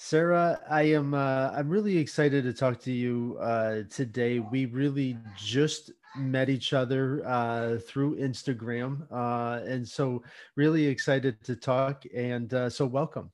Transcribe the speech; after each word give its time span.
Sarah, 0.00 0.60
I 0.70 0.82
am 0.82 1.12
uh, 1.12 1.50
I'm 1.52 1.68
really 1.68 1.98
excited 1.98 2.44
to 2.44 2.52
talk 2.52 2.78
to 2.82 2.92
you 2.92 3.36
uh, 3.40 3.82
today. 3.90 4.38
We 4.38 4.66
really 4.66 5.18
just 5.36 5.90
met 6.16 6.48
each 6.48 6.72
other 6.72 7.26
uh, 7.26 7.78
through 7.78 8.16
Instagram, 8.16 9.08
uh, 9.10 9.60
and 9.64 9.86
so 9.86 10.22
really 10.54 10.86
excited 10.86 11.42
to 11.42 11.56
talk. 11.56 12.04
And 12.14 12.54
uh, 12.54 12.70
so, 12.70 12.86
welcome. 12.86 13.32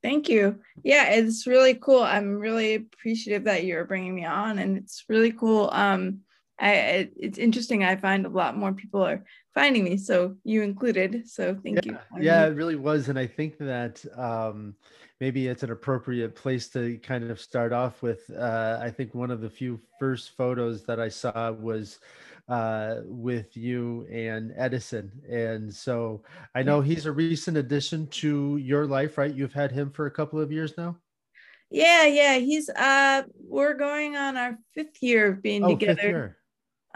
Thank 0.00 0.28
you. 0.28 0.60
Yeah, 0.84 1.10
it's 1.10 1.48
really 1.48 1.74
cool. 1.74 2.04
I'm 2.04 2.38
really 2.38 2.76
appreciative 2.76 3.42
that 3.44 3.64
you're 3.64 3.84
bringing 3.84 4.14
me 4.14 4.24
on, 4.24 4.60
and 4.60 4.76
it's 4.76 5.04
really 5.08 5.32
cool. 5.32 5.68
Um, 5.72 6.20
I 6.60 7.10
it's 7.16 7.38
interesting. 7.38 7.82
I 7.82 7.96
find 7.96 8.24
a 8.24 8.28
lot 8.28 8.56
more 8.56 8.72
people 8.72 9.02
are 9.02 9.24
finding 9.58 9.84
me, 9.84 9.96
so 9.96 10.36
you 10.44 10.62
included. 10.62 11.28
So 11.28 11.56
thank 11.62 11.84
yeah, 11.84 11.92
you. 11.92 12.22
Yeah, 12.22 12.46
it 12.46 12.54
really 12.54 12.76
was, 12.76 13.08
and 13.08 13.18
I 13.18 13.26
think 13.26 13.58
that. 13.58 14.04
Um, 14.16 14.74
maybe 15.20 15.48
it's 15.48 15.64
an 15.64 15.72
appropriate 15.72 16.36
place 16.36 16.68
to 16.68 16.96
kind 16.98 17.28
of 17.28 17.40
start 17.40 17.72
off 17.72 18.02
with. 18.02 18.30
Uh, 18.30 18.78
I 18.80 18.88
think 18.88 19.14
one 19.14 19.32
of 19.32 19.40
the 19.40 19.50
few 19.50 19.80
first 19.98 20.36
photos 20.36 20.84
that 20.84 21.00
I 21.00 21.08
saw 21.08 21.50
was 21.50 21.98
uh, 22.48 23.00
with 23.04 23.56
you 23.56 24.06
and 24.10 24.54
Edison. 24.56 25.10
And 25.28 25.74
so 25.74 26.22
I 26.54 26.62
know 26.62 26.80
he's 26.80 27.06
a 27.06 27.12
recent 27.12 27.56
addition 27.56 28.06
to 28.22 28.56
your 28.58 28.86
life, 28.86 29.18
right? 29.18 29.34
You've 29.34 29.52
had 29.52 29.72
him 29.72 29.90
for 29.90 30.06
a 30.06 30.10
couple 30.10 30.40
of 30.40 30.52
years 30.52 30.74
now. 30.78 30.96
Yeah, 31.70 32.06
yeah. 32.06 32.38
He's 32.38 32.70
uh 32.70 33.24
we're 33.46 33.74
going 33.74 34.16
on 34.16 34.38
our 34.38 34.56
fifth 34.74 35.02
year 35.02 35.32
of 35.32 35.42
being 35.42 35.62
oh, 35.64 35.76
together. 35.76 36.37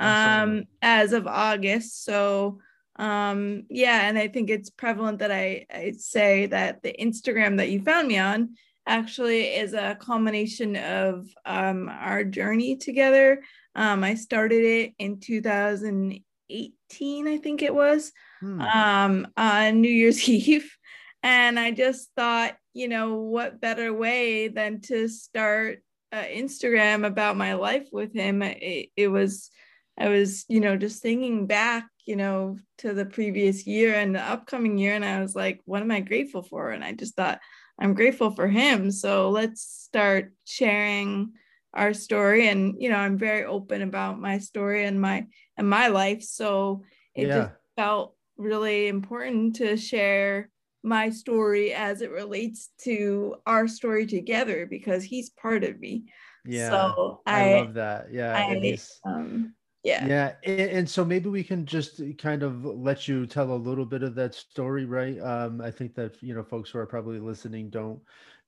Um 0.03 0.65
as 0.81 1.13
of 1.13 1.27
August. 1.27 2.05
So 2.05 2.61
um 2.97 3.65
yeah 3.71 4.09
and 4.09 4.19
i 4.19 4.29
think 4.29 4.51
it's 4.51 4.71
prevalent 4.71 5.19
that 5.19 5.33
i 5.33 5.65
i 5.73 5.93
say 5.97 6.47
that 6.47 6.83
the 6.83 6.95
instagram 7.01 7.57
that 7.57 7.71
you 7.71 7.81
found 7.81 8.07
me 8.07 8.19
on 8.19 8.55
actually 8.87 9.45
is 9.45 9.73
a 9.73 9.97
culmination 10.01 10.77
of 10.77 11.27
um 11.47 11.89
our 11.89 12.23
journey 12.23 12.77
together 12.77 13.43
um 13.75 14.05
i 14.05 14.15
started 14.15 14.63
it 14.63 14.93
in 14.99 15.21
2018 15.21 17.29
i 17.29 17.39
think 17.39 17.63
it 17.63 17.75
was 17.75 18.13
hmm. 18.41 18.61
um 18.61 19.27
on 19.37 19.81
new 19.81 19.91
year's 19.91 20.29
eve 20.29 20.77
and 21.23 21.59
i 21.59 21.71
just 21.71 22.11
thought 22.15 22.55
you 22.75 22.89
know 22.89 23.15
what 23.15 23.61
better 23.61 23.95
way 23.95 24.49
than 24.49 24.83
to 24.83 25.09
start 25.09 25.79
uh, 26.13 26.25
instagram 26.25 27.07
about 27.07 27.39
my 27.39 27.55
life 27.55 27.89
with 27.91 28.13
him 28.13 28.43
it, 28.43 28.91
it 28.97 29.09
was 29.09 29.51
i 29.99 30.09
was 30.09 30.45
you 30.49 30.61
know 30.61 30.77
just 30.77 31.03
thinking 31.03 31.47
back 31.47 31.87
you 32.05 32.17
know, 32.17 32.59
to 32.79 32.95
the 32.95 33.07
previous 33.07 33.67
year 33.67 33.95
and 33.95 34.15
the 34.15 34.21
upcoming 34.21 34.77
year. 34.77 34.95
And 34.95 35.05
I 35.05 35.21
was 35.21 35.35
like, 35.37 35.61
what 35.65 35.83
am 35.83 35.91
I 35.91 36.01
grateful 36.01 36.43
for? 36.43 36.71
And 36.71 36.85
I 36.85 36.93
just 36.93 37.15
thought, 37.15 37.41
I'm 37.79 37.95
grateful 37.95 38.31
for 38.31 38.49
him. 38.49 38.91
So 38.91 39.31
let's 39.31 39.63
start 39.63 40.33
sharing 40.45 41.33
our 41.75 41.95
story. 41.95 42.49
And, 42.49 42.75
you 42.79 42.91
know, 42.91 42.97
I'm 42.97 43.19
very 43.19 43.45
open 43.45 43.83
about 43.83 44.21
my 44.21 44.39
story 44.39 44.85
and 44.85 45.01
my 45.01 45.27
and 45.57 45.69
my 45.69 45.89
life. 45.89 46.23
So 46.23 46.83
it 47.15 47.29
yeah. 47.29 47.37
just 47.37 47.51
felt 47.77 48.15
really 48.37 48.89
important 48.89 49.57
to 49.57 49.77
share 49.77 50.51
my 50.83 51.11
story 51.11 51.73
as 51.73 52.03
it 52.03 52.11
relates 52.11 52.71
to 52.83 53.37
our 53.47 53.69
story 53.69 54.07
together 54.07 54.67
because 54.67 55.05
he's 55.05 55.31
part 55.31 55.63
of 55.63 55.79
me. 55.79 56.05
Yeah. 56.45 56.71
So 56.71 57.21
I, 57.25 57.55
I 57.55 57.61
love 57.61 57.75
that. 57.75 58.13
Yeah. 58.13 58.35
I, 58.37 58.79
um, 59.09 59.55
yeah. 59.83 60.07
Yeah 60.07 60.33
and, 60.45 60.71
and, 60.71 60.91
so 60.91 61.05
maybe 61.05 61.29
we 61.29 61.43
can 61.43 61.67
just 61.67 62.01
kind 62.19 62.43
of 62.43 62.65
let 62.65 63.09
you 63.09 63.27
tell 63.27 63.53
a 63.53 63.55
little 63.55 63.85
bit 63.85 64.03
of 64.03 64.15
that 64.15 64.35
story 64.35 64.85
right? 64.85 65.19
Um 65.21 65.61
i 65.61 65.71
think 65.71 65.95
that 65.95 66.23
you 66.23 66.35
know 66.35 66.43
folks 66.43 66.71
who 66.71 66.79
are 66.79 66.87
probably 66.87 67.19
listening 67.19 67.71
don't 67.71 68.01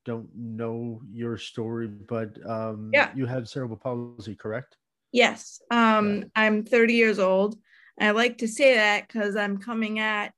don't 0.05 0.29
know 0.35 1.01
your 1.11 1.39
story 1.39 1.87
but 1.87 2.39
um 2.49 2.91
yeah. 2.93 3.11
you 3.15 3.27
have 3.27 3.49
cerebral 3.49 3.79
palsy 3.79 4.35
correct? 4.35 4.77
Yes. 5.13 5.61
Um 5.71 6.17
yeah. 6.17 6.25
i'm 6.37 6.65
30 6.65 6.95
years 6.95 7.19
old. 7.19 7.57
I 8.01 8.11
like 8.11 8.39
to 8.39 8.49
say 8.49 8.75
that 8.75 9.09
because 9.09 9.37
i'm 9.37 9.59
coming 9.59 9.99
at 9.99 10.33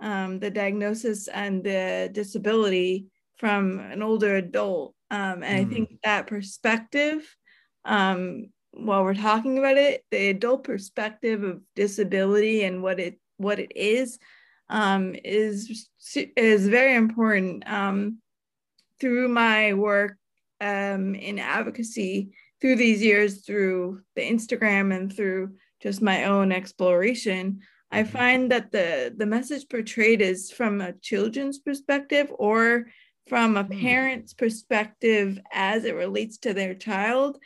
um, 0.00 0.40
the 0.40 0.50
diagnosis 0.50 1.28
and 1.28 1.62
the 1.62 2.10
disability 2.10 3.06
from 3.36 3.78
an 3.78 4.02
older 4.02 4.34
adult. 4.36 4.94
Um, 5.12 5.44
and 5.44 5.66
mm. 5.66 5.70
i 5.70 5.72
think 5.72 5.90
that 6.02 6.26
perspective 6.26 7.36
um, 7.84 8.46
while 8.72 9.04
we're 9.04 9.14
talking 9.14 9.58
about 9.58 9.76
it, 9.76 10.04
the 10.10 10.28
adult 10.28 10.64
perspective 10.64 11.42
of 11.42 11.60
disability 11.76 12.64
and 12.64 12.82
what 12.82 12.98
it 12.98 13.20
what 13.36 13.58
it 13.58 13.72
is 13.76 14.18
um, 14.68 15.14
is 15.24 15.88
is 16.36 16.68
very 16.68 16.94
important. 16.94 17.68
Um, 17.70 18.18
through 19.00 19.28
my 19.28 19.74
work 19.74 20.16
um, 20.60 21.16
in 21.16 21.40
advocacy 21.40 22.30
through 22.60 22.76
these 22.76 23.02
years, 23.02 23.44
through 23.44 24.00
the 24.14 24.22
Instagram 24.22 24.94
and 24.94 25.12
through 25.12 25.56
just 25.82 26.00
my 26.00 26.24
own 26.26 26.52
exploration, 26.52 27.58
I 27.90 28.04
mm-hmm. 28.04 28.12
find 28.12 28.52
that 28.52 28.70
the 28.70 29.12
the 29.16 29.26
message 29.26 29.68
portrayed 29.68 30.22
is 30.22 30.50
from 30.50 30.80
a 30.80 30.92
children's 30.94 31.58
perspective 31.58 32.32
or 32.38 32.86
from 33.28 33.56
a 33.56 33.64
hmm. 33.64 33.80
parent's 33.80 34.34
perspective 34.34 35.38
as 35.52 35.84
it 35.84 35.94
relates 35.94 36.38
to 36.38 36.54
their 36.54 36.74
child 36.74 37.38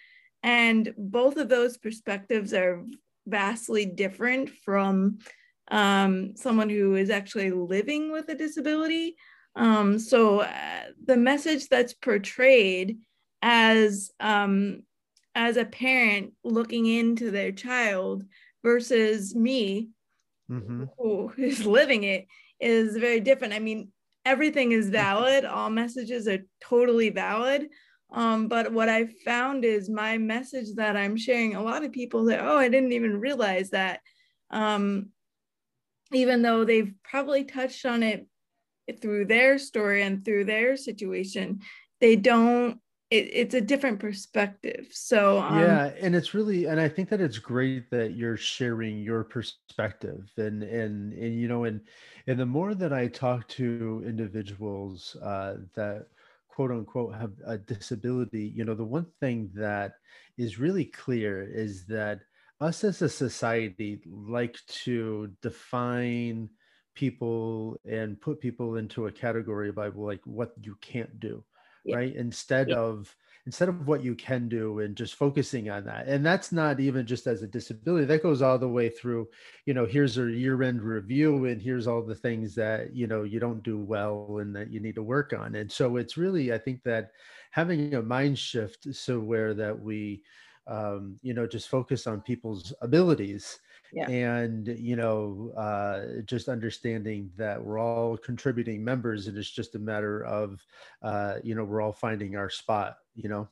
and 0.47 0.95
both 0.97 1.37
of 1.39 1.49
those 1.49 1.77
perspectives 1.77 2.55
are 2.55 2.85
vastly 3.27 3.85
different 3.85 4.49
from 4.49 5.19
um, 5.73 6.37
someone 6.37 6.71
who 6.71 6.95
is 6.95 7.11
actually 7.11 7.51
living 7.51 8.13
with 8.13 8.29
a 8.29 8.35
disability. 8.37 9.17
Um, 9.57 9.99
so 9.99 10.43
uh, 10.43 10.85
the 11.05 11.17
message 11.17 11.69
that's 11.69 11.95
portrayed 11.95 12.99
as 13.43 14.13
um, 14.21 14.85
as 15.35 15.57
a 15.57 15.65
parent 15.65 16.33
looking 16.45 16.87
into 16.87 17.33
their 17.33 17.51
child 17.51 18.23
versus 18.63 19.35
me 19.35 19.89
mm-hmm. 20.49 20.85
who 20.97 21.33
is 21.39 21.67
living 21.67 22.05
it 22.05 22.29
is 22.61 22.97
very 22.97 23.19
different. 23.19 23.53
I 23.53 23.59
mean, 23.59 23.89
everything 24.25 24.71
is 24.71 24.91
valid. 24.91 25.45
All 25.45 25.71
messages 25.71 26.29
are 26.29 26.45
totally 26.61 27.11
valid. 27.11 27.67
Um, 28.11 28.49
but 28.49 28.73
what 28.73 28.89
I 28.89 29.07
found 29.25 29.65
is 29.65 29.91
my 29.91 30.17
message 30.17 30.75
that 30.77 30.97
I'm 30.97 31.17
sharing, 31.17 31.55
a 31.55 31.63
lot 31.63 31.85
of 31.85 31.93
people 31.93 32.27
say, 32.27 32.39
oh, 32.39 32.57
I 32.57 32.69
didn't 32.69 32.93
even 32.93 33.21
realize 33.21 33.71
that. 33.71 34.01
Um, 34.51 35.11
even 36.13 36.43
though 36.43 36.65
they've 36.65 36.95
probably 37.03 37.45
touched 37.45 37.85
on 37.85 38.03
it 38.03 38.29
through 39.01 39.27
their 39.27 39.59
story 39.59 40.03
and 40.03 40.25
through 40.25 40.45
their 40.45 40.77
situation, 40.77 41.61
they 42.01 42.17
don't 42.17 42.81
it, 43.11 43.31
it's 43.33 43.55
a 43.55 43.61
different 43.61 44.01
perspective 44.01 44.89
so 44.91 45.39
um, 45.39 45.61
yeah 45.61 45.93
and 46.01 46.15
it's 46.15 46.35
really 46.35 46.65
and 46.65 46.81
i 46.81 46.89
think 46.89 47.09
that 47.09 47.21
it's 47.21 47.39
great 47.39 47.89
that 47.91 48.17
you're 48.17 48.37
sharing 48.37 48.99
your 48.99 49.23
perspective 49.23 50.29
and 50.37 50.63
and 50.65 51.13
and 51.13 51.41
you 51.41 51.47
know 51.47 51.65
and 51.65 51.81
and 52.27 52.39
the 52.39 52.47
more 52.47 52.75
that 52.75 52.93
i 52.93 53.07
talk 53.07 53.47
to 53.49 54.03
individuals 54.05 55.17
uh, 55.23 55.55
that 55.75 56.07
quote 56.57 56.71
unquote 56.71 57.15
have 57.15 57.33
a 57.47 57.59
disability, 57.59 58.51
you 58.57 58.65
know, 58.65 58.75
the 58.75 58.83
one 58.83 59.05
thing 59.21 59.51
that 59.53 59.93
is 60.39 60.59
really 60.59 60.87
clear 60.87 61.47
is 61.47 61.85
that 61.85 62.21
us 62.63 62.83
as 62.83 63.03
a 63.03 63.11
society 63.11 64.01
like 64.07 64.57
to 64.67 65.31
define 65.43 66.49
people 66.95 67.79
and 67.85 68.19
put 68.23 68.41
people 68.41 68.77
into 68.77 69.07
a 69.07 69.13
category 69.13 69.71
by 69.71 69.89
like 69.89 70.23
what 70.25 70.55
you 70.63 70.75
can't 70.81 71.21
do, 71.21 71.45
yeah. 71.85 71.97
right? 71.97 72.17
Instead 72.17 72.71
yeah. 72.71 72.77
of 72.77 73.15
instead 73.47 73.69
of 73.69 73.87
what 73.87 74.03
you 74.03 74.15
can 74.15 74.49
do 74.49 74.81
and 74.81 74.97
just 74.97 75.15
focusing 75.15 75.71
on 75.71 75.85
that 75.85 76.07
and 76.09 76.27
that's 76.27 76.51
not 76.53 76.81
even 76.81 77.07
just 77.07 77.27
as 77.27 77.43
a 77.43 77.47
disability 77.47 78.05
that 78.05 78.23
goes 78.23 78.43
all 78.43 78.59
the 78.59 78.69
way 78.69 78.89
through 78.89 79.27
you 79.65 79.73
know 79.73 79.87
here's 79.87 80.19
a 80.19 80.31
year 80.31 80.63
end 80.63 80.83
review 80.83 81.47
and 81.47 81.63
here's 81.63 81.87
all 81.87 82.03
the 82.03 82.15
things 82.15 82.55
that 82.55 82.95
you 82.95 83.07
know 83.07 83.23
you 83.23 83.39
don't 83.39 83.63
do 83.63 83.79
well 83.79 84.39
and 84.41 84.55
that 84.55 84.71
you 84.71 84.81
need 84.81 84.97
to 84.97 85.03
work 85.03 85.33
on 85.33 85.55
and 85.55 85.71
so 85.71 85.97
it's 85.97 86.17
really 86.17 86.53
i 86.53 86.59
think 86.59 86.83
that 86.83 87.11
having 87.53 87.95
a 87.95 88.03
mind 88.03 88.39
shift 88.39 88.93
so 88.95 89.19
where 89.19 89.55
that 89.55 89.79
we 89.79 90.23
um, 90.67 91.17
you 91.23 91.33
know 91.33 91.47
just 91.47 91.69
focus 91.69 92.09
on 92.09 92.21
people's 92.21 92.75
abilities 92.83 93.61
yeah. 93.93 94.11
and 94.11 94.67
you 94.67 94.97
know 94.97 95.53
uh, 95.57 96.21
just 96.25 96.49
understanding 96.49 97.31
that 97.37 97.63
we're 97.63 97.79
all 97.79 98.17
contributing 98.17 98.85
members 98.85 99.29
and 99.29 99.39
it's 99.39 99.51
just 99.51 99.77
a 99.77 99.79
matter 99.79 100.25
of 100.25 100.65
uh, 101.03 101.35
you 101.45 101.55
know 101.55 101.63
we're 101.63 101.81
all 101.81 101.93
finding 101.93 102.35
our 102.35 102.51
spot 102.51 102.97
you 103.17 103.29
know 103.29 103.49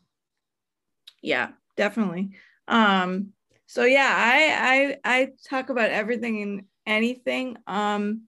yeah 1.22 1.48
definitely 1.76 2.30
um 2.68 3.32
so 3.66 3.84
yeah 3.84 4.14
i 4.16 4.96
i 5.04 5.20
i 5.22 5.28
talk 5.48 5.70
about 5.70 5.90
everything 5.90 6.42
and 6.42 6.64
anything 6.86 7.56
um 7.66 8.22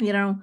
you 0.00 0.12
know 0.12 0.38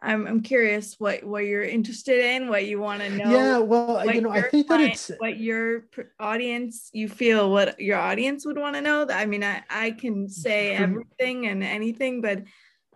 I'm 0.00 0.26
I'm 0.26 0.42
curious 0.42 0.94
what 0.98 1.24
what 1.24 1.44
you're 1.44 1.64
interested 1.64 2.24
in, 2.24 2.48
what 2.48 2.66
you 2.66 2.78
want 2.78 3.02
to 3.02 3.10
know. 3.10 3.30
Yeah, 3.30 3.58
well, 3.58 4.14
you 4.14 4.20
know, 4.20 4.30
I 4.30 4.42
think 4.42 4.68
client, 4.68 4.84
that 4.84 4.92
it's 4.92 5.10
what 5.18 5.38
your 5.38 5.86
audience 6.20 6.90
you 6.92 7.08
feel 7.08 7.50
what 7.50 7.80
your 7.80 7.98
audience 7.98 8.46
would 8.46 8.58
want 8.58 8.76
to 8.76 8.80
know. 8.80 9.06
I 9.10 9.26
mean, 9.26 9.42
I 9.42 9.62
I 9.68 9.90
can 9.90 10.28
say 10.28 10.70
everything 10.70 11.46
and 11.46 11.64
anything, 11.64 12.20
but 12.20 12.44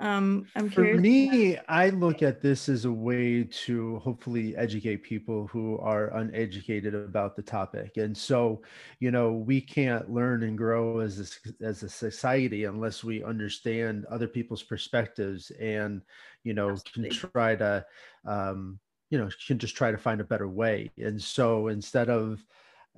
um, 0.02 0.50
I'm 0.54 0.68
For 0.70 0.86
curious. 0.86 1.00
me, 1.00 1.58
I 1.68 1.90
look 1.90 2.22
at 2.22 2.40
this 2.40 2.68
as 2.68 2.84
a 2.84 2.92
way 2.92 3.44
to 3.44 3.98
hopefully 4.00 4.56
educate 4.56 4.98
people 5.02 5.46
who 5.46 5.78
are 5.78 6.14
uneducated 6.16 6.94
about 6.94 7.36
the 7.36 7.42
topic. 7.42 7.96
And 7.98 8.16
so, 8.16 8.62
you 9.00 9.10
know, 9.10 9.32
we 9.32 9.60
can't 9.60 10.10
learn 10.10 10.42
and 10.42 10.56
grow 10.58 11.00
as 11.00 11.40
a, 11.60 11.64
as 11.64 11.82
a 11.82 11.88
society 11.88 12.64
unless 12.64 13.04
we 13.04 13.22
understand 13.24 14.04
other 14.06 14.28
people's 14.28 14.62
perspectives 14.62 15.50
and, 15.52 16.02
you 16.44 16.54
know, 16.54 16.80
Absolutely. 16.84 16.92
can 16.94 17.30
try 17.32 17.56
to, 17.56 17.86
um, 18.24 18.80
you 19.10 19.18
know, 19.18 19.28
can 19.46 19.58
just 19.58 19.76
try 19.76 19.90
to 19.90 19.98
find 19.98 20.20
a 20.20 20.24
better 20.24 20.48
way. 20.48 20.90
And 20.98 21.20
so 21.22 21.68
instead 21.68 22.08
of, 22.08 22.44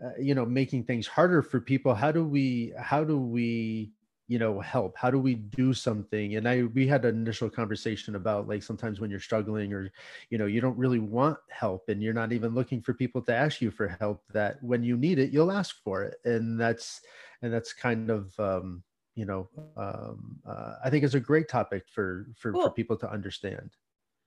uh, 0.03 0.11
you 0.19 0.35
know, 0.35 0.45
making 0.47 0.85
things 0.85 1.07
harder 1.07 1.43
for 1.43 1.61
people, 1.61 1.95
how 1.95 2.13
do 2.13 2.25
we, 2.27 2.73
how 2.79 3.05
do 3.05 3.19
we, 3.19 3.94
you 4.27 4.39
know 4.39 4.61
help? 4.61 4.97
How 4.97 5.11
do 5.11 5.19
we 5.19 5.35
do 5.35 5.75
something? 5.75 6.37
And 6.37 6.49
i 6.49 6.63
we 6.63 6.87
had 6.87 7.05
an 7.05 7.15
initial 7.15 7.51
conversation 7.51 8.17
about 8.17 8.49
like 8.49 8.63
sometimes 8.63 9.01
when 9.01 9.11
you're 9.11 9.21
struggling 9.21 9.73
or 9.73 9.91
you 10.31 10.39
know 10.39 10.47
you 10.47 10.61
don't 10.61 10.79
really 10.79 10.99
want 10.99 11.39
help 11.51 11.89
and 11.89 12.03
you're 12.03 12.15
not 12.15 12.33
even 12.33 12.55
looking 12.55 12.81
for 12.81 12.95
people 12.95 13.21
to 13.23 13.35
ask 13.35 13.61
you 13.61 13.71
for 13.71 13.89
help 14.01 14.23
that 14.33 14.63
when 14.63 14.83
you 14.83 14.97
need 14.97 15.19
it 15.19 15.31
you'll 15.31 15.53
ask 15.53 15.83
for 15.83 16.03
it. 16.03 16.17
And 16.25 16.59
that's 16.59 17.03
and 17.43 17.53
that's 17.53 17.73
kind 17.73 18.11
of 18.11 18.39
um 18.41 18.83
you 19.15 19.27
know 19.27 19.49
um 19.77 20.41
uh, 20.47 20.75
i 20.85 20.91
think 20.91 21.05
it's 21.05 21.15
a 21.15 21.21
great 21.21 21.49
topic 21.49 21.85
for 21.89 22.27
for, 22.37 22.53
cool. 22.53 22.63
for 22.63 22.71
people 22.71 22.97
to 22.97 23.11
understand. 23.11 23.71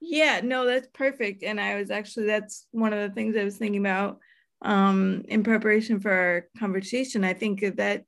Yeah 0.00 0.40
no 0.44 0.64
that's 0.64 0.88
perfect. 0.94 1.42
And 1.42 1.60
i 1.60 1.74
was 1.74 1.90
actually 1.90 2.26
that's 2.26 2.66
one 2.70 2.92
of 2.92 3.00
the 3.00 3.14
things 3.14 3.36
i 3.36 3.44
was 3.44 3.56
thinking 3.56 3.80
about 3.80 4.20
um 4.62 5.24
in 5.28 5.42
preparation 5.42 6.00
for 6.00 6.12
our 6.12 6.46
conversation. 6.58 7.24
I 7.24 7.34
think 7.34 7.60
that 7.76 8.04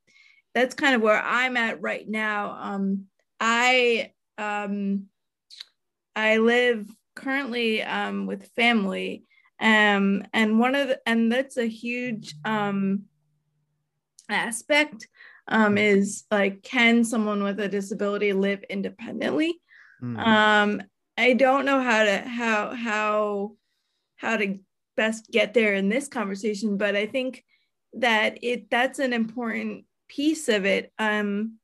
that's 0.53 0.75
kind 0.75 0.95
of 0.95 1.01
where 1.01 1.21
I'm 1.21 1.57
at 1.57 1.81
right 1.81 2.07
now. 2.07 2.57
Um, 2.59 3.05
I 3.39 4.11
um, 4.37 5.05
I 6.15 6.37
live 6.37 6.89
currently 7.15 7.83
um, 7.83 8.25
with 8.25 8.51
family, 8.55 9.23
um, 9.59 10.23
and 10.33 10.59
one 10.59 10.75
of 10.75 10.89
the, 10.89 11.01
and 11.05 11.31
that's 11.31 11.57
a 11.57 11.67
huge 11.67 12.35
um, 12.43 13.03
aspect 14.29 15.07
um, 15.47 15.77
is 15.77 16.23
like 16.31 16.63
can 16.63 17.03
someone 17.03 17.43
with 17.43 17.59
a 17.59 17.67
disability 17.67 18.33
live 18.33 18.63
independently? 18.69 19.59
Mm. 20.01 20.19
Um, 20.19 20.81
I 21.17 21.33
don't 21.33 21.65
know 21.65 21.81
how 21.81 22.03
to 22.03 22.17
how 22.19 22.73
how 22.73 23.51
how 24.17 24.37
to 24.37 24.59
best 24.97 25.29
get 25.31 25.53
there 25.53 25.73
in 25.73 25.89
this 25.89 26.07
conversation, 26.07 26.77
but 26.77 26.95
I 26.95 27.05
think 27.05 27.43
that 27.93 28.39
it 28.41 28.69
that's 28.69 28.99
an 28.99 29.13
important 29.13 29.85
piece 30.15 30.49
of 30.49 30.65
it. 30.65 30.91
Um, 30.99 31.57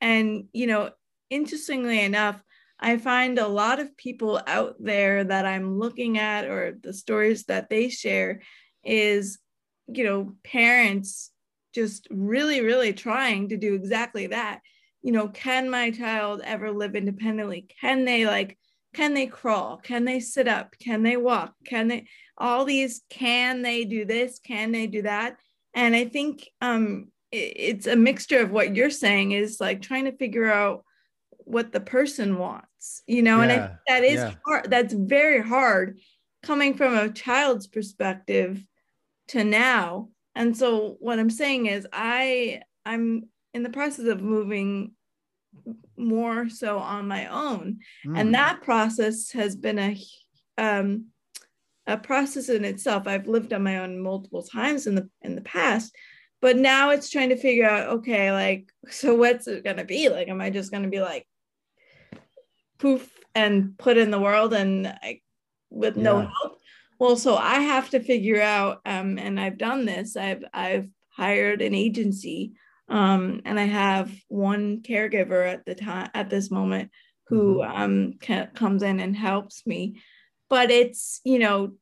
and, 0.00 0.44
you 0.52 0.66
know, 0.66 0.90
interestingly 1.30 2.00
enough, 2.00 2.40
I 2.78 2.96
find 2.96 3.38
a 3.38 3.46
lot 3.46 3.78
of 3.78 3.96
people 3.96 4.40
out 4.46 4.74
there 4.80 5.22
that 5.24 5.46
I'm 5.46 5.78
looking 5.78 6.18
at 6.18 6.44
or 6.46 6.78
the 6.82 6.92
stories 6.92 7.44
that 7.44 7.68
they 7.68 7.88
share 7.88 8.42
is, 8.82 9.38
you 9.86 10.04
know, 10.04 10.34
parents 10.42 11.30
just 11.74 12.08
really, 12.10 12.60
really 12.60 12.92
trying 12.92 13.48
to 13.50 13.56
do 13.56 13.74
exactly 13.74 14.26
that. 14.28 14.60
You 15.02 15.12
know, 15.12 15.28
can 15.28 15.70
my 15.70 15.90
child 15.90 16.42
ever 16.44 16.72
live 16.72 16.96
independently? 16.96 17.68
Can 17.80 18.04
they 18.04 18.26
like, 18.26 18.58
can 18.94 19.14
they 19.14 19.26
crawl? 19.26 19.78
Can 19.78 20.04
they 20.04 20.20
sit 20.20 20.48
up? 20.48 20.74
Can 20.78 21.02
they 21.02 21.16
walk? 21.16 21.54
Can 21.64 21.88
they, 21.88 22.06
all 22.36 22.64
these, 22.64 23.02
can 23.08 23.62
they 23.62 23.84
do 23.84 24.04
this? 24.04 24.40
Can 24.40 24.72
they 24.72 24.86
do 24.86 25.02
that? 25.02 25.36
And 25.72 25.94
I 25.94 26.04
think 26.04 26.48
um, 26.60 27.11
it's 27.32 27.86
a 27.86 27.96
mixture 27.96 28.40
of 28.40 28.50
what 28.50 28.76
you're 28.76 28.90
saying 28.90 29.32
is 29.32 29.58
like 29.60 29.80
trying 29.80 30.04
to 30.04 30.12
figure 30.12 30.50
out 30.52 30.84
what 31.38 31.72
the 31.72 31.80
person 31.80 32.38
wants 32.38 33.02
you 33.06 33.22
know 33.22 33.38
yeah, 33.38 33.42
and 33.42 33.52
I, 33.52 33.70
that 33.88 34.04
is 34.04 34.16
yeah. 34.16 34.34
hard 34.46 34.70
that's 34.70 34.94
very 34.94 35.42
hard 35.42 35.98
coming 36.42 36.74
from 36.74 36.96
a 36.96 37.10
child's 37.10 37.66
perspective 37.66 38.62
to 39.28 39.44
now 39.44 40.10
and 40.34 40.56
so 40.56 40.96
what 41.00 41.18
i'm 41.18 41.30
saying 41.30 41.66
is 41.66 41.86
i 41.92 42.60
i'm 42.84 43.28
in 43.54 43.62
the 43.62 43.70
process 43.70 44.06
of 44.06 44.22
moving 44.22 44.92
more 45.96 46.48
so 46.48 46.78
on 46.78 47.08
my 47.08 47.26
own 47.26 47.78
mm. 48.06 48.18
and 48.18 48.34
that 48.34 48.62
process 48.62 49.30
has 49.32 49.56
been 49.56 49.78
a 49.78 49.96
um 50.58 51.06
a 51.86 51.96
process 51.96 52.48
in 52.48 52.64
itself 52.64 53.06
i've 53.06 53.26
lived 53.26 53.52
on 53.52 53.62
my 53.62 53.78
own 53.78 54.00
multiple 54.00 54.42
times 54.42 54.86
in 54.86 54.94
the 54.94 55.08
in 55.22 55.34
the 55.34 55.42
past 55.42 55.94
but 56.42 56.56
now 56.56 56.90
it's 56.90 57.08
trying 57.08 57.30
to 57.30 57.36
figure 57.36 57.64
out 57.64 57.88
okay 57.88 58.30
like 58.32 58.70
so 58.90 59.14
what's 59.14 59.46
it 59.46 59.64
going 59.64 59.78
to 59.78 59.84
be 59.84 60.10
like 60.10 60.28
am 60.28 60.42
i 60.42 60.50
just 60.50 60.70
going 60.70 60.82
to 60.82 60.90
be 60.90 61.00
like 61.00 61.26
poof 62.78 63.08
and 63.34 63.78
put 63.78 63.96
in 63.96 64.10
the 64.10 64.20
world 64.20 64.52
and 64.52 64.86
I, 64.86 65.20
with 65.70 65.96
yeah. 65.96 66.02
no 66.02 66.18
help 66.20 66.58
well 66.98 67.16
so 67.16 67.36
i 67.36 67.60
have 67.60 67.88
to 67.90 68.00
figure 68.00 68.42
out 68.42 68.80
um, 68.84 69.16
and 69.16 69.40
i've 69.40 69.56
done 69.56 69.86
this 69.86 70.16
i've 70.16 70.44
i've 70.52 70.88
hired 71.08 71.62
an 71.62 71.74
agency 71.74 72.52
um, 72.88 73.40
and 73.46 73.58
i 73.58 73.64
have 73.64 74.12
one 74.28 74.82
caregiver 74.82 75.50
at 75.50 75.64
the 75.64 75.74
time 75.74 76.10
at 76.12 76.28
this 76.28 76.50
moment 76.50 76.90
who 77.28 77.58
mm-hmm. 77.58 77.82
um, 77.82 78.12
can, 78.20 78.48
comes 78.48 78.82
in 78.82 79.00
and 79.00 79.16
helps 79.16 79.66
me 79.66 80.02
but 80.50 80.70
it's 80.70 81.20
you 81.24 81.38
know 81.38 81.72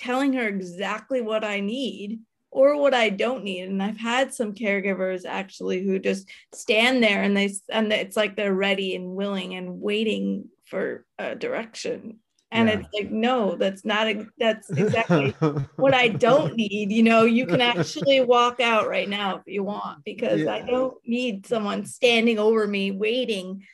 telling 0.00 0.32
her 0.32 0.48
exactly 0.48 1.20
what 1.20 1.44
i 1.44 1.60
need 1.60 2.20
or 2.50 2.80
what 2.80 2.94
I 2.94 3.10
don't 3.10 3.44
need. 3.44 3.68
And 3.68 3.82
I've 3.82 3.98
had 3.98 4.32
some 4.32 4.54
caregivers 4.54 5.24
actually 5.26 5.84
who 5.84 5.98
just 5.98 6.28
stand 6.52 7.02
there 7.02 7.22
and 7.22 7.36
they 7.36 7.52
and 7.68 7.92
it's 7.92 8.16
like 8.16 8.36
they're 8.36 8.54
ready 8.54 8.94
and 8.94 9.14
willing 9.14 9.54
and 9.54 9.80
waiting 9.80 10.48
for 10.66 11.04
a 11.18 11.34
direction. 11.34 12.18
And 12.50 12.68
yeah. 12.68 12.78
it's 12.78 12.88
like, 12.94 13.10
no, 13.10 13.56
that's 13.56 13.84
not 13.84 14.06
a, 14.06 14.26
that's 14.38 14.70
exactly 14.76 15.32
what 15.76 15.92
I 15.92 16.08
don't 16.08 16.56
need. 16.56 16.90
You 16.90 17.02
know, 17.02 17.24
you 17.24 17.46
can 17.46 17.60
actually 17.60 18.22
walk 18.22 18.60
out 18.60 18.88
right 18.88 19.08
now 19.08 19.36
if 19.36 19.42
you 19.46 19.62
want, 19.62 20.02
because 20.04 20.40
yeah. 20.40 20.54
I 20.54 20.62
don't 20.62 20.96
need 21.06 21.46
someone 21.46 21.84
standing 21.84 22.38
over 22.38 22.66
me 22.66 22.90
waiting 22.90 23.64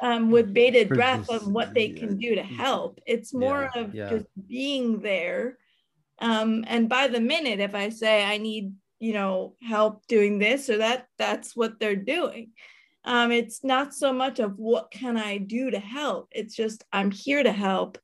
um, 0.00 0.30
with 0.32 0.52
bated 0.52 0.88
breath 0.88 1.30
on 1.30 1.52
what 1.52 1.72
they 1.72 1.90
can 1.90 2.16
do 2.16 2.34
to 2.34 2.42
help. 2.42 2.98
It's 3.06 3.32
more 3.32 3.70
yeah. 3.74 3.80
of 3.80 3.92
just 4.10 4.26
being 4.48 5.00
there 5.00 5.58
um, 6.20 6.64
and 6.66 6.88
by 6.88 7.08
the 7.08 7.20
minute, 7.20 7.60
if 7.60 7.74
I 7.74 7.88
say 7.88 8.24
I 8.24 8.38
need, 8.38 8.74
you 8.98 9.12
know, 9.12 9.54
help 9.62 10.06
doing 10.06 10.38
this 10.38 10.68
or 10.68 10.78
that, 10.78 11.06
that's 11.18 11.56
what 11.56 11.80
they're 11.80 11.96
doing. 11.96 12.50
Um, 13.04 13.32
it's 13.32 13.64
not 13.64 13.94
so 13.94 14.12
much 14.12 14.38
of 14.38 14.58
what 14.58 14.90
can 14.90 15.16
I 15.16 15.38
do 15.38 15.70
to 15.70 15.78
help. 15.78 16.28
It's 16.32 16.54
just 16.54 16.84
I'm 16.92 17.10
here 17.10 17.42
to 17.42 17.52
help. 17.52 17.98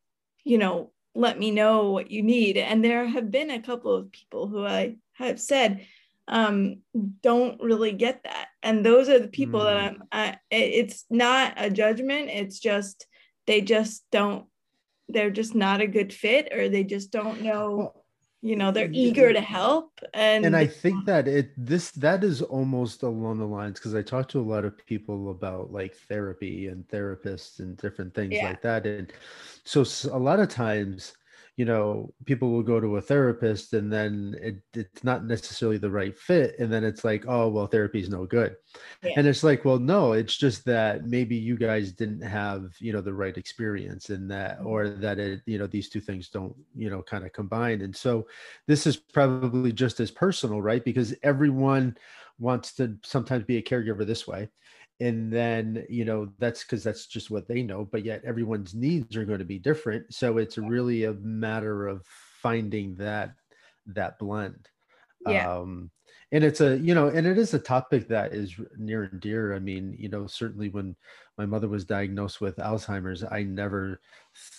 You 0.44 0.58
know, 0.58 0.92
let 1.14 1.38
me 1.38 1.50
know 1.50 1.90
what 1.90 2.10
you 2.10 2.22
need. 2.22 2.56
And 2.56 2.84
there 2.84 3.06
have 3.06 3.30
been 3.30 3.50
a 3.50 3.60
couple 3.60 3.94
of 3.94 4.12
people 4.12 4.48
who 4.48 4.64
I 4.64 4.96
have 5.14 5.40
said 5.40 5.86
um, 6.28 6.78
don't 7.22 7.60
really 7.60 7.92
get 7.92 8.24
that. 8.24 8.48
And 8.62 8.84
those 8.84 9.08
are 9.08 9.18
the 9.18 9.28
people 9.28 9.60
mm. 9.60 9.64
that 9.64 9.76
I'm. 9.76 10.02
I, 10.10 10.38
it's 10.50 11.04
not 11.10 11.54
a 11.56 11.70
judgment. 11.70 12.30
It's 12.30 12.58
just 12.58 13.06
they 13.46 13.60
just 13.60 14.04
don't. 14.10 14.46
They're 15.08 15.30
just 15.30 15.54
not 15.54 15.80
a 15.80 15.86
good 15.86 16.12
fit, 16.12 16.52
or 16.52 16.68
they 16.68 16.84
just 16.84 17.10
don't 17.12 17.42
know. 17.42 18.02
You 18.46 18.54
know 18.54 18.70
they're 18.70 18.88
eager 18.92 19.32
to 19.32 19.40
uh, 19.40 19.42
help 19.42 20.00
and 20.14 20.46
and 20.46 20.56
i 20.56 20.66
think 20.66 21.04
that 21.06 21.26
it 21.26 21.50
this 21.56 21.90
that 21.92 22.22
is 22.22 22.42
almost 22.42 23.02
along 23.02 23.38
the 23.38 23.46
lines 23.46 23.80
because 23.80 23.94
i 23.94 24.02
talk 24.02 24.28
to 24.28 24.40
a 24.40 24.48
lot 24.54 24.64
of 24.64 24.76
people 24.86 25.30
about 25.30 25.72
like 25.72 25.96
therapy 26.08 26.68
and 26.68 26.86
therapists 26.86 27.58
and 27.58 27.76
different 27.76 28.14
things 28.14 28.34
yeah. 28.34 28.46
like 28.46 28.62
that 28.62 28.86
and 28.86 29.12
so 29.64 29.84
a 30.12 30.18
lot 30.18 30.38
of 30.38 30.48
times 30.48 31.14
you 31.56 31.64
know 31.64 32.12
people 32.26 32.50
will 32.50 32.62
go 32.62 32.78
to 32.80 32.96
a 32.96 33.00
therapist 33.00 33.72
and 33.72 33.90
then 33.90 34.36
it, 34.40 34.56
it's 34.74 35.02
not 35.02 35.24
necessarily 35.24 35.78
the 35.78 35.90
right 35.90 36.16
fit 36.16 36.54
and 36.58 36.70
then 36.70 36.84
it's 36.84 37.04
like 37.04 37.24
oh 37.26 37.48
well 37.48 37.66
therapy 37.66 38.00
is 38.00 38.10
no 38.10 38.26
good 38.26 38.54
yeah. 39.02 39.12
and 39.16 39.26
it's 39.26 39.42
like 39.42 39.64
well 39.64 39.78
no 39.78 40.12
it's 40.12 40.36
just 40.36 40.64
that 40.66 41.06
maybe 41.06 41.34
you 41.34 41.56
guys 41.56 41.92
didn't 41.92 42.20
have 42.20 42.74
you 42.78 42.92
know 42.92 43.00
the 43.00 43.12
right 43.12 43.38
experience 43.38 44.10
in 44.10 44.28
that 44.28 44.58
or 44.62 44.84
mm-hmm. 44.84 45.00
that 45.00 45.18
it 45.18 45.40
you 45.46 45.58
know 45.58 45.66
these 45.66 45.88
two 45.88 46.00
things 46.00 46.28
don't 46.28 46.54
you 46.74 46.90
know 46.90 47.02
kind 47.02 47.24
of 47.24 47.32
combine 47.32 47.80
and 47.80 47.96
so 47.96 48.26
this 48.66 48.86
is 48.86 48.96
probably 48.96 49.72
just 49.72 49.98
as 49.98 50.10
personal 50.10 50.60
right 50.60 50.84
because 50.84 51.14
everyone 51.22 51.96
wants 52.38 52.74
to 52.74 52.94
sometimes 53.02 53.44
be 53.44 53.56
a 53.56 53.62
caregiver 53.62 54.06
this 54.06 54.26
way 54.26 54.46
and 55.00 55.32
then 55.32 55.84
you 55.88 56.04
know 56.04 56.28
that's 56.38 56.62
because 56.62 56.82
that's 56.82 57.06
just 57.06 57.30
what 57.30 57.46
they 57.46 57.62
know 57.62 57.84
but 57.84 58.04
yet 58.04 58.22
everyone's 58.24 58.74
needs 58.74 59.16
are 59.16 59.24
going 59.24 59.38
to 59.38 59.44
be 59.44 59.58
different 59.58 60.12
so 60.12 60.38
it's 60.38 60.58
really 60.58 61.04
a 61.04 61.12
matter 61.14 61.86
of 61.86 62.04
finding 62.42 62.94
that 62.94 63.34
that 63.86 64.18
blend 64.18 64.68
yeah. 65.26 65.50
um 65.50 65.90
and 66.32 66.42
it's 66.42 66.60
a 66.60 66.78
you 66.78 66.94
know 66.94 67.08
and 67.08 67.26
it 67.26 67.38
is 67.38 67.54
a 67.54 67.58
topic 67.58 68.08
that 68.08 68.32
is 68.32 68.54
near 68.78 69.04
and 69.04 69.20
dear 69.20 69.54
i 69.54 69.58
mean 69.58 69.94
you 69.98 70.08
know 70.08 70.26
certainly 70.26 70.70
when 70.70 70.96
my 71.36 71.44
mother 71.44 71.68
was 71.68 71.84
diagnosed 71.84 72.40
with 72.40 72.56
alzheimer's 72.56 73.22
i 73.30 73.42
never 73.42 74.00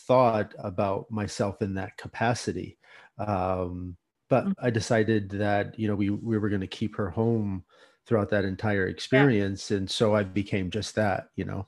thought 0.07 0.53
about 0.59 1.09
myself 1.09 1.61
in 1.61 1.73
that 1.73 1.97
capacity 1.97 2.77
um 3.17 3.97
but 4.29 4.43
mm-hmm. 4.43 4.65
i 4.65 4.69
decided 4.69 5.29
that 5.29 5.77
you 5.79 5.87
know 5.87 5.95
we 5.95 6.09
we 6.09 6.37
were 6.37 6.49
going 6.49 6.61
to 6.61 6.67
keep 6.67 6.95
her 6.95 7.09
home 7.09 7.63
throughout 8.07 8.29
that 8.29 8.45
entire 8.45 8.87
experience 8.87 9.69
yeah. 9.69 9.77
and 9.77 9.91
so 9.91 10.15
i 10.15 10.23
became 10.23 10.71
just 10.71 10.95
that 10.95 11.29
you 11.35 11.45
know. 11.45 11.67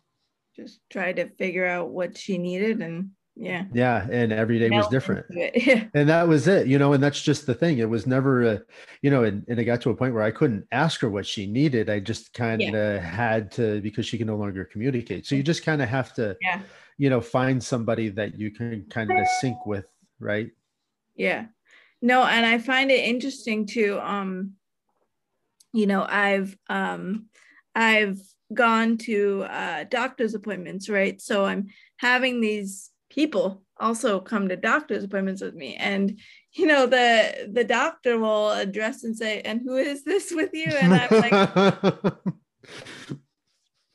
Just 0.56 0.82
tried 0.90 1.16
to 1.18 1.30
figure 1.30 1.66
out 1.66 1.92
what 1.92 2.18
she 2.18 2.38
needed 2.38 2.82
and 2.82 3.12
yeah. 3.40 3.64
Yeah 3.74 4.06
and 4.12 4.34
every 4.34 4.60
day 4.60 4.70
was 4.70 4.88
different. 4.90 5.26
and 5.94 6.10
that 6.10 6.28
was 6.28 6.48
it 6.48 6.68
you 6.68 6.78
know 6.78 6.92
and 6.92 7.02
that's 7.02 7.22
just 7.22 7.46
the 7.46 7.54
thing. 7.54 7.78
It 7.78 7.90
was 7.90 8.06
never 8.06 8.44
a 8.44 8.62
you 9.02 9.10
know 9.10 9.24
and, 9.24 9.46
and 9.48 9.58
it 9.58 9.64
got 9.64 9.80
to 9.82 9.90
a 9.92 9.96
point 9.96 10.14
where 10.14 10.24
i 10.24 10.32
couldn't 10.32 10.68
ask 10.72 11.00
her 11.00 11.10
what 11.10 11.26
she 11.26 11.48
needed. 11.48 11.90
I 11.90 12.00
just 12.00 12.34
kind 12.34 12.62
of 12.62 12.74
yeah. 12.74 13.00
had 13.00 13.52
to 13.54 13.80
because 13.80 14.06
she 14.06 14.18
can 14.18 14.28
no 14.28 14.36
longer 14.36 14.66
communicate. 14.66 15.26
So 15.26 15.36
you 15.36 15.44
just 15.44 15.64
kind 15.64 15.82
of 15.82 15.88
have 15.88 16.14
to 16.16 16.36
yeah. 16.42 16.60
you 16.98 17.10
know 17.10 17.22
find 17.22 17.64
somebody 17.64 18.10
that 18.10 18.38
you 18.38 18.52
can 18.52 18.86
kind 18.90 19.10
of 19.12 19.26
sync 19.40 19.66
with 19.66 19.86
right? 20.20 20.52
Yeah. 21.16 21.46
No 22.02 22.24
and 22.24 22.46
i 22.46 22.58
find 22.58 22.92
it 22.92 23.06
interesting 23.06 23.66
too 23.66 24.00
um 24.02 24.56
you 25.74 25.88
know 25.88 26.06
i've 26.08 26.58
um 26.70 27.26
i've 27.76 28.20
gone 28.54 28.98
to 28.98 29.44
uh 29.44 29.84
doctor's 29.86 30.34
appointments 30.34 30.90
right? 30.90 31.22
So 31.22 31.46
i'm 31.46 31.68
having 31.98 32.42
these 32.42 32.92
people 33.10 33.64
also 33.80 34.20
come 34.20 34.50
to 34.50 34.56
doctor's 34.56 35.04
appointments 35.04 35.42
with 35.42 35.56
me. 35.56 35.76
And 35.76 36.20
you 36.54 36.66
know 36.66 36.86
the 36.86 37.50
the 37.52 37.64
doctor 37.64 38.18
will 38.18 38.52
address 38.52 39.04
and 39.04 39.16
say 39.16 39.42
and 39.42 39.62
who 39.64 39.76
is 39.78 40.04
this 40.04 40.32
with 40.34 40.50
you? 40.54 40.66
And 40.66 40.94
i'm 40.94 41.10
like 41.22 41.34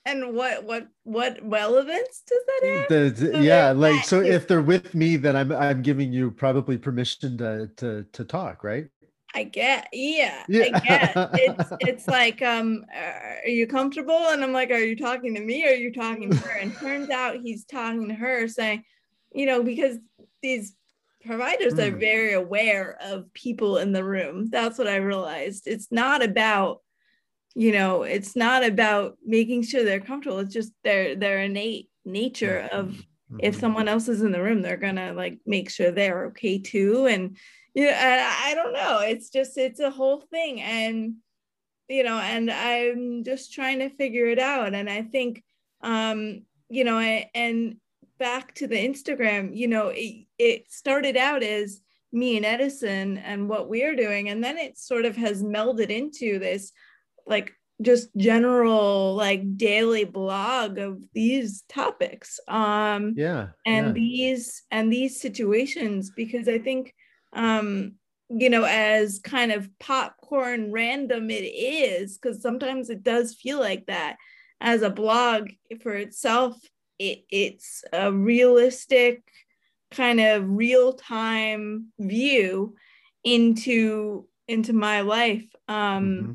and 0.04 0.35
what 0.35 0.64
what 0.64 0.88
what 1.02 1.38
relevance 1.43 2.23
does 2.26 2.45
that 2.47 2.61
have? 2.69 2.88
The, 2.88 3.33
so 3.33 3.40
yeah 3.40 3.73
like 3.73 4.04
so 4.04 4.21
if 4.21 4.47
they're 4.47 4.62
with 4.62 4.95
me 4.95 5.16
then 5.16 5.37
i'm 5.37 5.50
i'm 5.52 5.83
giving 5.83 6.12
you 6.12 6.31
probably 6.31 6.78
permission 6.78 7.38
to 7.38 7.71
to 7.76 8.04
to 8.12 8.25
talk 8.25 8.62
right 8.64 8.87
I 9.35 9.43
get, 9.45 9.88
yeah, 9.93 10.45
yeah. 10.49 10.69
I 10.75 10.81
get. 10.81 11.31
It's 11.35 11.73
it's 11.81 12.09
like, 12.09 12.41
um, 12.41 12.85
are 12.95 13.49
you 13.49 13.67
comfortable? 13.67 14.29
And 14.29 14.45
I'm 14.45 14.53
like, 14.53 14.71
are 14.71 14.79
you 14.79 14.97
talking 14.97 15.35
to 15.35 15.41
me 15.41 15.64
or 15.64 15.71
are 15.71 15.75
you 15.75 15.93
talking 15.93 16.31
to 16.31 16.37
her? 16.37 16.59
And 16.59 16.75
turns 16.76 17.11
out 17.11 17.41
he's 17.43 17.64
talking 17.64 18.09
to 18.09 18.14
her, 18.14 18.47
saying, 18.47 18.85
you 19.33 19.47
know, 19.47 19.62
because 19.62 19.99
these 20.41 20.76
providers 21.26 21.75
mm. 21.75 21.88
are 21.88 21.97
very 21.97 22.35
aware 22.35 22.97
of 23.03 23.33
people 23.35 23.79
in 23.79 23.93
the 23.93 24.05
room. 24.05 24.49
That's 24.50 24.79
what 24.79 24.87
I 24.87 24.97
realized. 24.97 25.67
It's 25.67 25.91
not 25.91 26.23
about, 26.23 26.81
you 27.55 27.73
know, 27.73 28.03
it's 28.03 28.37
not 28.37 28.64
about 28.64 29.17
making 29.25 29.64
sure 29.64 29.85
they're 29.85 30.00
comfortable. 30.00 30.38
It's 30.38 30.55
just 30.55 30.73
their 30.85 31.17
their 31.17 31.41
innate 31.41 31.88
nature 32.05 32.69
of 32.71 32.87
mm-hmm. 32.87 33.38
if 33.41 33.57
someone 33.57 33.88
else 33.88 34.09
is 34.09 34.23
in 34.23 34.33
the 34.33 34.43
room, 34.43 34.62
they're 34.62 34.76
gonna 34.76 35.12
like 35.12 35.38
make 35.45 35.71
sure 35.71 35.91
they're 35.91 36.26
okay 36.26 36.59
too. 36.59 37.07
And 37.07 37.37
you 37.75 37.87
know, 37.87 37.97
I, 37.97 38.50
I 38.50 38.54
don't 38.54 38.73
know. 38.73 39.00
It's 39.00 39.31
just 39.31 39.59
it's 39.59 39.81
a 39.81 39.90
whole 39.90 40.21
thing. 40.21 40.61
And 40.61 41.16
you 41.88 42.02
know, 42.02 42.19
and 42.19 42.50
I'm 42.50 43.25
just 43.25 43.52
trying 43.52 43.81
to 43.81 43.90
figure 43.90 44.26
it 44.26 44.38
out. 44.38 44.75
And 44.75 44.88
I 44.88 45.02
think 45.02 45.43
um, 45.83 46.43
you 46.69 46.85
know, 46.85 46.99
I, 46.99 47.31
and 47.35 47.76
back 48.19 48.54
to 48.57 48.66
the 48.66 48.76
Instagram, 48.76 49.54
you 49.54 49.69
know, 49.69 49.93
it, 49.95 50.26
it 50.38 50.73
started 50.73 51.16
out 51.16 51.43
as 51.43 51.81
me 52.12 52.37
and 52.37 52.47
Edison 52.47 53.19
and 53.19 53.49
what 53.49 53.69
we're 53.69 53.97
doing. 53.97 54.28
And 54.28 54.43
then 54.43 54.57
it 54.57 54.78
sort 54.78 55.04
of 55.04 55.16
has 55.16 55.43
melded 55.43 55.90
into 55.90 56.38
this 56.38 56.73
like 57.26 57.52
just 57.83 58.09
general 58.16 59.14
like 59.14 59.57
daily 59.57 60.04
blog 60.04 60.78
of 60.78 61.02
these 61.12 61.64
topics 61.69 62.38
um 62.47 63.14
yeah 63.16 63.49
and 63.66 63.87
yeah. 63.88 63.93
these 63.93 64.62
and 64.71 64.93
these 64.93 65.21
situations 65.21 66.12
because 66.14 66.47
i 66.47 66.57
think 66.57 66.95
um 67.35 67.93
you 68.31 68.49
know 68.49 68.64
as 68.64 69.19
kind 69.19 69.53
of 69.53 69.69
popcorn 69.79 70.73
random 70.73 71.31
it 71.31 71.45
is 71.45 72.17
because 72.17 72.41
sometimes 72.41 72.91
it 72.91 73.03
does 73.03 73.35
feel 73.35 73.61
like 73.61 73.87
that. 73.87 74.17
As 74.61 74.83
a 74.83 74.91
blog 74.91 75.50
for 75.83 75.95
itself 75.95 76.57
it, 76.99 77.25
it's 77.31 77.85
a 77.93 78.12
realistic 78.12 79.23
kind 79.91 80.21
of 80.21 80.45
real 80.47 80.93
time 80.95 81.88
view 81.99 82.75
into 83.23 84.26
into 84.49 84.73
my 84.73 85.00
life 85.00 85.47
um 85.69 86.05
mm-hmm. 86.05 86.33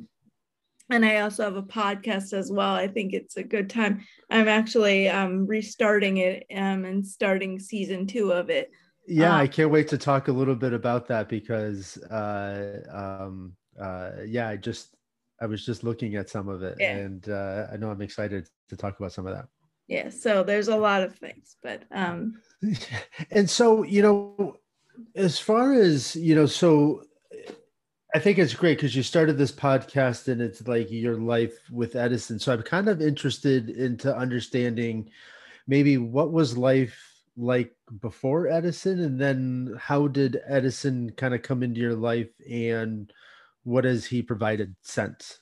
and 0.90 1.06
i 1.06 1.20
also 1.20 1.44
have 1.44 1.56
a 1.56 1.64
podcast 1.64 2.34
as 2.34 2.52
well. 2.52 2.74
I 2.74 2.88
think 2.88 3.14
it's 3.14 3.38
a 3.38 3.44
good 3.44 3.70
time. 3.70 4.06
I'm 4.30 4.48
actually 4.48 5.10
um 5.10 5.46
restarting 5.46 6.18
it 6.18 6.46
um 6.56 6.86
and 6.86 7.06
starting 7.06 7.60
season 7.60 8.08
two 8.08 8.32
of 8.32 8.50
it 8.50 8.72
yeah 9.10 9.34
um, 9.34 9.42
i 9.42 9.48
can't 9.48 9.72
wait 9.72 9.88
to 9.88 9.98
talk 9.98 10.28
a 10.28 10.32
little 10.32 10.56
bit 10.56 10.72
about 10.72 11.08
that 11.08 11.28
because 11.28 11.98
uh 12.04 12.80
um 12.92 13.54
uh 13.82 14.12
yeah 14.26 14.48
i 14.48 14.56
just 14.56 14.96
i 15.42 15.46
was 15.46 15.66
just 15.66 15.84
looking 15.84 16.16
at 16.16 16.30
some 16.30 16.48
of 16.48 16.62
it 16.62 16.76
yeah. 16.80 16.96
and 16.96 17.30
uh 17.30 17.68
i 17.74 17.78
know 17.78 17.90
i'm 17.90 18.02
excited 18.02 18.48
to 18.70 18.78
talk 18.78 18.98
about 19.00 19.12
some 19.12 19.26
of 19.26 19.36
that 19.36 19.48
yeah 19.88 20.10
so 20.10 20.44
there's 20.44 20.68
a 20.68 20.76
lot 20.76 21.02
of 21.02 21.16
things 21.16 21.58
but 21.64 21.84
um 21.92 22.40
and 23.32 23.50
so 23.50 23.84
you 23.84 24.02
know 24.02 24.56
as 25.16 25.40
far 25.40 25.74
as 25.74 26.16
you 26.16 26.36
know 26.36 26.46
so 26.46 27.02
i 28.14 28.20
think 28.20 28.38
it's 28.38 28.54
great 28.54 28.78
because 28.78 28.96
you 28.96 29.02
started 29.02 29.38
this 29.38 29.52
podcast 29.52 30.28
and 30.28 30.42
it's 30.42 30.68
like 30.68 30.92
your 30.92 31.18
life 31.18 31.58
with 31.72 31.96
edison 31.96 32.38
so 32.38 32.54
i'm 32.54 32.62
kind 32.62 32.90
of 32.90 33.02
interested 33.02 33.70
into 33.70 34.16
understanding 34.16 35.10
maybe 35.68 35.98
what 35.98 36.32
was 36.32 36.58
life 36.58 37.19
like 37.40 37.72
before 38.02 38.48
edison 38.48 39.00
and 39.00 39.20
then 39.20 39.74
how 39.80 40.08
did 40.08 40.40
edison 40.48 41.10
kind 41.12 41.34
of 41.34 41.42
come 41.42 41.64
into 41.64 41.80
your 41.80 41.96
life 41.96 42.30
and 42.50 43.14
what 43.64 43.86
has 43.86 44.06
he 44.06 44.22
provided 44.22 44.76
since 44.82 45.40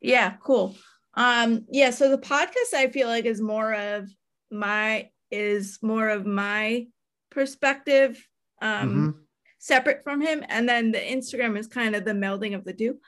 yeah 0.00 0.34
cool 0.42 0.74
um, 1.14 1.66
yeah, 1.70 1.90
so 1.90 2.10
the 2.10 2.18
podcast 2.18 2.74
I 2.74 2.88
feel 2.88 3.08
like 3.08 3.24
is 3.24 3.40
more 3.40 3.74
of 3.74 4.08
my 4.50 5.10
is 5.30 5.78
more 5.80 6.08
of 6.08 6.26
my 6.26 6.86
perspective 7.30 8.26
um 8.60 8.88
mm-hmm. 8.88 9.10
separate 9.58 10.02
from 10.02 10.20
him 10.20 10.44
and 10.48 10.68
then 10.68 10.90
the 10.90 10.98
Instagram 10.98 11.56
is 11.56 11.68
kind 11.68 11.94
of 11.94 12.04
the 12.04 12.10
melding 12.10 12.54
of 12.54 12.64
the 12.64 12.72
two. 12.72 12.98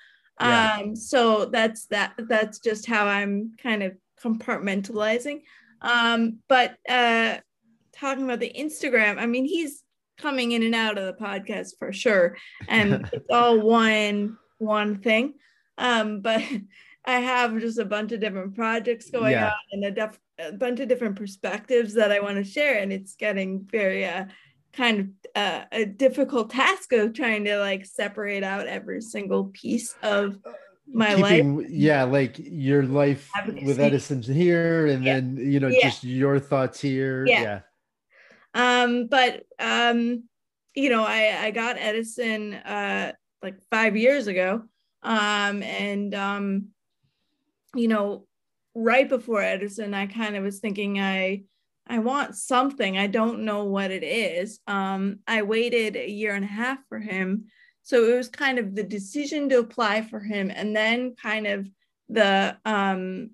Yeah. 0.40 0.78
Um 0.80 0.96
so 0.96 1.46
that's 1.46 1.86
that 1.86 2.14
that's 2.16 2.60
just 2.60 2.86
how 2.86 3.06
I'm 3.06 3.52
kind 3.60 3.82
of 3.82 3.94
compartmentalizing. 4.22 5.42
Um 5.80 6.38
but 6.48 6.76
uh 6.88 7.38
talking 7.94 8.24
about 8.24 8.40
the 8.40 8.52
Instagram, 8.58 9.18
I 9.18 9.26
mean 9.26 9.44
he's 9.44 9.82
coming 10.18 10.52
in 10.52 10.62
and 10.62 10.74
out 10.74 10.98
of 10.98 11.06
the 11.06 11.22
podcast 11.24 11.70
for 11.78 11.92
sure 11.92 12.36
and 12.68 13.08
it's 13.12 13.30
all 13.30 13.60
one 13.60 14.36
one 14.58 14.98
thing. 14.98 15.34
Um 15.78 16.20
but 16.20 16.42
I 17.04 17.18
have 17.18 17.58
just 17.58 17.78
a 17.78 17.84
bunch 17.84 18.12
of 18.12 18.20
different 18.20 18.54
projects 18.54 19.10
going 19.10 19.32
yeah. 19.32 19.46
on 19.46 19.52
and 19.72 19.84
a, 19.86 19.90
def- 19.90 20.20
a, 20.38 20.52
bunch 20.52 20.78
of 20.78 20.88
different 20.88 21.16
perspectives 21.16 21.94
that 21.94 22.12
I 22.12 22.20
want 22.20 22.36
to 22.36 22.44
share. 22.44 22.78
And 22.78 22.92
it's 22.92 23.16
getting 23.16 23.66
very 23.68 24.04
uh, 24.06 24.26
kind 24.72 25.00
of 25.00 25.06
uh, 25.34 25.64
a 25.72 25.84
difficult 25.84 26.50
task 26.50 26.92
of 26.92 27.12
trying 27.12 27.44
to 27.44 27.58
like 27.58 27.86
separate 27.86 28.44
out 28.44 28.66
every 28.66 29.00
single 29.00 29.46
piece 29.46 29.94
of 30.02 30.38
my 30.92 31.14
Keeping, 31.14 31.56
life. 31.56 31.66
Yeah, 31.70 32.04
like 32.04 32.36
your 32.38 32.84
life 32.84 33.28
Advocacy. 33.36 33.66
with 33.66 33.80
Edison's 33.80 34.26
here, 34.26 34.86
and 34.86 35.04
yeah. 35.04 35.14
then 35.14 35.36
you 35.38 35.60
know 35.60 35.68
yeah. 35.68 35.88
just 35.88 36.04
your 36.04 36.38
thoughts 36.38 36.80
here. 36.80 37.24
Yeah. 37.26 37.42
yeah. 37.42 37.60
Um, 38.54 39.06
but 39.06 39.44
um, 39.58 40.24
you 40.74 40.90
know, 40.90 41.04
I 41.04 41.46
I 41.46 41.50
got 41.50 41.78
Edison 41.78 42.54
uh 42.54 43.12
like 43.42 43.60
five 43.70 43.96
years 43.96 44.26
ago. 44.26 44.62
Um, 45.02 45.62
and 45.62 46.14
um 46.14 46.68
you 47.74 47.88
know, 47.88 48.26
right 48.74 49.08
before 49.08 49.42
Edison, 49.42 49.94
I 49.94 50.06
kind 50.06 50.36
of 50.36 50.44
was 50.44 50.60
thinking 50.60 51.00
I 51.00 51.44
I 51.86 51.98
want 51.98 52.36
something. 52.36 52.96
I 52.96 53.06
don't 53.06 53.44
know 53.44 53.64
what 53.64 53.90
it 53.90 54.04
is. 54.04 54.60
Um, 54.66 55.18
I 55.26 55.42
waited 55.42 55.96
a 55.96 56.08
year 56.08 56.34
and 56.34 56.44
a 56.44 56.48
half 56.48 56.78
for 56.88 57.00
him. 57.00 57.46
So 57.82 58.04
it 58.04 58.16
was 58.16 58.28
kind 58.28 58.58
of 58.58 58.74
the 58.74 58.84
decision 58.84 59.48
to 59.48 59.58
apply 59.58 60.02
for 60.02 60.20
him 60.20 60.52
and 60.54 60.74
then 60.74 61.16
kind 61.20 61.46
of 61.46 61.68
the 62.08 62.56
um 62.64 63.30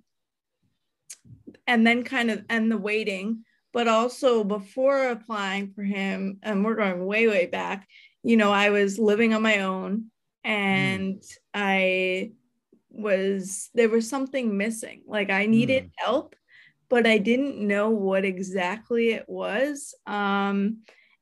and 1.66 1.86
then 1.86 2.02
kind 2.04 2.30
of 2.30 2.44
and 2.48 2.70
the 2.70 2.78
waiting 2.78 3.44
but 3.72 3.88
also 3.88 4.44
before 4.44 5.08
applying 5.08 5.72
for 5.72 5.82
him 5.82 6.38
and 6.42 6.64
we're 6.64 6.74
going 6.74 7.04
way 7.04 7.26
way 7.28 7.46
back 7.46 7.86
you 8.22 8.36
know 8.36 8.52
i 8.52 8.70
was 8.70 8.98
living 8.98 9.34
on 9.34 9.42
my 9.42 9.60
own 9.60 9.96
mm. 9.96 10.04
and 10.44 11.20
mm. 11.20 11.36
i 11.54 12.30
was 12.98 13.70
there 13.74 13.88
was 13.88 14.08
something 14.08 14.56
missing. 14.56 15.02
Like 15.06 15.30
I 15.30 15.46
needed 15.46 15.84
mm. 15.84 15.90
help, 15.96 16.34
but 16.88 17.06
I 17.06 17.18
didn't 17.18 17.58
know 17.58 17.90
what 17.90 18.24
exactly 18.24 19.10
it 19.10 19.24
was. 19.28 19.94
Um, 20.06 20.78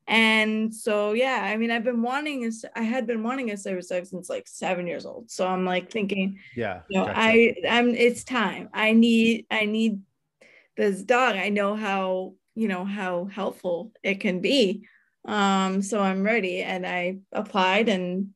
and 0.07 0.73
so 0.73 1.13
yeah, 1.13 1.41
I 1.43 1.57
mean, 1.57 1.69
I've 1.69 1.83
been 1.83 2.01
wanting 2.01 2.45
a, 2.45 2.51
I 2.75 2.83
had 2.83 3.05
been 3.05 3.23
wanting 3.23 3.51
a 3.51 3.57
service 3.57 3.87
dog 3.87 4.05
since 4.05 4.29
like 4.29 4.47
seven 4.47 4.87
years 4.87 5.05
old. 5.05 5.29
So 5.29 5.45
I'm 5.45 5.65
like 5.65 5.91
thinking, 5.91 6.39
yeah, 6.55 6.81
you 6.89 6.99
know, 6.99 7.07
gotcha. 7.07 7.19
I 7.19 7.55
I'm 7.69 7.89
it's 7.89 8.23
time. 8.23 8.69
I 8.73 8.93
need 8.93 9.45
I 9.51 9.65
need 9.65 9.99
this 10.77 11.01
dog. 11.01 11.35
I 11.35 11.49
know 11.49 11.75
how 11.75 12.33
you 12.55 12.67
know 12.67 12.85
how 12.85 13.25
helpful 13.25 13.91
it 14.03 14.19
can 14.19 14.41
be. 14.41 14.87
Um, 15.25 15.81
so 15.81 15.99
I'm 16.01 16.23
ready, 16.23 16.61
and 16.61 16.85
I 16.85 17.17
applied 17.31 17.89
and 17.89 18.29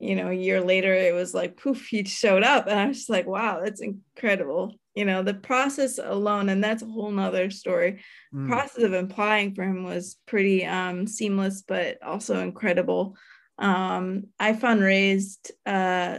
you 0.00 0.16
know, 0.16 0.28
a 0.28 0.34
year 0.34 0.62
later, 0.62 0.94
it 0.94 1.14
was 1.14 1.34
like 1.34 1.58
poof, 1.58 1.86
he 1.88 2.04
showed 2.04 2.42
up, 2.42 2.66
and 2.66 2.80
I 2.80 2.86
was 2.86 2.96
just 2.96 3.10
like, 3.10 3.26
wow, 3.26 3.60
that's 3.62 3.82
incredible. 3.82 4.74
you 4.94 5.04
know 5.04 5.22
the 5.22 5.34
process 5.34 5.98
alone 5.98 6.48
and 6.48 6.62
that's 6.62 6.82
a 6.82 6.86
whole 6.86 7.10
nother 7.10 7.50
story 7.50 8.00
mm. 8.34 8.48
process 8.48 8.82
of 8.82 8.92
applying 8.92 9.54
for 9.54 9.62
him 9.64 9.84
was 9.84 10.16
pretty 10.26 10.64
um, 10.66 11.06
seamless 11.06 11.62
but 11.66 12.02
also 12.02 12.40
incredible 12.40 13.16
um, 13.58 14.24
i 14.38 14.52
fundraised 14.52 15.50
uh, 15.66 16.18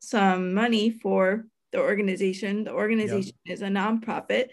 some 0.00 0.54
money 0.54 0.90
for 0.90 1.46
the 1.72 1.80
organization 1.80 2.64
the 2.64 2.72
organization 2.72 3.32
yep. 3.44 3.54
is 3.54 3.62
a 3.62 3.68
nonprofit 3.68 4.48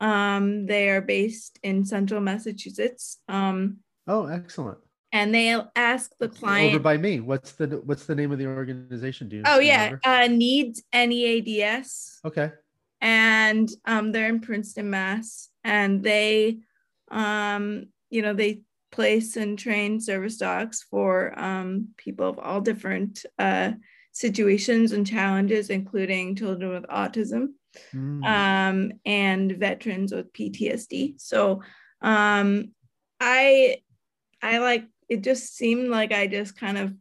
um, 0.00 0.66
they 0.66 0.88
are 0.88 1.00
based 1.00 1.58
in 1.62 1.84
central 1.84 2.20
massachusetts 2.20 3.18
um, 3.28 3.78
oh 4.06 4.26
excellent. 4.26 4.78
and 5.12 5.34
they 5.34 5.56
ask 5.76 6.12
the 6.18 6.28
client 6.28 6.74
over 6.74 6.78
by 6.78 6.96
me. 6.96 7.20
What's 7.20 7.52
the 7.52 7.66
what's 7.84 8.06
the 8.06 8.14
name 8.14 8.32
of 8.32 8.38
the 8.38 8.46
organization? 8.46 9.28
Do 9.28 9.36
you 9.36 9.42
oh 9.46 9.60
yeah 9.60 9.96
uh, 10.04 10.26
NEADS 10.26 10.82
NEADS 10.94 12.20
okay. 12.24 12.50
And 13.00 13.70
um, 13.86 14.12
they're 14.12 14.28
in 14.28 14.40
Princeton, 14.40 14.90
Mass. 14.90 15.48
And 15.64 16.02
they, 16.02 16.58
um, 17.10 17.86
you 18.10 18.22
know, 18.22 18.34
they 18.34 18.62
place 18.92 19.36
and 19.36 19.58
train 19.58 20.00
service 20.00 20.36
dogs 20.36 20.84
for 20.90 21.38
um, 21.38 21.88
people 21.96 22.28
of 22.28 22.38
all 22.38 22.60
different 22.60 23.24
uh, 23.38 23.72
situations 24.12 24.92
and 24.92 25.06
challenges, 25.06 25.70
including 25.70 26.36
children 26.36 26.72
with 26.72 26.90
autism 26.90 27.50
mm. 27.94 28.24
um, 28.24 28.92
and 29.04 29.52
veterans 29.52 30.12
with 30.12 30.32
PTSD. 30.32 31.20
So 31.20 31.62
um, 32.02 32.72
I, 33.20 33.78
I 34.42 34.58
like 34.58 34.86
it. 35.08 35.22
Just 35.22 35.56
seemed 35.56 35.88
like 35.88 36.12
I 36.12 36.26
just 36.26 36.56
kind 36.56 36.78
of 36.78 36.94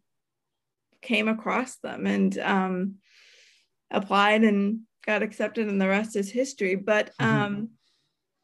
came 1.02 1.28
across 1.28 1.78
them 1.78 2.06
and 2.06 2.38
um, 2.40 2.96
applied 3.92 4.44
and 4.44 4.82
got 5.06 5.24
accepted 5.24 5.68
and 5.68 5.82
the 5.82 5.88
rest 5.88 6.16
is 6.16 6.32
history 6.32 6.76
but 6.76 7.12
mm-hmm. 7.20 7.26
um 7.26 7.70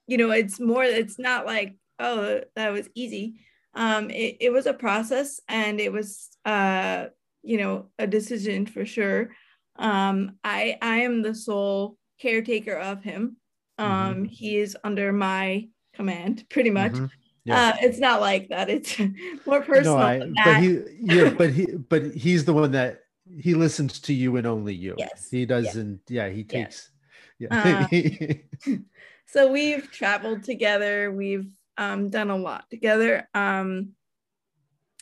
you 0.08 0.18
know 0.18 0.32
it's 0.32 0.60
more 0.60 0.84
it's 0.84 1.20
not 1.20 1.46
like 1.46 1.76
oh 2.00 2.42
that 2.56 2.72
was 2.72 2.90
easy 2.96 3.40
um 3.76 4.10
it, 4.10 4.38
it 4.40 4.52
was 4.52 4.66
a 4.66 4.74
process 4.74 5.40
and 5.48 5.80
it 5.80 5.92
was 5.92 6.30
uh 6.46 7.06
you 7.44 7.58
know 7.58 7.90
a 8.00 8.08
decision 8.08 8.66
for 8.66 8.86
sure 8.86 9.30
um 9.78 10.38
i 10.44 10.78
i 10.82 10.98
am 10.98 11.22
the 11.22 11.36
sole 11.36 11.98
caretaker 12.20 12.76
of 12.76 13.04
him 13.04 13.38
um 13.78 13.88
mm-hmm. 13.88 14.24
he 14.26 14.58
is 14.58 14.78
under 14.84 15.12
my 15.12 15.68
command 15.94 16.46
pretty 16.50 16.70
much 16.70 16.94
mm-hmm. 16.94 17.06
yeah. 17.44 17.70
uh, 17.70 17.74
it's 17.82 18.00
not 18.00 18.22
like 18.22 18.50
that 18.50 18.70
it's 18.70 18.98
more 19.46 19.62
personal 19.62 19.98
no, 19.98 20.04
I, 20.04 20.32
but 20.44 20.58
he 20.62 20.80
yeah 21.02 21.30
but 21.38 21.52
he 21.52 21.66
but 21.66 22.14
he's 22.14 22.46
the 22.46 22.54
one 22.54 22.72
that 22.72 23.02
he 23.40 23.54
listens 23.54 24.00
to 24.02 24.14
you 24.14 24.38
and 24.38 24.46
only 24.46 24.74
you. 24.74 24.96
Yes. 24.98 25.30
He 25.30 25.46
doesn't, 25.46 26.02
yeah, 26.08 26.28
yeah 26.28 26.34
he 26.34 26.44
takes 26.44 26.92
yeah. 27.38 27.88
Uh, 27.92 28.74
so 29.28 29.52
we've 29.52 29.92
traveled 29.92 30.44
together, 30.44 31.12
we've 31.12 31.52
um, 31.78 32.10
done 32.10 32.30
a 32.30 32.38
lot 32.38 32.70
together. 32.70 33.28
Um, 33.34 33.90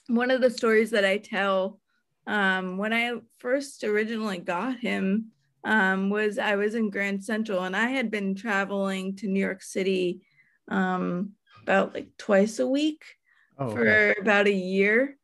one 0.08 0.32
of 0.32 0.42
the 0.42 0.50
stories 0.50 0.92
that 0.92 1.06
I 1.06 1.18
tell 1.18 1.80
um, 2.26 2.78
when 2.78 2.92
I 2.92 3.20
first 3.38 3.84
originally 3.84 4.40
got 4.40 4.80
him 4.80 5.32
um, 5.64 6.10
was 6.10 6.38
I 6.38 6.56
was 6.56 6.76
in 6.76 6.90
Grand 6.90 7.24
Central 7.24 7.64
and 7.64 7.76
I 7.76 7.88
had 7.88 8.12
been 8.12 8.36
traveling 8.36 9.16
to 9.18 9.28
New 9.28 9.40
York 9.40 9.62
City 9.62 10.22
um, 10.68 11.32
about 11.62 11.94
like 11.94 12.10
twice 12.18 12.60
a 12.60 12.68
week 12.68 13.04
oh, 13.58 13.70
for 13.70 13.88
okay. 13.88 14.20
about 14.20 14.48
a 14.48 14.54
year 14.54 15.18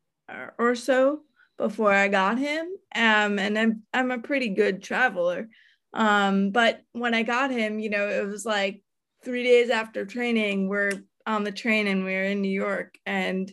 or 0.58 0.76
so 0.76 1.22
before 1.58 1.94
I 1.94 2.08
got 2.08 2.38
him. 2.38 2.68
Um, 2.96 3.40
and 3.40 3.58
I'm 3.58 3.84
I'm 3.94 4.12
a 4.12 4.20
pretty 4.20 4.50
good 4.50 4.82
traveler. 4.82 5.50
Um, 5.94 6.52
but 6.52 6.82
when 6.94 7.14
I 7.14 7.24
got 7.24 7.52
him, 7.52 7.80
you 7.80 7.90
know, 7.90 8.08
it 8.08 8.26
was 8.26 8.46
like 8.46 8.84
three 9.24 9.44
days 9.44 9.70
after 9.70 10.06
training, 10.06 10.68
we're 10.68 11.04
on 11.26 11.44
the 11.44 11.52
train 11.52 11.88
and 11.88 12.04
we 12.04 12.16
are 12.16 12.24
in 12.24 12.42
New 12.42 12.50
York. 12.50 12.98
And 13.06 13.52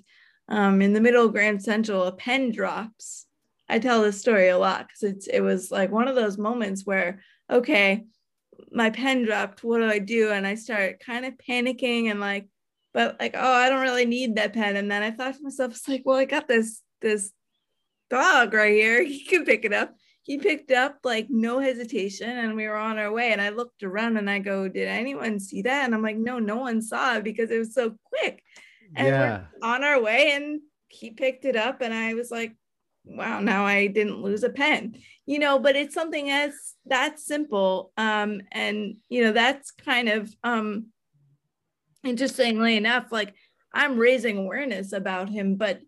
um, 0.48 0.80
in 0.82 0.92
the 0.92 1.00
middle 1.00 1.26
of 1.26 1.32
Grand 1.32 1.62
Central, 1.62 2.04
a 2.04 2.12
pen 2.12 2.52
drops. 2.52 3.26
I 3.68 3.78
tell 3.78 4.02
this 4.02 4.20
story 4.20 4.48
a 4.48 4.58
lot 4.58 4.86
because 4.86 5.02
it's 5.02 5.26
it 5.26 5.40
was 5.40 5.70
like 5.70 5.90
one 5.90 6.08
of 6.08 6.14
those 6.14 6.38
moments 6.38 6.86
where, 6.86 7.20
okay, 7.50 8.04
my 8.70 8.90
pen 8.90 9.24
dropped. 9.24 9.64
What 9.64 9.78
do 9.78 9.86
I 9.86 9.98
do? 9.98 10.30
And 10.30 10.46
I 10.46 10.54
start 10.54 11.00
kind 11.00 11.24
of 11.24 11.34
panicking 11.34 12.10
and 12.10 12.20
like, 12.20 12.48
but 12.94 13.16
like, 13.20 13.34
oh, 13.36 13.52
I 13.52 13.68
don't 13.68 13.82
really 13.82 14.06
need 14.06 14.36
that 14.36 14.52
pen. 14.52 14.76
And 14.76 14.90
then 14.90 15.02
I 15.02 15.10
thought 15.10 15.34
to 15.34 15.42
myself, 15.42 15.72
it's 15.72 15.88
like, 15.88 16.02
well, 16.04 16.16
I 16.16 16.24
got 16.24 16.48
this 16.48 16.82
this 17.00 17.32
dog 18.08 18.54
right 18.54 18.72
here. 18.72 19.02
He 19.04 19.24
can 19.24 19.44
pick 19.44 19.64
it 19.64 19.72
up. 19.72 19.94
He 20.22 20.38
picked 20.38 20.72
up 20.72 20.98
like 21.04 21.28
no 21.30 21.60
hesitation 21.60 22.28
and 22.28 22.56
we 22.56 22.66
were 22.66 22.76
on 22.76 22.98
our 22.98 23.12
way. 23.12 23.32
And 23.32 23.40
I 23.40 23.50
looked 23.50 23.82
around 23.82 24.16
and 24.16 24.28
I 24.30 24.38
go, 24.38 24.68
Did 24.68 24.88
anyone 24.88 25.38
see 25.40 25.62
that? 25.62 25.84
And 25.84 25.94
I'm 25.94 26.02
like, 26.02 26.16
No, 26.16 26.38
no 26.38 26.56
one 26.56 26.82
saw 26.82 27.16
it 27.16 27.24
because 27.24 27.50
it 27.50 27.58
was 27.58 27.74
so 27.74 27.96
quick. 28.04 28.42
And 28.94 29.08
yeah. 29.08 29.44
we're 29.60 29.68
on 29.68 29.84
our 29.84 30.00
way 30.00 30.32
and 30.32 30.60
he 30.88 31.10
picked 31.10 31.44
it 31.44 31.56
up 31.56 31.80
and 31.80 31.92
I 31.92 32.14
was 32.14 32.30
like, 32.30 32.56
Wow, 33.06 33.40
now 33.40 33.64
I 33.64 33.86
didn't 33.86 34.22
lose 34.22 34.42
a 34.42 34.50
pen. 34.50 34.96
You 35.24 35.38
know, 35.38 35.58
but 35.58 35.76
it's 35.76 35.94
something 35.94 36.30
as 36.30 36.52
that 36.86 37.18
simple. 37.18 37.92
Um, 37.96 38.42
and 38.52 38.96
you 39.08 39.24
know, 39.24 39.32
that's 39.32 39.70
kind 39.70 40.08
of 40.08 40.34
um 40.44 40.86
interestingly 42.04 42.76
enough, 42.76 43.06
like 43.10 43.34
I'm 43.72 43.98
raising 43.98 44.38
awareness 44.38 44.92
about 44.92 45.28
him, 45.28 45.56
but 45.56 45.80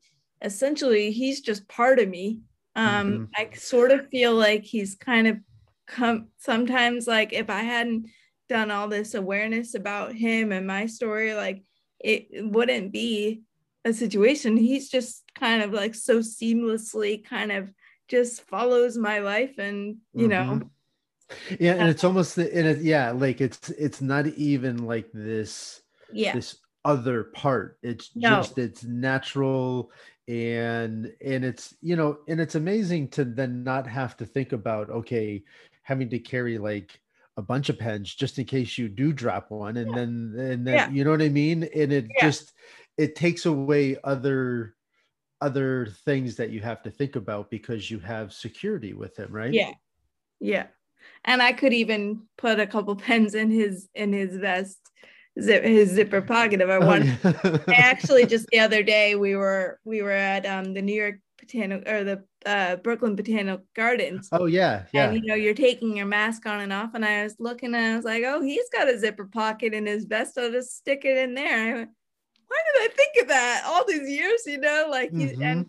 essentially 0.43 1.11
he's 1.11 1.41
just 1.41 1.69
part 1.69 1.99
of 1.99 2.09
me. 2.09 2.41
Um, 2.77 3.13
mm-hmm. 3.13 3.25
I 3.37 3.57
sort 3.57 3.91
of 3.91 4.09
feel 4.09 4.35
like 4.35 4.65
he's 4.65 4.95
kind 4.95 5.27
of 5.27 5.39
come 5.87 6.29
sometimes 6.37 7.07
like 7.07 7.33
if 7.33 7.49
I 7.49 7.63
hadn't 7.63 8.07
done 8.49 8.71
all 8.71 8.89
this 8.89 9.15
awareness 9.15 9.75
about 9.75 10.15
him 10.15 10.53
and 10.53 10.67
my 10.67 10.87
story, 10.87 11.35
like 11.35 11.65
it, 12.01 12.29
it 12.31 12.47
wouldn't 12.47 12.93
be 12.93 13.43
a 13.85 13.93
situation. 13.93 14.57
He's 14.57 14.89
just 14.89 15.25
kind 15.39 15.63
of 15.63 15.73
like 15.73 15.95
so 15.95 16.19
seamlessly 16.19 17.25
kind 17.25 17.53
of 17.53 17.71
just 18.09 18.43
follows 18.43 18.97
my 18.97 19.19
life 19.19 19.59
and 19.59 19.99
you 20.15 20.29
mm-hmm. 20.29 20.59
know 20.59 20.71
yeah 21.61 21.75
and 21.75 21.89
it's 21.89 22.05
almost 22.05 22.39
in 22.39 22.67
it 22.67 22.81
yeah 22.81 23.11
like 23.11 23.41
it's 23.41 23.69
it's 23.71 24.01
not 24.01 24.27
even 24.29 24.87
like 24.87 25.09
this 25.13 25.83
yeah 26.11 26.33
this 26.33 26.57
other 26.85 27.25
part 27.25 27.79
it's 27.83 28.11
no. 28.15 28.37
just 28.37 28.57
it's 28.57 28.83
natural 28.85 29.91
and 30.27 31.13
and 31.25 31.45
it's 31.45 31.75
you 31.83 31.97
know 31.97 32.19
and 32.29 32.41
it's 32.41 32.55
amazing 32.55 33.09
to 33.09 33.25
then 33.25 33.63
not 33.63 33.87
have 33.87 34.17
to 34.17 34.25
think 34.25 34.53
about 34.53 34.89
okay 34.89 35.43
having 35.83 36.09
to 36.09 36.19
carry 36.19 36.57
like 36.57 36.99
a 37.37 37.43
bunch 37.43 37.69
of 37.69 37.79
pens 37.79 38.15
just 38.15 38.39
in 38.39 38.45
case 38.45 38.79
you 38.79 38.89
do 38.89 39.13
drop 39.13 39.51
one 39.51 39.77
and 39.77 39.91
yeah. 39.91 39.97
then 39.97 40.35
and 40.39 40.67
then 40.67 40.75
yeah. 40.75 40.91
you 40.91 41.05
know 41.05 41.11
what 41.11 41.23
i 41.23 41.29
mean 41.29 41.69
and 41.75 41.93
it 41.93 42.07
yeah. 42.17 42.23
just 42.23 42.53
it 42.99 43.15
takes 43.15 43.47
away 43.47 43.97
other 44.05 44.75
other 45.41 45.87
things 46.05 46.37
that 46.37 46.51
you 46.51 46.61
have 46.61 46.83
to 46.83 46.91
think 46.91 47.17
about 47.17 47.51
because 47.51 47.91
you 47.91 47.99
have 48.01 48.33
security 48.33 48.93
with 48.93 49.17
him 49.17 49.33
right 49.33 49.53
yeah 49.53 49.73
yeah 50.41 50.67
and 51.25 51.41
i 51.41 51.53
could 51.53 51.73
even 51.73 52.21
put 52.37 52.61
a 52.61 52.67
couple 52.67 52.95
pens 53.07 53.35
in 53.35 53.51
his 53.51 53.89
in 53.95 54.13
his 54.13 54.37
vest 54.37 54.79
zip 55.41 55.65
his 55.65 55.91
zipper 55.91 56.21
pocket 56.21 56.61
if 56.61 56.69
I 56.69 56.79
want. 56.79 57.05
Oh, 57.25 57.59
yeah. 57.69 57.75
actually 57.75 58.27
just 58.27 58.47
the 58.51 58.59
other 58.59 58.83
day 58.83 59.15
we 59.15 59.37
were 59.37 59.79
we 59.85 60.03
were 60.03 60.11
at 60.11 60.47
um 60.47 60.75
the 60.75 60.83
New 60.83 60.95
York 60.95 61.17
Botanical 61.39 61.93
or 61.93 62.05
the 62.05 62.25
uh, 62.47 62.77
Brooklyn 62.77 63.15
Botanical 63.15 63.65
Gardens. 63.75 64.29
Oh 64.33 64.47
yeah, 64.47 64.85
yeah. 64.93 65.09
And 65.09 65.17
you 65.17 65.27
know 65.27 65.35
you're 65.35 65.55
taking 65.55 65.97
your 65.97 66.07
mask 66.07 66.47
on 66.47 66.61
and 66.61 66.73
off, 66.73 66.95
and 66.95 67.05
I 67.05 67.25
was 67.25 67.37
looking 67.39 67.75
and 67.75 67.93
I 67.93 67.97
was 67.97 68.05
like, 68.05 68.25
oh, 68.27 68.41
he's 68.43 68.69
got 68.71 68.89
a 68.89 68.99
zipper 68.99 69.27
pocket 69.27 69.75
in 69.75 69.87
his 69.87 70.05
vest. 70.05 70.39
I'll 70.39 70.51
just 70.51 70.77
stick 70.77 71.05
it 71.05 71.17
in 71.17 71.35
there. 71.35 71.89
Why 72.49 72.59
did 72.75 72.91
I 72.91 72.95
think 72.95 73.23
of 73.23 73.29
that 73.29 73.63
all 73.67 73.85
these 73.87 74.09
years? 74.09 74.43
You 74.47 74.59
know, 74.59 74.89
like 74.91 75.13
mm-hmm. 75.13 75.43
and 75.43 75.67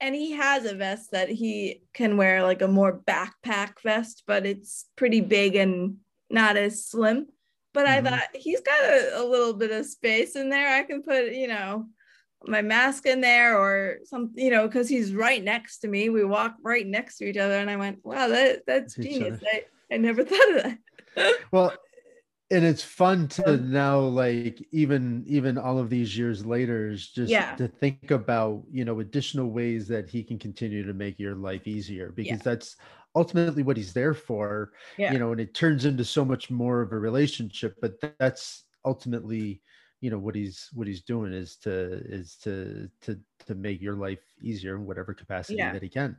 and 0.00 0.14
he 0.14 0.32
has 0.32 0.64
a 0.64 0.74
vest 0.74 1.10
that 1.12 1.28
he 1.28 1.82
can 1.92 2.16
wear 2.16 2.42
like 2.42 2.62
a 2.62 2.68
more 2.68 3.00
backpack 3.00 3.80
vest, 3.82 4.24
but 4.26 4.46
it's 4.46 4.86
pretty 4.96 5.20
big 5.20 5.56
and 5.56 5.96
not 6.30 6.56
as 6.56 6.84
slim. 6.84 7.26
But 7.72 7.86
mm-hmm. 7.86 8.06
I 8.06 8.10
thought 8.10 8.28
he's 8.34 8.60
got 8.60 8.82
a, 8.82 9.20
a 9.20 9.24
little 9.24 9.52
bit 9.52 9.70
of 9.70 9.86
space 9.86 10.36
in 10.36 10.48
there. 10.48 10.74
I 10.74 10.84
can 10.84 11.02
put, 11.02 11.32
you 11.32 11.48
know, 11.48 11.86
my 12.46 12.62
mask 12.62 13.06
in 13.06 13.20
there 13.20 13.58
or 13.58 13.98
some, 14.04 14.30
you 14.34 14.50
know, 14.50 14.66
because 14.66 14.88
he's 14.88 15.14
right 15.14 15.42
next 15.42 15.80
to 15.80 15.88
me. 15.88 16.08
We 16.08 16.24
walk 16.24 16.56
right 16.62 16.86
next 16.86 17.18
to 17.18 17.26
each 17.26 17.36
other. 17.36 17.58
And 17.58 17.70
I 17.70 17.76
went, 17.76 17.98
wow, 18.04 18.28
that 18.28 18.62
that's 18.66 18.94
genius. 18.94 19.40
I, 19.52 19.64
I 19.92 19.98
never 19.98 20.24
thought 20.24 20.56
of 20.56 20.62
that. 20.62 21.34
well, 21.52 21.74
and 22.50 22.64
it's 22.64 22.82
fun 22.82 23.28
to 23.28 23.56
now 23.58 24.00
like 24.00 24.66
even 24.72 25.24
even 25.26 25.56
all 25.56 25.78
of 25.78 25.88
these 25.88 26.16
years 26.16 26.44
later 26.44 26.88
is 26.88 27.08
just 27.08 27.30
yeah. 27.30 27.54
to 27.56 27.68
think 27.68 28.10
about 28.10 28.62
you 28.70 28.84
know 28.84 29.00
additional 29.00 29.50
ways 29.50 29.86
that 29.88 30.08
he 30.08 30.22
can 30.22 30.38
continue 30.38 30.84
to 30.84 30.92
make 30.92 31.18
your 31.18 31.34
life 31.34 31.66
easier 31.66 32.12
because 32.12 32.38
yeah. 32.38 32.42
that's 32.42 32.76
ultimately 33.14 33.62
what 33.62 33.76
he's 33.76 33.92
there 33.92 34.14
for 34.14 34.72
yeah. 34.96 35.12
you 35.12 35.18
know 35.18 35.32
and 35.32 35.40
it 35.40 35.54
turns 35.54 35.84
into 35.84 36.04
so 36.04 36.24
much 36.24 36.50
more 36.50 36.80
of 36.80 36.92
a 36.92 36.98
relationship 36.98 37.76
but 37.80 37.94
that's 38.18 38.64
ultimately 38.84 39.62
you 40.00 40.10
know 40.10 40.18
what 40.18 40.34
he's 40.34 40.68
what 40.72 40.86
he's 40.86 41.02
doing 41.02 41.32
is 41.32 41.56
to 41.56 41.70
is 42.06 42.36
to 42.36 42.88
to 43.00 43.18
to 43.46 43.54
make 43.54 43.80
your 43.80 43.94
life 43.94 44.22
easier 44.42 44.76
in 44.76 44.86
whatever 44.86 45.12
capacity 45.14 45.58
that 45.58 45.82
he 45.82 45.88
can 45.88 46.16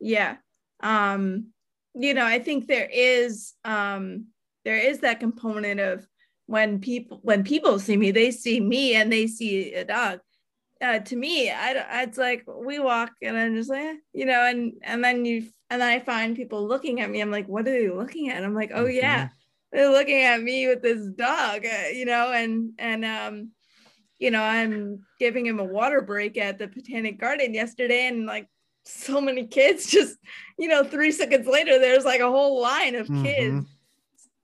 yeah 0.00 0.36
um 0.82 1.46
you 1.94 2.14
know 2.14 2.24
i 2.24 2.38
think 2.38 2.66
there 2.66 2.88
is 2.90 3.52
um 3.64 4.26
there 4.64 4.76
is 4.76 5.00
that 5.00 5.20
component 5.20 5.80
of 5.80 6.06
when 6.46 6.80
people 6.80 7.20
when 7.22 7.44
people 7.44 7.78
see 7.78 7.96
me 7.96 8.10
they 8.10 8.30
see 8.30 8.60
me 8.60 8.94
and 8.94 9.12
they 9.12 9.26
see 9.26 9.72
a 9.74 9.84
dog 9.84 10.20
uh, 10.82 10.98
to 10.98 11.16
me 11.16 11.50
I, 11.50 12.02
it's 12.02 12.18
like 12.18 12.44
we 12.46 12.78
walk 12.78 13.12
and 13.22 13.36
i'm 13.36 13.54
just 13.54 13.70
like 13.70 13.80
eh, 13.80 13.94
you 14.12 14.26
know 14.26 14.44
and 14.44 14.72
and 14.82 15.02
then 15.02 15.24
you 15.24 15.48
and 15.70 15.80
then 15.80 15.88
i 15.88 16.00
find 16.00 16.36
people 16.36 16.66
looking 16.66 17.00
at 17.00 17.10
me 17.10 17.20
i'm 17.20 17.30
like 17.30 17.46
what 17.46 17.68
are 17.68 17.70
they 17.70 17.88
looking 17.88 18.30
at 18.30 18.42
i'm 18.42 18.54
like 18.54 18.72
oh 18.74 18.84
mm-hmm. 18.84 18.96
yeah 18.96 19.28
they're 19.70 19.90
looking 19.90 20.22
at 20.22 20.42
me 20.42 20.66
with 20.66 20.82
this 20.82 21.06
dog 21.16 21.64
uh, 21.64 21.88
you 21.92 22.04
know 22.04 22.32
and 22.32 22.72
and 22.78 23.04
um 23.04 23.50
you 24.18 24.30
know 24.30 24.42
i'm 24.42 25.04
giving 25.18 25.46
him 25.46 25.60
a 25.60 25.64
water 25.64 26.00
break 26.00 26.36
at 26.36 26.58
the 26.58 26.66
botanic 26.66 27.20
garden 27.20 27.54
yesterday 27.54 28.08
and 28.08 28.26
like 28.26 28.48
so 28.84 29.20
many 29.20 29.46
kids 29.46 29.86
just 29.90 30.18
you 30.58 30.68
know 30.68 30.82
three 30.82 31.12
seconds 31.12 31.46
later 31.46 31.78
there's 31.78 32.04
like 32.04 32.20
a 32.20 32.30
whole 32.30 32.60
line 32.60 32.96
of 32.96 33.06
mm-hmm. 33.06 33.60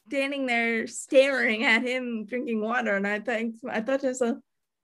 Standing 0.09 0.47
there 0.47 0.87
staring 0.87 1.65
at 1.65 1.83
him 1.83 2.25
drinking 2.25 2.63
water 2.63 2.97
and 2.97 3.07
i 3.07 3.21
think 3.21 3.55
i 3.69 3.81
thought 3.81 4.01
to 4.01 4.07
myself 4.07 4.39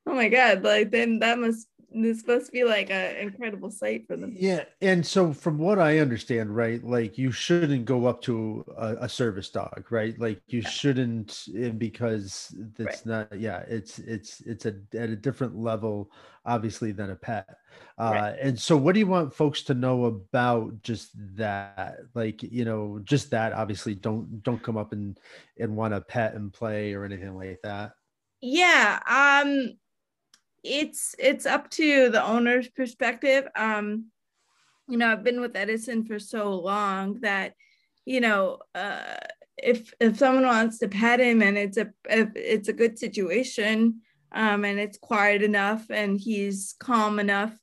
oh 0.06 0.14
my 0.14 0.28
god 0.28 0.62
like 0.62 0.90
then 0.90 1.18
that 1.20 1.38
must 1.38 1.66
it's 1.94 2.20
supposed 2.20 2.46
to 2.46 2.52
be 2.52 2.64
like 2.64 2.90
an 2.90 3.16
incredible 3.16 3.70
sight 3.70 4.06
for 4.06 4.16
them 4.16 4.34
yeah 4.36 4.64
and 4.80 5.06
so 5.06 5.32
from 5.32 5.58
what 5.58 5.78
i 5.78 5.98
understand 5.98 6.54
right 6.54 6.82
like 6.84 7.16
you 7.16 7.30
shouldn't 7.30 7.84
go 7.84 8.06
up 8.06 8.20
to 8.20 8.64
a, 8.76 8.96
a 9.00 9.08
service 9.08 9.48
dog 9.50 9.84
right 9.90 10.18
like 10.18 10.40
you 10.48 10.60
yeah. 10.60 10.68
shouldn't 10.68 11.44
because 11.78 12.54
it's 12.78 13.06
right. 13.06 13.06
not 13.06 13.40
yeah 13.40 13.64
it's 13.68 13.98
it's 14.00 14.40
it's 14.40 14.66
a 14.66 14.74
at 14.94 15.10
a 15.10 15.16
different 15.16 15.56
level 15.56 16.10
obviously 16.46 16.90
than 16.92 17.10
a 17.10 17.16
pet 17.16 17.46
uh 17.98 18.10
right. 18.12 18.36
and 18.40 18.58
so 18.58 18.76
what 18.76 18.92
do 18.92 18.98
you 18.98 19.06
want 19.06 19.32
folks 19.32 19.62
to 19.62 19.74
know 19.74 20.06
about 20.06 20.82
just 20.82 21.10
that 21.36 21.98
like 22.14 22.42
you 22.42 22.64
know 22.64 23.00
just 23.04 23.30
that 23.30 23.52
obviously 23.52 23.94
don't 23.94 24.42
don't 24.42 24.62
come 24.62 24.76
up 24.76 24.92
and 24.92 25.18
and 25.58 25.74
want 25.74 25.94
to 25.94 26.00
pet 26.00 26.34
and 26.34 26.52
play 26.52 26.92
or 26.92 27.04
anything 27.04 27.36
like 27.36 27.58
that 27.62 27.92
yeah 28.40 29.00
um 29.08 29.74
it's 30.64 31.14
it's 31.18 31.44
up 31.44 31.68
to 31.70 32.08
the 32.08 32.24
owner's 32.24 32.68
perspective 32.68 33.46
um 33.54 34.06
you 34.88 34.96
know 34.96 35.12
i've 35.12 35.22
been 35.22 35.40
with 35.40 35.56
edison 35.56 36.04
for 36.04 36.18
so 36.18 36.54
long 36.54 37.20
that 37.20 37.52
you 38.06 38.20
know 38.20 38.58
uh 38.74 39.16
if 39.58 39.92
if 40.00 40.18
someone 40.18 40.46
wants 40.46 40.78
to 40.78 40.88
pet 40.88 41.20
him 41.20 41.42
and 41.42 41.56
it's 41.56 41.76
a 41.76 41.92
if 42.08 42.30
it's 42.34 42.68
a 42.68 42.72
good 42.72 42.98
situation 42.98 44.00
um 44.32 44.64
and 44.64 44.80
it's 44.80 44.98
quiet 44.98 45.42
enough 45.42 45.84
and 45.90 46.18
he's 46.18 46.74
calm 46.80 47.20
enough 47.20 47.54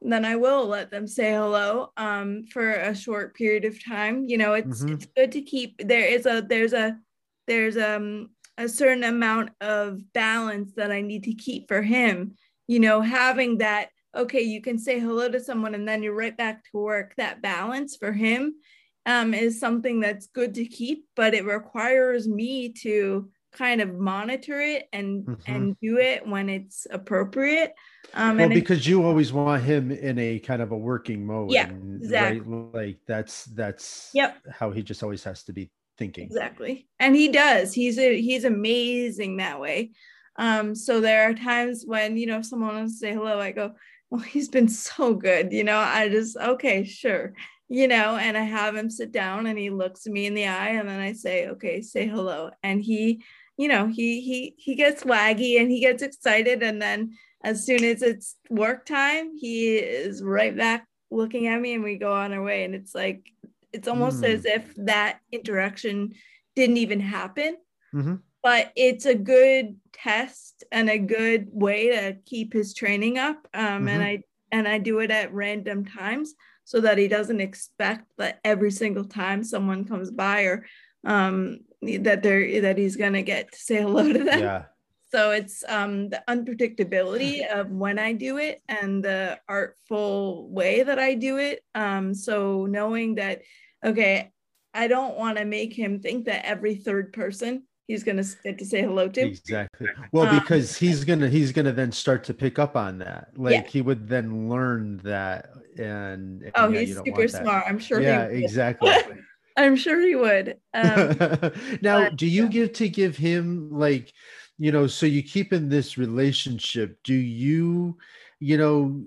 then 0.00 0.24
i 0.24 0.36
will 0.36 0.66
let 0.66 0.90
them 0.90 1.06
say 1.06 1.32
hello 1.32 1.90
um 1.96 2.44
for 2.44 2.70
a 2.70 2.94
short 2.94 3.34
period 3.34 3.64
of 3.64 3.84
time 3.84 4.24
you 4.26 4.38
know 4.38 4.54
it's 4.54 4.82
mm-hmm. 4.82 4.94
it's 4.94 5.06
good 5.16 5.32
to 5.32 5.42
keep 5.42 5.86
there 5.86 6.06
is 6.06 6.26
a 6.26 6.44
there's 6.48 6.72
a 6.72 6.96
there's 7.46 7.76
um 7.76 8.30
a 8.58 8.68
certain 8.68 9.04
amount 9.04 9.50
of 9.60 10.00
balance 10.12 10.72
that 10.76 10.90
I 10.90 11.00
need 11.00 11.24
to 11.24 11.34
keep 11.34 11.68
for 11.68 11.82
him. 11.82 12.34
You 12.66 12.80
know, 12.80 13.00
having 13.00 13.58
that, 13.58 13.88
okay, 14.14 14.42
you 14.42 14.60
can 14.60 14.78
say 14.78 14.98
hello 14.98 15.28
to 15.28 15.40
someone 15.40 15.74
and 15.74 15.86
then 15.86 16.02
you're 16.02 16.14
right 16.14 16.36
back 16.36 16.64
to 16.64 16.70
work. 16.78 17.14
That 17.16 17.42
balance 17.42 17.96
for 17.96 18.12
him 18.12 18.54
um, 19.04 19.34
is 19.34 19.60
something 19.60 20.00
that's 20.00 20.26
good 20.26 20.54
to 20.54 20.66
keep, 20.66 21.06
but 21.14 21.34
it 21.34 21.44
requires 21.44 22.26
me 22.26 22.72
to 22.82 23.30
kind 23.52 23.80
of 23.80 23.94
monitor 23.94 24.60
it 24.60 24.88
and 24.92 25.24
mm-hmm. 25.24 25.52
and 25.52 25.76
do 25.80 25.98
it 25.98 26.26
when 26.26 26.48
it's 26.48 26.86
appropriate. 26.90 27.72
Um, 28.14 28.36
well, 28.36 28.48
because 28.48 28.86
you 28.86 29.04
always 29.04 29.32
want 29.32 29.62
him 29.62 29.90
in 29.90 30.18
a 30.18 30.38
kind 30.38 30.62
of 30.62 30.72
a 30.72 30.76
working 30.76 31.26
mode. 31.26 31.52
Yeah, 31.52 31.70
exactly. 31.70 32.40
Right? 32.40 32.74
Like 32.74 32.98
that's 33.06 33.44
that's 33.46 34.10
yep. 34.12 34.36
how 34.50 34.70
he 34.70 34.82
just 34.82 35.02
always 35.02 35.24
has 35.24 35.42
to 35.44 35.52
be 35.52 35.70
thinking. 35.98 36.26
Exactly. 36.26 36.88
And 36.98 37.14
he 37.14 37.28
does. 37.28 37.72
He's 37.72 37.98
a, 37.98 38.20
he's 38.20 38.44
amazing 38.44 39.38
that 39.38 39.60
way. 39.60 39.92
Um 40.38 40.74
so 40.74 41.00
there 41.00 41.30
are 41.30 41.34
times 41.34 41.84
when 41.86 42.16
you 42.16 42.26
know 42.26 42.38
if 42.38 42.46
someone 42.46 42.74
wants 42.74 42.94
to 42.94 42.98
say 42.98 43.12
hello 43.14 43.40
i 43.40 43.52
go 43.52 43.72
well 44.10 44.20
he's 44.20 44.48
been 44.48 44.68
so 44.68 45.14
good 45.14 45.52
you 45.52 45.64
know? 45.64 45.78
I 45.78 46.08
just 46.08 46.36
okay 46.36 46.84
sure 46.84 47.32
you 47.68 47.88
know? 47.88 48.16
And 48.16 48.36
i 48.36 48.42
have 48.42 48.76
him 48.76 48.90
sit 48.90 49.12
down 49.12 49.46
and 49.46 49.58
he 49.58 49.70
looks 49.70 50.06
me 50.06 50.26
in 50.26 50.34
the 50.34 50.46
eye 50.46 50.70
and 50.70 50.88
then 50.88 51.00
i 51.00 51.12
say 51.12 51.48
okay 51.48 51.80
say 51.80 52.06
hello. 52.06 52.50
And 52.62 52.82
he 52.82 53.22
you 53.56 53.68
know 53.68 53.86
he 53.86 54.20
he 54.20 54.54
he 54.58 54.74
gets 54.74 55.04
waggy 55.04 55.58
and 55.58 55.70
he 55.70 55.80
gets 55.80 56.02
excited. 56.02 56.62
And 56.62 56.82
then 56.82 57.12
as 57.42 57.64
soon 57.64 57.82
as 57.84 58.02
it's 58.02 58.36
work 58.50 58.84
time 58.84 59.36
he 59.38 59.76
is 59.76 60.22
right 60.22 60.54
back 60.54 60.86
looking 61.10 61.46
at 61.46 61.60
me 61.60 61.74
and 61.74 61.82
we 61.82 61.96
go 61.96 62.12
on 62.12 62.32
our 62.34 62.42
way. 62.42 62.64
And 62.64 62.74
it's 62.74 62.94
like 62.94 63.24
it's 63.76 63.88
almost 63.88 64.22
mm. 64.22 64.34
as 64.34 64.44
if 64.44 64.74
that 64.76 65.20
interaction 65.30 66.14
didn't 66.54 66.78
even 66.78 67.00
happen. 67.00 67.56
Mm-hmm. 67.94 68.16
But 68.42 68.72
it's 68.76 69.06
a 69.06 69.14
good 69.14 69.76
test 69.92 70.64
and 70.72 70.88
a 70.88 70.98
good 70.98 71.48
way 71.50 71.88
to 71.90 72.16
keep 72.24 72.52
his 72.52 72.74
training 72.74 73.18
up. 73.18 73.46
Um, 73.52 73.64
mm-hmm. 73.64 73.88
And 73.88 74.02
I 74.02 74.22
and 74.52 74.68
I 74.68 74.78
do 74.78 75.00
it 75.00 75.10
at 75.10 75.34
random 75.34 75.84
times 75.84 76.34
so 76.64 76.80
that 76.80 76.98
he 76.98 77.08
doesn't 77.08 77.40
expect 77.40 78.04
that 78.18 78.40
every 78.44 78.70
single 78.70 79.04
time 79.04 79.44
someone 79.44 79.84
comes 79.84 80.10
by 80.10 80.42
or 80.42 80.66
um, 81.04 81.60
that 81.82 82.22
they're 82.22 82.62
that 82.62 82.78
he's 82.78 82.96
gonna 82.96 83.22
get 83.22 83.52
to 83.52 83.58
say 83.58 83.82
hello 83.82 84.12
to 84.12 84.24
them. 84.24 84.40
Yeah. 84.40 84.62
So 85.12 85.30
it's 85.30 85.62
um, 85.68 86.08
the 86.10 86.22
unpredictability 86.28 87.46
of 87.50 87.70
when 87.70 87.98
I 87.98 88.12
do 88.12 88.38
it 88.38 88.60
and 88.68 89.04
the 89.04 89.38
artful 89.48 90.50
way 90.50 90.82
that 90.82 90.98
I 90.98 91.14
do 91.14 91.38
it. 91.38 91.62
Um, 91.76 92.12
so 92.12 92.66
knowing 92.66 93.14
that 93.14 93.42
okay, 93.84 94.32
I 94.74 94.88
don't 94.88 95.16
want 95.16 95.38
to 95.38 95.44
make 95.44 95.72
him 95.72 96.00
think 96.00 96.26
that 96.26 96.46
every 96.46 96.74
third 96.74 97.12
person 97.12 97.64
he's 97.86 98.02
going 98.02 98.16
to 98.16 98.36
get 98.42 98.58
to 98.58 98.64
say 98.64 98.82
hello 98.82 99.08
to. 99.08 99.20
Exactly. 99.20 99.88
Well, 100.12 100.26
um, 100.26 100.38
because 100.38 100.76
he's 100.76 101.04
going 101.04 101.20
to 101.20 101.28
he's 101.28 101.52
going 101.52 101.66
to 101.66 101.72
then 101.72 101.92
start 101.92 102.24
to 102.24 102.34
pick 102.34 102.58
up 102.58 102.76
on 102.76 102.98
that. 102.98 103.28
Like 103.36 103.52
yeah. 103.52 103.66
he 103.68 103.82
would 103.82 104.08
then 104.08 104.48
learn 104.48 104.98
that 105.04 105.50
and, 105.78 106.42
and 106.42 106.52
Oh, 106.54 106.68
yeah, 106.68 106.80
he's 106.80 106.96
super 106.96 107.28
smart. 107.28 107.64
I'm 107.66 107.78
sure 107.78 108.00
he 108.00 108.06
Yeah, 108.06 108.24
exactly. 108.24 108.92
I'm 109.56 109.76
sure 109.76 110.00
he 110.00 110.14
would. 110.14 110.58
Um, 110.74 111.16
now, 111.80 112.04
but, 112.04 112.16
do 112.16 112.26
you 112.26 112.44
yeah. 112.44 112.50
get 112.50 112.74
to 112.74 112.88
give 112.88 113.16
him 113.16 113.70
like, 113.70 114.12
you 114.58 114.70
know, 114.70 114.86
so 114.86 115.06
you 115.06 115.22
keep 115.22 115.52
in 115.52 115.68
this 115.68 115.96
relationship, 115.96 116.98
do 117.04 117.14
you, 117.14 117.96
you 118.38 118.58
know, 118.58 119.02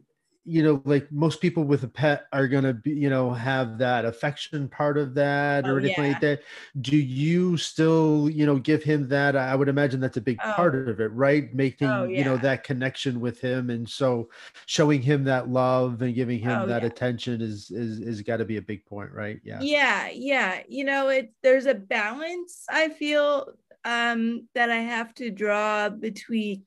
you 0.50 0.64
know 0.64 0.82
like 0.86 1.10
most 1.12 1.42
people 1.42 1.64
with 1.64 1.84
a 1.84 1.88
pet 1.88 2.26
are 2.34 2.48
going 2.48 2.64
to 2.64 2.74
be 2.74 2.92
you 2.92 3.10
know 3.10 3.32
have 3.32 3.78
that 3.78 4.04
affection 4.04 4.68
part 4.68 4.98
of 4.98 5.14
that 5.14 5.68
or 5.68 5.74
oh, 5.74 5.78
anything 5.78 6.06
yeah. 6.06 6.12
like 6.12 6.22
that 6.22 6.42
do 6.82 6.98
you 6.98 7.56
still 7.56 8.28
you 8.32 8.46
know 8.46 8.58
give 8.58 8.82
him 8.82 9.08
that 9.08 9.36
i 9.36 9.56
would 9.56 9.70
imagine 9.70 10.00
that's 10.00 10.18
a 10.18 10.22
big 10.22 10.40
oh. 10.44 10.54
part 10.54 10.76
of 10.76 11.00
it 11.00 11.12
right 11.14 11.54
making 11.54 11.88
oh, 11.88 12.04
yeah. 12.06 12.18
you 12.18 12.26
know 12.26 12.36
that 12.38 12.64
connection 12.64 13.20
with 13.20 13.40
him 13.40 13.70
and 13.70 13.88
so 13.88 14.28
showing 14.66 15.02
him 15.02 15.24
that 15.24 15.50
love 15.50 16.02
and 16.02 16.16
giving 16.16 16.40
him 16.40 16.62
oh, 16.62 16.66
that 16.66 16.82
yeah. 16.82 16.88
attention 16.88 17.42
is 17.42 17.70
is 17.70 18.00
is 18.00 18.22
got 18.22 18.38
to 18.38 18.46
be 18.46 18.58
a 18.58 18.62
big 18.62 18.84
point 18.86 19.12
right 19.12 19.40
yeah 19.44 19.60
yeah 19.62 20.10
yeah 20.12 20.62
you 20.68 20.84
know 20.84 21.10
it 21.10 21.32
there's 21.44 21.68
a 21.68 21.76
balance 21.76 22.66
i 22.70 22.90
feel 22.90 23.48
um 23.86 24.48
that 24.56 24.72
i 24.72 24.78
have 24.78 25.14
to 25.14 25.30
draw 25.30 25.90
between 25.90 26.64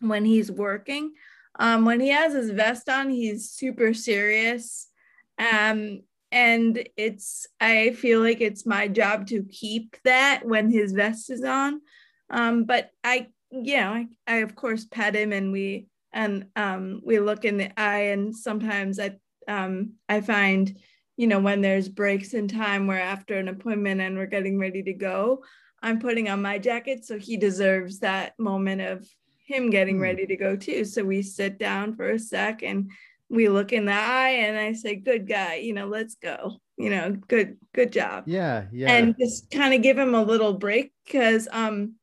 when 0.00 0.24
he's 0.24 0.50
working 0.50 1.12
um, 1.60 1.84
when 1.84 2.00
he 2.00 2.08
has 2.08 2.32
his 2.32 2.50
vest 2.50 2.88
on, 2.88 3.10
he's 3.10 3.50
super 3.50 3.92
serious. 3.92 4.88
Um, 5.38 6.00
and 6.32 6.88
it's, 6.96 7.46
I 7.60 7.90
feel 7.90 8.20
like 8.20 8.40
it's 8.40 8.64
my 8.64 8.88
job 8.88 9.26
to 9.26 9.42
keep 9.42 9.98
that 10.04 10.40
when 10.44 10.70
his 10.70 10.92
vest 10.92 11.28
is 11.28 11.44
on. 11.44 11.82
Um, 12.30 12.64
but 12.64 12.90
I, 13.04 13.26
you 13.50 13.76
know, 13.76 13.92
I, 13.92 14.06
I 14.26 14.36
of 14.36 14.56
course 14.56 14.86
pet 14.86 15.14
him 15.14 15.34
and 15.34 15.52
we, 15.52 15.88
and 16.12 16.46
um, 16.56 17.02
we 17.04 17.18
look 17.20 17.44
in 17.44 17.58
the 17.58 17.78
eye 17.78 18.12
and 18.12 18.34
sometimes 18.34 18.98
I, 18.98 19.18
um, 19.46 19.94
I 20.08 20.22
find, 20.22 20.74
you 21.18 21.26
know, 21.26 21.40
when 21.40 21.60
there's 21.60 21.90
breaks 21.90 22.32
in 22.32 22.48
time 22.48 22.86
where 22.86 23.00
after 23.00 23.36
an 23.36 23.48
appointment 23.48 24.00
and 24.00 24.16
we're 24.16 24.24
getting 24.24 24.58
ready 24.58 24.82
to 24.84 24.94
go, 24.94 25.44
I'm 25.82 25.98
putting 25.98 26.30
on 26.30 26.40
my 26.40 26.58
jacket. 26.58 27.04
So 27.04 27.18
he 27.18 27.36
deserves 27.36 27.98
that 27.98 28.32
moment 28.38 28.80
of 28.80 29.06
him 29.50 29.70
getting 29.70 29.96
hmm. 29.96 30.02
ready 30.02 30.26
to 30.26 30.36
go 30.36 30.56
too. 30.56 30.84
So 30.84 31.04
we 31.04 31.22
sit 31.22 31.58
down 31.58 31.94
for 31.96 32.10
a 32.10 32.18
sec 32.18 32.62
and 32.62 32.90
we 33.28 33.48
look 33.48 33.72
in 33.72 33.84
the 33.84 33.92
eye 33.92 34.30
and 34.30 34.58
I 34.58 34.72
say, 34.72 34.96
good 34.96 35.28
guy, 35.28 35.56
you 35.56 35.72
know, 35.72 35.86
let's 35.86 36.16
go, 36.16 36.60
you 36.76 36.90
know, 36.90 37.12
good, 37.28 37.56
good 37.72 37.92
job. 37.92 38.24
Yeah. 38.26 38.64
Yeah. 38.72 38.92
And 38.92 39.14
just 39.18 39.50
kind 39.50 39.74
of 39.74 39.82
give 39.82 39.98
him 39.98 40.14
a 40.14 40.22
little 40.22 40.54
break 40.54 40.92
because, 41.04 41.46
um, 41.52 41.94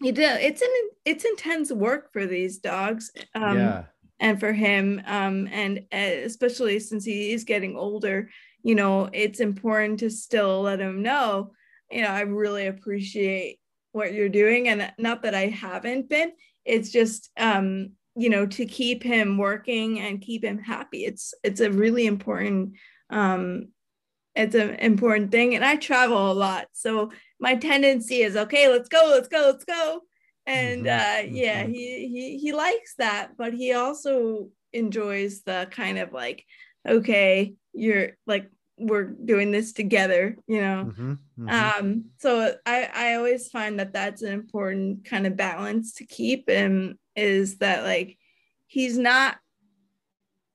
you 0.00 0.12
do, 0.12 0.22
it's 0.22 0.62
an, 0.62 0.68
it's 1.04 1.24
intense 1.24 1.72
work 1.72 2.12
for 2.12 2.26
these 2.26 2.58
dogs. 2.58 3.10
Um, 3.34 3.58
yeah. 3.58 3.84
and 4.20 4.38
for 4.38 4.52
him, 4.52 5.02
um, 5.06 5.48
and 5.50 5.78
uh, 5.92 6.24
especially 6.24 6.78
since 6.80 7.04
he 7.04 7.32
is 7.32 7.44
getting 7.44 7.76
older, 7.76 8.30
you 8.62 8.74
know, 8.74 9.08
it's 9.12 9.40
important 9.40 10.00
to 10.00 10.10
still 10.10 10.62
let 10.62 10.80
him 10.80 11.02
know, 11.02 11.52
you 11.90 12.02
know, 12.02 12.08
I 12.08 12.20
really 12.22 12.66
appreciate 12.66 13.58
what 13.92 14.12
you're 14.12 14.28
doing 14.28 14.68
and 14.68 14.92
not 14.98 15.22
that 15.22 15.34
i 15.34 15.46
haven't 15.46 16.08
been 16.08 16.32
it's 16.64 16.90
just 16.90 17.30
um 17.38 17.90
you 18.14 18.28
know 18.28 18.46
to 18.46 18.66
keep 18.66 19.02
him 19.02 19.38
working 19.38 20.00
and 20.00 20.20
keep 20.20 20.44
him 20.44 20.58
happy 20.58 21.04
it's 21.04 21.34
it's 21.42 21.60
a 21.60 21.70
really 21.70 22.06
important 22.06 22.74
um 23.10 23.68
it's 24.34 24.54
an 24.54 24.74
important 24.76 25.30
thing 25.30 25.54
and 25.54 25.64
i 25.64 25.76
travel 25.76 26.30
a 26.30 26.34
lot 26.34 26.66
so 26.72 27.10
my 27.40 27.54
tendency 27.54 28.22
is 28.22 28.36
okay 28.36 28.68
let's 28.68 28.88
go 28.88 29.02
let's 29.10 29.28
go 29.28 29.42
let's 29.46 29.64
go 29.64 30.00
and 30.46 30.84
mm-hmm. 30.84 31.30
uh 31.30 31.36
yeah 31.36 31.62
mm-hmm. 31.62 31.72
he 31.72 32.08
he 32.08 32.38
he 32.38 32.52
likes 32.52 32.94
that 32.98 33.30
but 33.36 33.52
he 33.54 33.72
also 33.72 34.48
enjoys 34.72 35.42
the 35.42 35.68
kind 35.70 35.98
of 35.98 36.12
like 36.12 36.44
okay 36.88 37.54
you're 37.72 38.10
like 38.26 38.50
we're 38.78 39.04
doing 39.04 39.50
this 39.50 39.72
together 39.72 40.36
you 40.46 40.60
know 40.60 40.90
mm-hmm. 40.90 41.12
Mm-hmm. 41.38 41.48
um 41.80 42.04
so 42.18 42.54
i 42.66 42.88
i 42.94 43.14
always 43.14 43.48
find 43.48 43.78
that 43.78 43.92
that's 43.92 44.22
an 44.22 44.32
important 44.32 45.04
kind 45.04 45.26
of 45.26 45.36
balance 45.36 45.94
to 45.94 46.06
keep 46.06 46.48
and 46.48 46.96
is 47.14 47.58
that 47.58 47.84
like 47.84 48.16
he's 48.66 48.96
not 48.96 49.36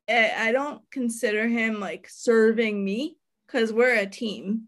I 0.09 0.51
don't 0.53 0.81
consider 0.89 1.47
him 1.47 1.79
like 1.79 2.07
serving 2.09 2.83
me 2.83 3.17
because 3.45 3.73
we're 3.73 3.95
a 3.95 4.05
team. 4.05 4.67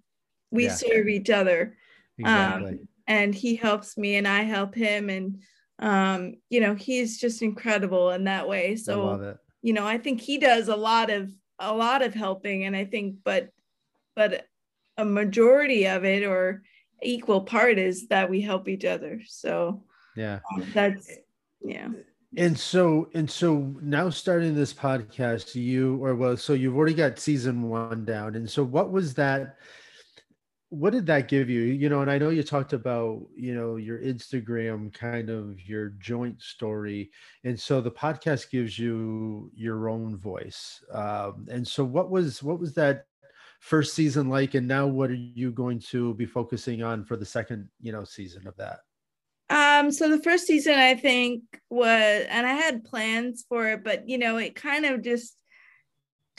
We 0.52 0.66
yeah. 0.66 0.74
serve 0.74 1.08
each 1.08 1.30
other. 1.30 1.78
Exactly. 2.18 2.72
Um, 2.72 2.80
and 3.08 3.34
he 3.34 3.56
helps 3.56 3.98
me 3.98 4.16
and 4.16 4.28
I 4.28 4.44
help 4.44 4.76
him. 4.76 5.10
And, 5.10 5.42
um, 5.80 6.36
you 6.50 6.60
know, 6.60 6.76
he's 6.76 7.20
just 7.20 7.42
incredible 7.42 8.12
in 8.12 8.26
that 8.26 8.48
way. 8.48 8.76
So, 8.76 9.38
you 9.62 9.74
know, 9.74 9.88
I 9.88 9.98
think 9.98 10.20
he 10.22 10.38
does 10.38 10.68
a 10.68 10.76
lot 10.76 11.10
of, 11.10 11.32
a 11.60 11.74
lot 11.74 12.02
of 12.02 12.14
helping. 12.14 12.66
And 12.66 12.76
I 12.76 12.86
think, 12.86 13.18
but, 13.24 13.50
but 14.16 14.48
a 14.98 15.06
majority 15.06 15.88
of 15.88 16.06
it 16.06 16.24
or 16.24 16.64
equal 17.02 17.42
part 17.42 17.78
is 17.78 18.08
that 18.08 18.30
we 18.30 18.42
help 18.42 18.68
each 18.68 18.86
other. 18.86 19.22
So, 19.28 19.84
yeah, 20.16 20.40
um, 20.54 20.66
that's, 20.74 21.10
yeah 21.62 21.90
and 22.38 22.58
so 22.58 23.10
and 23.14 23.30
so 23.30 23.76
now 23.82 24.10
starting 24.10 24.54
this 24.54 24.74
podcast 24.74 25.56
you 25.56 26.04
or 26.04 26.16
well 26.16 26.38
so 26.38 26.54
you've 26.54 26.78
already 26.78 26.94
got 26.94 27.18
season 27.18 27.64
one 27.70 28.06
down 28.06 28.36
and 28.36 28.50
so 28.50 28.64
what 28.64 28.92
was 28.92 29.14
that 29.16 29.58
what 30.70 30.94
did 30.94 31.06
that 31.08 31.28
give 31.28 31.50
you? 31.50 31.62
You 31.62 31.90
know 31.90 32.02
and 32.02 32.12
i 32.12 32.18
know 32.18 32.30
you 32.30 32.44
talked 32.44 32.74
about 32.74 33.22
you 33.36 33.54
know 33.56 33.76
your 33.76 34.00
instagram 34.00 34.94
kind 34.94 35.30
of 35.30 35.60
your 35.68 35.90
joint 36.00 36.42
story 36.42 37.12
and 37.44 37.60
so 37.60 37.82
the 37.82 37.92
podcast 37.92 38.52
gives 38.52 38.78
you 38.78 39.52
your 39.56 39.90
own 39.90 40.18
voice 40.18 40.84
um, 40.94 41.48
and 41.50 41.68
so 41.68 41.84
what 41.84 42.10
was 42.10 42.44
what 42.44 42.60
was 42.60 42.74
that 42.76 43.06
first 43.60 43.94
season 43.94 44.30
like 44.30 44.54
and 44.54 44.68
now 44.68 44.88
what 44.88 45.10
are 45.10 45.16
you 45.16 45.52
going 45.52 45.80
to 45.80 46.14
be 46.16 46.26
focusing 46.26 46.82
on 46.82 47.04
for 47.04 47.18
the 47.18 47.26
second 47.26 47.68
you 47.82 47.92
know 47.92 48.04
season 48.04 48.48
of 48.48 48.56
that? 48.58 48.80
Um, 49.52 49.92
so 49.92 50.10
the 50.10 50.22
first 50.22 50.46
season 50.46 50.76
I 50.76 50.96
think 50.96 51.44
was 51.70 52.26
and 52.30 52.46
I 52.46 52.54
had 52.54 52.84
plans 52.84 53.46
for 53.50 53.68
it, 53.70 53.84
but 53.84 54.08
you 54.08 54.18
know, 54.18 54.38
it 54.38 54.56
kind 54.56 54.86
of 54.86 55.02
just 55.02 55.36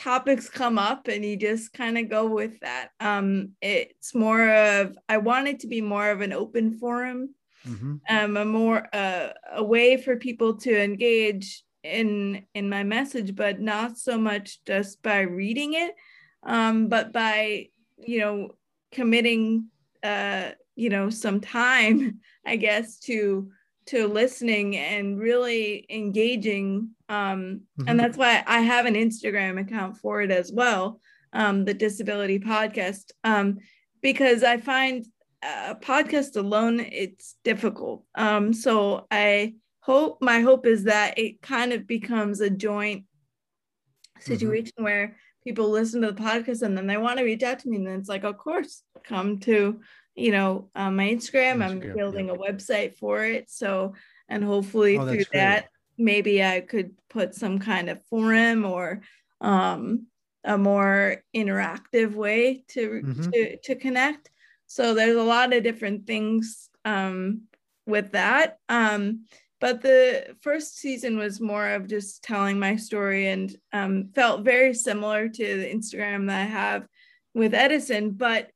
topics 0.01 0.49
come 0.49 0.79
up 0.79 1.09
and 1.09 1.25
you 1.25 1.37
just 1.37 1.73
kind 1.73 1.99
of 1.99 2.09
go 2.09 2.27
with 2.27 2.59
that. 2.61 2.89
Um, 3.01 3.51
it's 3.61 4.15
more 4.15 4.49
of 4.49 4.97
I 5.09 5.19
want 5.19 5.49
it 5.49 5.61
to 5.61 5.67
be 5.67 5.81
more 5.81 6.11
of 6.11 6.23
an 6.23 6.33
open 6.33 6.79
forum, 6.79 7.35
mm-hmm. 7.67 7.97
um, 8.09 8.37
a 8.37 8.45
more 8.45 8.89
uh, 8.93 9.29
a 9.53 9.63
way 9.63 9.97
for 9.99 10.17
people 10.17 10.57
to 10.59 10.83
engage 10.83 11.63
in 11.85 12.47
in 12.55 12.69
my 12.69 12.83
message, 12.83 13.37
but 13.37 13.61
not 13.61 13.99
so 13.99 14.19
much 14.19 14.65
just 14.65 15.03
by 15.03 15.21
reading 15.21 15.75
it, 15.75 15.95
um, 16.43 16.89
but 16.89 17.13
by 17.13 17.69
you 17.99 18.21
know 18.21 18.49
committing 18.91 19.67
uh, 20.03 20.51
you 20.77 20.89
know 20.89 21.11
some 21.11 21.41
time 21.41 22.21
I 22.47 22.57
guess, 22.57 22.99
to 23.01 23.51
to 23.87 24.07
listening 24.07 24.77
and 24.77 25.19
really 25.19 25.87
engaging. 25.89 26.91
Um, 27.09 27.63
mm-hmm. 27.79 27.89
And 27.89 27.99
that's 27.99 28.17
why 28.17 28.43
I 28.47 28.61
have 28.61 28.87
an 28.87 28.95
Instagram 28.95 29.61
account 29.61 29.97
for 29.97 30.23
it 30.23 30.31
as 30.31 30.53
well, 30.53 31.01
um, 31.33 31.65
the 31.65 31.75
Disability 31.75 32.39
Podcast, 32.39 33.11
um, 33.25 33.59
because 34.01 34.45
I 34.45 34.59
find 34.59 35.05
a 35.43 35.75
podcast 35.75 36.37
alone 36.37 36.81
it's 36.81 37.37
difficult. 37.45 38.05
Um, 38.15 38.53
so 38.53 39.07
I 39.11 39.55
hope 39.81 40.19
my 40.21 40.41
hope 40.41 40.67
is 40.67 40.85
that 40.85 41.19
it 41.19 41.43
kind 41.43 41.73
of 41.73 41.87
becomes 41.87 42.41
a 42.41 42.51
joint 42.51 43.03
mm-hmm. 43.03 44.23
situation 44.23 44.73
mm-hmm. 44.77 44.85
where 44.85 45.17
people 45.45 45.71
listen 45.71 46.03
to 46.03 46.13
the 46.13 46.23
podcast 46.23 46.63
and 46.63 46.77
then 46.77 46.87
they 46.87 46.99
want 46.99 47.19
to 47.19 47.25
reach 47.25 47.43
out 47.43 47.59
to 47.61 47.69
me 47.69 47.77
and 47.77 47.87
then 47.87 47.99
it's 47.99 48.09
like 48.09 48.25
of 48.25 48.37
course 48.37 48.83
come 49.05 49.39
to 49.39 49.81
you 50.15 50.33
know, 50.33 50.71
on 50.75 50.97
my 50.97 51.09
Instagram. 51.09 51.59
Instagram 51.59 51.91
I'm 51.91 51.97
building 51.97 52.27
yeah. 52.27 52.35
a 52.35 52.39
website 52.39 52.95
for 52.97 53.25
it. 53.25 53.51
So, 53.51 53.95
and 54.29 54.45
hopefully 54.45 54.99
oh, 54.99 55.07
through 55.07 55.25
that, 55.33 55.69
maybe 55.99 56.43
I 56.43 56.61
could 56.61 56.93
put 57.09 57.35
some 57.35 57.59
kind 57.59 57.89
of 57.89 58.05
forum 58.07 58.65
or 58.65 59.03
um, 59.41 60.07
a 60.45 60.57
more 60.57 61.23
interactive 61.35 62.15
way 62.15 62.65
to, 62.69 63.03
mm-hmm. 63.05 63.31
to, 63.31 63.57
to 63.59 63.75
connect. 63.75 64.31
So 64.67 64.95
there's 64.95 65.17
a 65.17 65.23
lot 65.23 65.53
of 65.53 65.63
different 65.63 66.07
things 66.07 66.69
um, 66.85 67.43
with 67.87 68.13
that. 68.13 68.59
Um, 68.69 69.25
but 69.61 69.83
the 69.83 70.37
first 70.41 70.79
season 70.79 71.19
was 71.19 71.41
more 71.41 71.69
of 71.69 71.87
just 71.87 72.25
telling 72.25 72.59
my 72.59 72.77
story 72.77 73.29
and 73.29 73.55
um, 73.73 74.11
felt 74.15 74.43
very 74.43 74.73
similar 74.73 75.29
to 75.29 75.57
the 75.57 75.71
Instagram 75.71 76.29
that 76.29 76.41
I 76.41 76.45
have 76.45 76.87
with 77.35 77.53
Edison, 77.53 78.13
but 78.13 78.51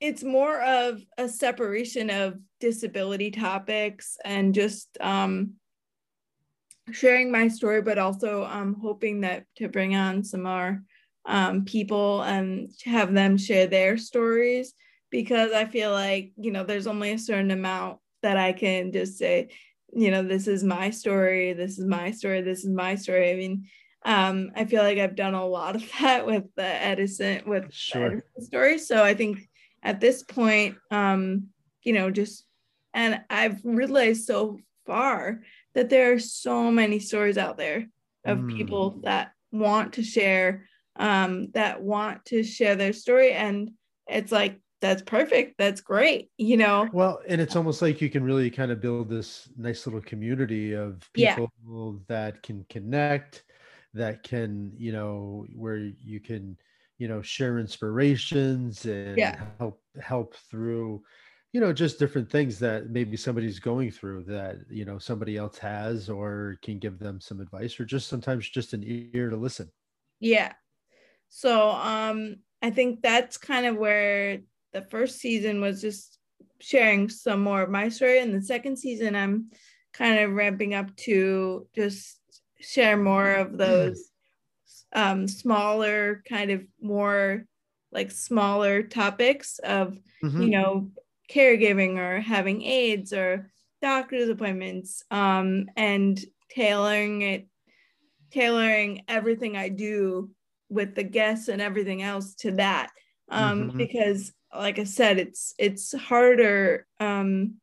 it's 0.00 0.22
more 0.22 0.60
of 0.60 1.02
a 1.18 1.28
separation 1.28 2.10
of 2.10 2.38
disability 2.60 3.30
topics 3.30 4.16
and 4.24 4.54
just 4.54 4.98
um, 5.00 5.54
sharing 6.92 7.30
my 7.30 7.48
story, 7.48 7.82
but 7.82 7.98
also 7.98 8.44
um, 8.44 8.76
hoping 8.80 9.22
that 9.22 9.44
to 9.56 9.68
bring 9.68 9.94
on 9.94 10.24
some 10.24 10.42
more 10.42 10.82
um, 11.26 11.64
people 11.64 12.22
and 12.22 12.70
have 12.84 13.14
them 13.14 13.38
share 13.38 13.66
their 13.66 13.96
stories 13.96 14.74
because 15.10 15.52
I 15.52 15.64
feel 15.64 15.92
like, 15.92 16.32
you 16.36 16.50
know, 16.50 16.64
there's 16.64 16.86
only 16.86 17.12
a 17.12 17.18
certain 17.18 17.50
amount 17.50 17.98
that 18.22 18.36
I 18.36 18.52
can 18.52 18.92
just 18.92 19.16
say, 19.16 19.48
you 19.92 20.10
know, 20.10 20.22
this 20.22 20.48
is 20.48 20.64
my 20.64 20.90
story, 20.90 21.52
this 21.52 21.78
is 21.78 21.84
my 21.84 22.10
story, 22.10 22.42
this 22.42 22.64
is 22.64 22.70
my 22.70 22.96
story. 22.96 23.30
I 23.30 23.36
mean, 23.36 23.68
um, 24.04 24.50
I 24.54 24.64
feel 24.64 24.82
like 24.82 24.98
I've 24.98 25.16
done 25.16 25.34
a 25.34 25.46
lot 25.46 25.76
of 25.76 25.84
that 26.00 26.26
with 26.26 26.44
the 26.56 26.64
Edison 26.64 27.42
with 27.46 27.72
sure. 27.72 28.00
the 28.00 28.06
Edison 28.16 28.44
story. 28.44 28.78
So 28.78 29.02
I 29.02 29.14
think 29.14 29.38
at 29.84 30.00
this 30.00 30.22
point, 30.22 30.76
um, 30.90 31.48
you 31.82 31.92
know, 31.92 32.10
just 32.10 32.44
and 32.94 33.20
I've 33.28 33.60
realized 33.64 34.24
so 34.24 34.58
far 34.86 35.40
that 35.74 35.90
there 35.90 36.12
are 36.12 36.18
so 36.18 36.70
many 36.70 36.98
stories 36.98 37.38
out 37.38 37.58
there 37.58 37.86
of 38.24 38.38
mm. 38.38 38.56
people 38.56 39.00
that 39.02 39.32
want 39.52 39.94
to 39.94 40.02
share, 40.02 40.66
um, 40.96 41.50
that 41.52 41.82
want 41.82 42.24
to 42.26 42.42
share 42.42 42.76
their 42.76 42.92
story, 42.92 43.32
and 43.32 43.70
it's 44.08 44.32
like 44.32 44.58
that's 44.80 45.00
perfect 45.00 45.54
that's 45.56 45.80
great 45.80 46.28
you 46.36 46.58
know 46.58 46.86
well 46.92 47.18
and 47.26 47.40
it's 47.40 47.56
almost 47.56 47.80
like 47.80 48.02
you 48.02 48.10
can 48.10 48.22
really 48.22 48.50
kind 48.50 48.70
of 48.70 48.82
build 48.82 49.08
this 49.08 49.48
nice 49.56 49.86
little 49.86 50.02
community 50.02 50.74
of 50.74 51.00
people 51.14 51.50
yeah. 51.66 51.92
that 52.06 52.42
can 52.42 52.66
connect 52.68 53.44
that 53.94 54.22
can 54.22 54.70
you 54.76 54.92
know 54.92 55.46
where 55.54 55.78
you 55.78 56.20
can 56.20 56.54
you 56.98 57.08
know 57.08 57.22
share 57.22 57.58
inspirations 57.58 58.84
and 58.86 59.16
yeah. 59.18 59.40
help 59.58 59.80
help 60.00 60.34
through 60.50 61.02
you 61.52 61.60
know 61.60 61.72
just 61.72 61.98
different 61.98 62.30
things 62.30 62.58
that 62.58 62.90
maybe 62.90 63.16
somebody's 63.16 63.58
going 63.58 63.90
through 63.90 64.24
that 64.24 64.56
you 64.70 64.84
know 64.84 64.98
somebody 64.98 65.36
else 65.36 65.58
has 65.58 66.08
or 66.08 66.56
can 66.62 66.78
give 66.78 66.98
them 66.98 67.20
some 67.20 67.40
advice 67.40 67.78
or 67.78 67.84
just 67.84 68.08
sometimes 68.08 68.48
just 68.48 68.72
an 68.72 68.82
ear 68.84 69.30
to 69.30 69.36
listen. 69.36 69.70
Yeah. 70.20 70.52
So 71.28 71.70
um 71.70 72.36
i 72.62 72.70
think 72.70 73.02
that's 73.02 73.36
kind 73.36 73.66
of 73.66 73.76
where 73.76 74.40
the 74.72 74.82
first 74.82 75.18
season 75.18 75.60
was 75.60 75.80
just 75.80 76.18
sharing 76.60 77.08
some 77.08 77.42
more 77.42 77.62
of 77.62 77.70
my 77.70 77.88
story. 77.88 78.20
And 78.20 78.34
the 78.34 78.42
second 78.42 78.76
season 78.76 79.14
i'm 79.14 79.50
kind 79.92 80.18
of 80.18 80.32
ramping 80.32 80.74
up 80.74 80.94
to 80.96 81.66
just 81.74 82.18
share 82.60 82.96
more 82.96 83.32
of 83.32 83.56
those 83.58 84.10
um, 84.94 85.28
smaller, 85.28 86.22
kind 86.28 86.50
of 86.50 86.62
more 86.80 87.46
like 87.92 88.10
smaller 88.10 88.82
topics 88.82 89.58
of, 89.58 89.98
mm-hmm. 90.22 90.42
you 90.42 90.50
know, 90.50 90.90
caregiving 91.30 91.98
or 91.98 92.20
having 92.20 92.62
aids 92.62 93.12
or 93.12 93.50
doctor's 93.82 94.28
appointments 94.28 95.02
um, 95.10 95.66
and 95.76 96.24
tailoring 96.50 97.22
it, 97.22 97.46
tailoring 98.30 99.02
everything 99.08 99.56
I 99.56 99.68
do 99.68 100.30
with 100.68 100.94
the 100.94 101.04
guests 101.04 101.48
and 101.48 101.60
everything 101.60 102.02
else 102.02 102.34
to 102.36 102.52
that. 102.52 102.90
Um, 103.30 103.68
mm-hmm. 103.68 103.78
Because, 103.78 104.32
like 104.54 104.78
I 104.78 104.84
said, 104.84 105.18
it's 105.18 105.54
it's 105.58 105.94
harder 105.96 106.86
um, 107.00 107.54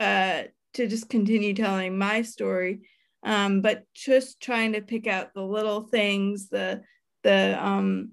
uh, 0.00 0.42
to 0.74 0.86
just 0.86 1.08
continue 1.08 1.54
telling 1.54 1.96
my 1.96 2.22
story 2.22 2.88
um, 3.22 3.60
but 3.60 3.84
just 3.94 4.40
trying 4.40 4.72
to 4.72 4.80
pick 4.80 5.06
out 5.06 5.34
the 5.34 5.42
little 5.42 5.82
things, 5.82 6.48
the 6.48 6.82
the 7.22 7.56
um, 7.64 8.12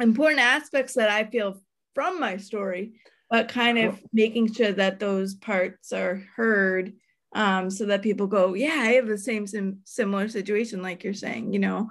important 0.00 0.40
aspects 0.40 0.94
that 0.94 1.10
I 1.10 1.24
feel 1.24 1.60
from 1.94 2.20
my 2.20 2.36
story, 2.36 2.92
but 3.28 3.48
kind 3.48 3.78
of 3.78 4.00
making 4.12 4.52
sure 4.52 4.72
that 4.72 5.00
those 5.00 5.34
parts 5.34 5.92
are 5.92 6.22
heard 6.36 6.92
um, 7.34 7.70
so 7.70 7.86
that 7.86 8.02
people 8.02 8.26
go, 8.26 8.54
yeah, 8.54 8.76
I 8.78 8.92
have 8.92 9.08
the 9.08 9.18
same 9.18 9.46
sim- 9.46 9.80
similar 9.84 10.28
situation, 10.28 10.80
like 10.80 11.02
you're 11.02 11.12
saying, 11.12 11.52
you 11.52 11.58
know. 11.58 11.90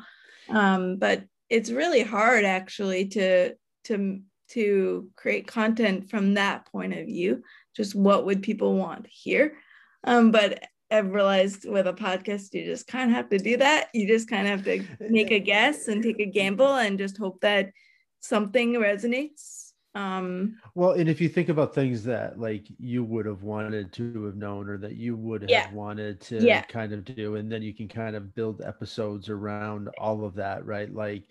Um, 0.50 0.96
but 0.96 1.26
it's 1.50 1.70
really 1.70 2.04
hard 2.04 2.46
actually 2.46 3.08
to 3.10 3.54
to 3.86 4.22
to 4.50 5.10
create 5.16 5.48
content 5.48 6.10
from 6.10 6.36
that 6.36 6.66
point 6.72 6.94
of 6.94 7.06
view 7.06 7.44
just 7.76 7.96
what 7.96 8.26
would 8.26 8.42
people 8.42 8.76
want 8.76 9.04
to 9.04 9.10
hear 9.10 9.58
um, 10.04 10.32
but 10.32 10.64
i've 10.92 11.12
realized 11.14 11.68
with 11.70 11.88
a 11.88 11.94
podcast 11.94 12.54
you 12.54 12.66
just 12.66 12.88
kind 12.88 13.10
of 13.10 13.16
have 13.16 13.30
to 13.30 13.40
do 13.40 13.58
that 13.58 13.88
you 13.94 14.08
just 14.08 14.30
kind 14.30 14.48
of 14.48 14.52
have 14.52 14.64
to 14.64 14.88
make 15.10 15.32
a 15.32 15.40
guess 15.40 15.88
and 15.88 16.04
take 16.04 16.20
a 16.20 16.26
gamble 16.26 16.76
and 16.76 16.98
just 17.00 17.18
hope 17.18 17.40
that 17.42 17.72
something 18.20 18.74
resonates 18.74 19.72
um 19.96 20.56
well 20.76 20.92
and 20.92 21.10
if 21.10 21.20
you 21.22 21.30
think 21.30 21.50
about 21.50 21.74
things 21.74 22.04
that 22.04 22.40
like 22.40 22.66
you 22.80 23.04
would 23.04 23.26
have 23.26 23.44
wanted 23.44 23.92
to 23.94 24.26
have 24.26 24.36
known 24.36 24.70
or 24.70 24.78
that 24.78 24.96
you 24.96 25.16
would 25.16 25.42
have 25.42 25.52
Yeah. 25.52 25.72
wanted 25.72 26.20
to 26.22 26.46
Yeah. 26.46 26.64
kind 26.68 26.94
of 26.94 27.04
do 27.06 27.36
and 27.36 27.52
then 27.52 27.62
you 27.62 27.74
can 27.74 27.88
kind 27.88 28.16
of 28.16 28.34
build 28.36 28.62
episodes 28.62 29.30
around 29.30 29.90
all 29.98 30.24
of 30.26 30.36
that 30.36 30.66
right 30.66 30.94
like 30.94 31.24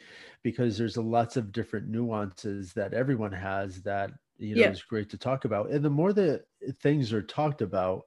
because 0.43 0.77
there's 0.77 0.97
lots 0.97 1.37
of 1.37 1.53
different 1.53 1.89
nuances 1.89 2.73
that 2.75 2.93
everyone 2.95 3.33
has 3.33 3.83
that 3.83 4.11
you 4.39 4.57
know 4.57 4.63
Yeah. 4.63 4.71
is 4.71 4.83
great 4.83 5.09
to 5.11 5.19
talk 5.19 5.45
about 5.45 5.71
and 5.71 5.85
the 5.85 5.91
more 5.91 6.13
that 6.13 6.45
things 6.83 7.13
are 7.13 7.23
talked 7.23 7.63
about 7.63 8.05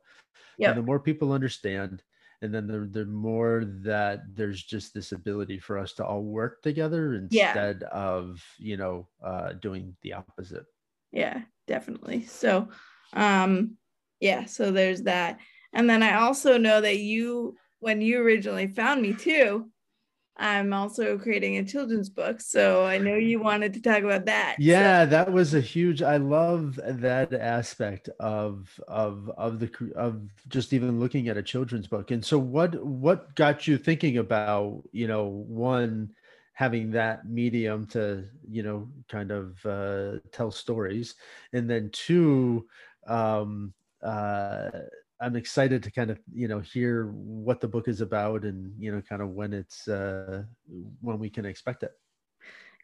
Yep. 0.59 0.69
and 0.69 0.77
the 0.77 0.85
more 0.85 0.99
people 0.99 1.31
understand 1.33 2.03
and 2.41 2.53
then 2.53 2.67
the, 2.67 2.79
the 2.99 3.05
more 3.05 3.65
that 3.65 4.21
there's 4.33 4.63
just 4.63 4.93
this 4.93 5.11
ability 5.11 5.59
for 5.59 5.77
us 5.77 5.93
to 5.93 6.05
all 6.05 6.23
work 6.23 6.61
together 6.61 7.13
Yeah. 7.29 7.47
instead 7.49 7.83
of 7.83 8.43
you 8.57 8.77
know 8.77 9.07
uh, 9.23 9.53
doing 9.53 9.95
the 10.03 10.13
opposite 10.13 10.65
yeah 11.11 11.41
definitely 11.67 12.23
so 12.25 12.69
um 13.13 13.77
yeah 14.19 14.45
so 14.45 14.71
there's 14.71 15.03
that 15.03 15.39
and 15.73 15.89
then 15.89 16.03
i 16.03 16.13
also 16.21 16.57
know 16.57 16.79
that 16.81 16.99
you 16.99 17.55
when 17.79 18.01
you 18.01 18.19
originally 18.21 18.67
found 18.67 19.01
me 19.01 19.13
too 19.13 19.69
i'm 20.39 20.73
also 20.73 21.17
creating 21.17 21.57
a 21.57 21.63
children's 21.63 22.09
book 22.09 22.41
so 22.41 22.85
i 22.85 22.97
know 22.97 23.15
you 23.15 23.39
wanted 23.39 23.73
to 23.73 23.81
talk 23.81 24.03
about 24.03 24.25
that 24.25 24.55
So- 24.57 24.63
yeah 24.65 25.05
that 25.05 25.31
was 25.31 25.53
a 25.53 25.61
huge 25.61 26.01
i 26.01 26.17
love 26.17 26.79
that 26.83 27.33
aspect 27.33 28.09
of 28.19 28.69
of 28.87 29.29
of 29.37 29.59
the 29.59 29.69
of 29.95 30.21
just 30.47 30.73
even 30.73 30.99
looking 30.99 31.27
at 31.29 31.37
a 31.37 31.43
children's 31.43 31.87
book 31.87 32.11
and 32.11 32.23
so 32.23 32.39
what 32.39 32.83
what 32.83 33.35
got 33.35 33.67
you 33.67 33.77
thinking 33.77 34.17
about 34.17 34.81
you 34.91 35.07
know 35.07 35.25
one 35.47 36.09
having 36.53 36.91
that 36.91 37.25
medium 37.29 37.85
to 37.87 38.25
you 38.49 38.63
know 38.63 38.87
kind 39.07 39.31
of 39.31 39.65
uh, 39.65 40.19
tell 40.31 40.51
stories 40.51 41.15
and 41.53 41.69
then 41.69 41.89
two 41.91 42.65
um 43.07 43.73
uh 44.03 44.69
i'm 45.21 45.35
excited 45.35 45.83
to 45.83 45.91
kind 45.91 46.09
of 46.09 46.19
you 46.33 46.47
know 46.47 46.59
hear 46.59 47.07
what 47.07 47.59
the 47.59 47.67
book 47.67 47.87
is 47.87 48.01
about 48.01 48.43
and 48.43 48.73
you 48.79 48.91
know 48.91 49.01
kind 49.01 49.21
of 49.21 49.29
when 49.29 49.53
it's 49.53 49.87
uh 49.87 50.43
when 51.01 51.19
we 51.19 51.29
can 51.29 51.45
expect 51.45 51.83
it. 51.83 51.91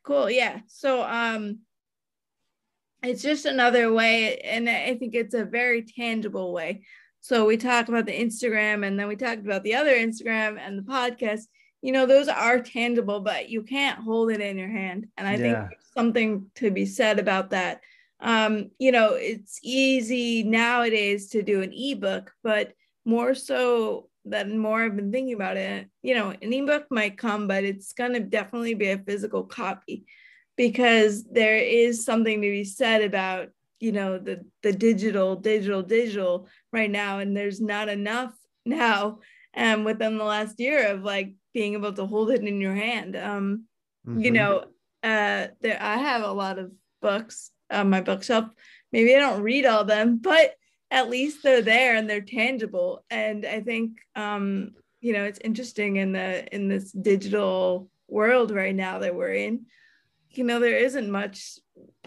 Cool 0.03 0.29
yeah. 0.29 0.59
So 0.67 1.01
um 1.03 1.59
it's 3.03 3.21
just 3.21 3.45
another 3.45 3.93
way 3.93 4.37
and 4.39 4.67
i 4.69 4.95
think 4.95 5.13
it's 5.15 5.33
a 5.35 5.45
very 5.45 5.81
tangible 5.83 6.53
way. 6.53 6.83
So 7.21 7.45
we 7.45 7.57
talk 7.57 7.87
about 7.89 8.05
the 8.05 8.19
instagram 8.19 8.85
and 8.85 8.99
then 8.99 9.07
we 9.07 9.15
talked 9.15 9.45
about 9.45 9.63
the 9.63 9.75
other 9.75 9.95
instagram 9.95 10.59
and 10.59 10.77
the 10.77 10.83
podcast. 10.83 11.43
You 11.81 11.91
know 11.91 12.05
those 12.05 12.27
are 12.27 12.59
tangible 12.59 13.19
but 13.19 13.49
you 13.49 13.61
can't 13.63 13.99
hold 13.99 14.31
it 14.31 14.41
in 14.41 14.57
your 14.57 14.69
hand 14.69 15.07
and 15.17 15.27
i 15.27 15.37
think 15.37 15.53
Yeah. 15.53 15.67
there's 15.69 15.91
something 15.95 16.49
to 16.55 16.71
be 16.71 16.85
said 16.85 17.19
about 17.19 17.51
that 17.51 17.81
um 18.21 18.69
you 18.79 18.91
know 18.91 19.13
it's 19.13 19.59
easy 19.63 20.43
nowadays 20.43 21.29
to 21.29 21.41
do 21.43 21.61
an 21.61 21.73
ebook 21.73 22.31
but 22.43 22.73
more 23.05 23.35
so 23.35 24.09
than 24.25 24.57
more 24.57 24.83
I've 24.83 24.95
been 24.95 25.11
thinking 25.11 25.35
about 25.35 25.55
it, 25.57 25.87
you 26.01 26.15
know, 26.15 26.33
an 26.41 26.51
ebook 26.51 26.87
might 26.89 27.17
come, 27.17 27.47
but 27.47 27.63
it's 27.63 27.93
going 27.93 28.13
to 28.13 28.19
definitely 28.19 28.73
be 28.73 28.89
a 28.89 28.97
physical 28.97 29.43
copy 29.43 30.05
because 30.57 31.23
there 31.25 31.57
is 31.57 32.03
something 32.03 32.41
to 32.41 32.49
be 32.49 32.63
said 32.63 33.03
about, 33.03 33.49
you 33.79 33.91
know, 33.91 34.17
the 34.17 34.43
the 34.63 34.73
digital, 34.73 35.35
digital, 35.35 35.83
digital 35.83 36.47
right 36.73 36.89
now, 36.89 37.19
and 37.19 37.37
there's 37.37 37.61
not 37.61 37.87
enough 37.87 38.33
now. 38.65 39.19
Um, 39.57 39.85
within 39.85 40.17
the 40.17 40.25
last 40.25 40.59
year 40.59 40.87
of 40.87 41.03
like 41.03 41.35
being 41.53 41.75
able 41.75 41.93
to 41.93 42.05
hold 42.05 42.29
it 42.29 42.41
in 42.41 42.59
your 42.59 42.75
hand. 42.75 43.15
Um, 43.15 43.67
you 44.13 44.31
Mhm. 44.31 44.33
know, 44.33 44.65
uh, 45.01 45.47
there 45.61 45.77
I 45.79 45.97
have 45.97 46.23
a 46.23 46.31
lot 46.31 46.59
of 46.59 46.71
books 47.01 47.51
on 47.75 47.89
my 47.89 48.01
bookshelf. 48.01 48.45
Maybe 48.91 49.15
I 49.15 49.19
don't 49.19 49.41
read 49.41 49.65
all 49.65 49.83
them, 49.83 50.17
but 50.17 50.55
at 50.91 51.09
least 51.09 51.43
they're 51.43 51.61
there 51.61 51.95
and 51.95 52.09
they're 52.09 52.21
tangible 52.21 53.03
and 53.09 53.45
i 53.45 53.59
think 53.59 53.97
um 54.15 54.71
you 55.01 55.13
know 55.13 55.23
it's 55.23 55.39
interesting 55.43 55.97
in 55.97 56.11
the 56.11 56.45
in 56.55 56.67
this 56.67 56.91
digital 56.91 57.89
world 58.07 58.51
right 58.51 58.75
now 58.75 58.99
that 58.99 59.15
we're 59.15 59.33
in 59.33 59.65
you 60.29 60.43
know 60.43 60.59
there 60.59 60.77
isn't 60.77 61.09
much 61.09 61.59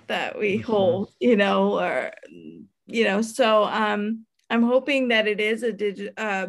that 0.07 0.39
we 0.39 0.59
Mhm. 0.59 0.65
hold 0.65 1.13
you 1.21 1.37
know 1.37 1.79
or 1.79 2.13
you 2.87 3.05
know 3.05 3.21
so 3.21 3.65
um 3.65 4.25
i'm 4.49 4.63
hoping 4.63 5.09
that 5.09 5.27
it 5.27 5.41
is 5.41 5.63
a 5.63 5.73
digital 5.73 6.15
uh, 6.17 6.47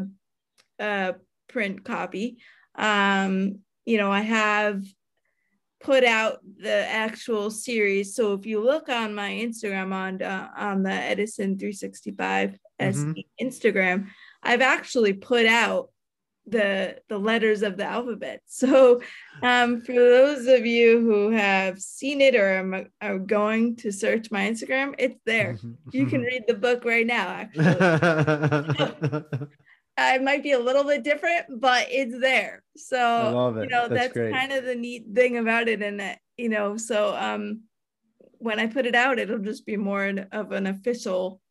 uh 0.80 1.14
print 1.48 1.84
copy 1.84 2.38
um 2.76 3.60
you 3.86 3.98
know 3.98 4.12
i 4.12 4.22
have 4.22 4.84
put 5.82 6.04
out 6.04 6.40
the 6.58 6.86
actual 6.90 7.50
series. 7.52 8.14
So 8.16 8.34
if 8.34 8.46
you 8.46 8.62
look 8.64 8.90
on 8.90 9.16
my 9.16 9.30
Instagram 9.32 9.94
on 9.94 10.22
uh, 10.22 10.50
on 10.58 10.84
the 10.84 10.92
Edison 10.92 11.58
365 11.58 12.52
Mhm. 12.52 12.58
SE 12.80 13.28
Instagram, 13.42 14.08
I've 14.44 14.62
actually 14.62 15.14
put 15.14 15.46
out 15.46 15.90
the 16.48 16.98
the 17.10 17.18
letters 17.18 17.62
of 17.62 17.78
the 17.78 17.86
alphabet. 17.86 18.42
So 18.48 19.02
um, 19.44 19.82
for 19.82 19.94
those 19.94 20.48
of 20.48 20.66
you 20.66 21.00
who 21.00 21.30
have 21.32 21.80
seen 21.80 22.20
it 22.22 22.36
or 22.36 22.50
am- 22.50 22.90
are 23.02 23.20
going 23.20 23.76
to 23.78 23.92
search 23.92 24.32
my 24.32 24.50
Instagram, 24.50 24.96
it's 24.98 25.20
there. 25.26 25.54
Mhm. 25.54 25.76
You 25.94 26.06
can 26.08 26.22
read 26.22 26.44
the 26.48 26.56
book 26.56 26.84
right 26.86 27.06
now. 27.08 27.28
Actually, 27.42 29.24
it 30.16 30.24
might 30.24 30.44
be 30.44 30.52
a 30.52 30.60
little 30.60 30.84
bit 30.84 31.04
different, 31.04 31.46
but 31.60 31.88
it's 31.90 32.20
there. 32.20 32.64
So 32.76 33.32
love 33.34 33.58
you 33.58 33.68
know 33.68 33.88
That's 33.88 34.14
that's, 34.14 34.32
kind 34.32 34.52
of 34.52 34.66
the 34.66 34.76
neat 34.76 35.06
thing 35.14 35.38
about 35.38 35.68
it, 35.68 35.82
and 35.82 36.00
that 36.00 36.20
you 36.38 36.50
know, 36.50 36.78
so 36.78 37.16
um, 37.16 37.62
when 38.38 38.60
I 38.60 38.68
put 38.68 38.86
it 38.86 38.96
out, 38.96 39.20
it'll 39.20 39.40
just 39.40 39.66
be 39.66 39.78
more 39.78 40.06
of 40.32 40.52
an 40.52 40.68
official 40.68 41.42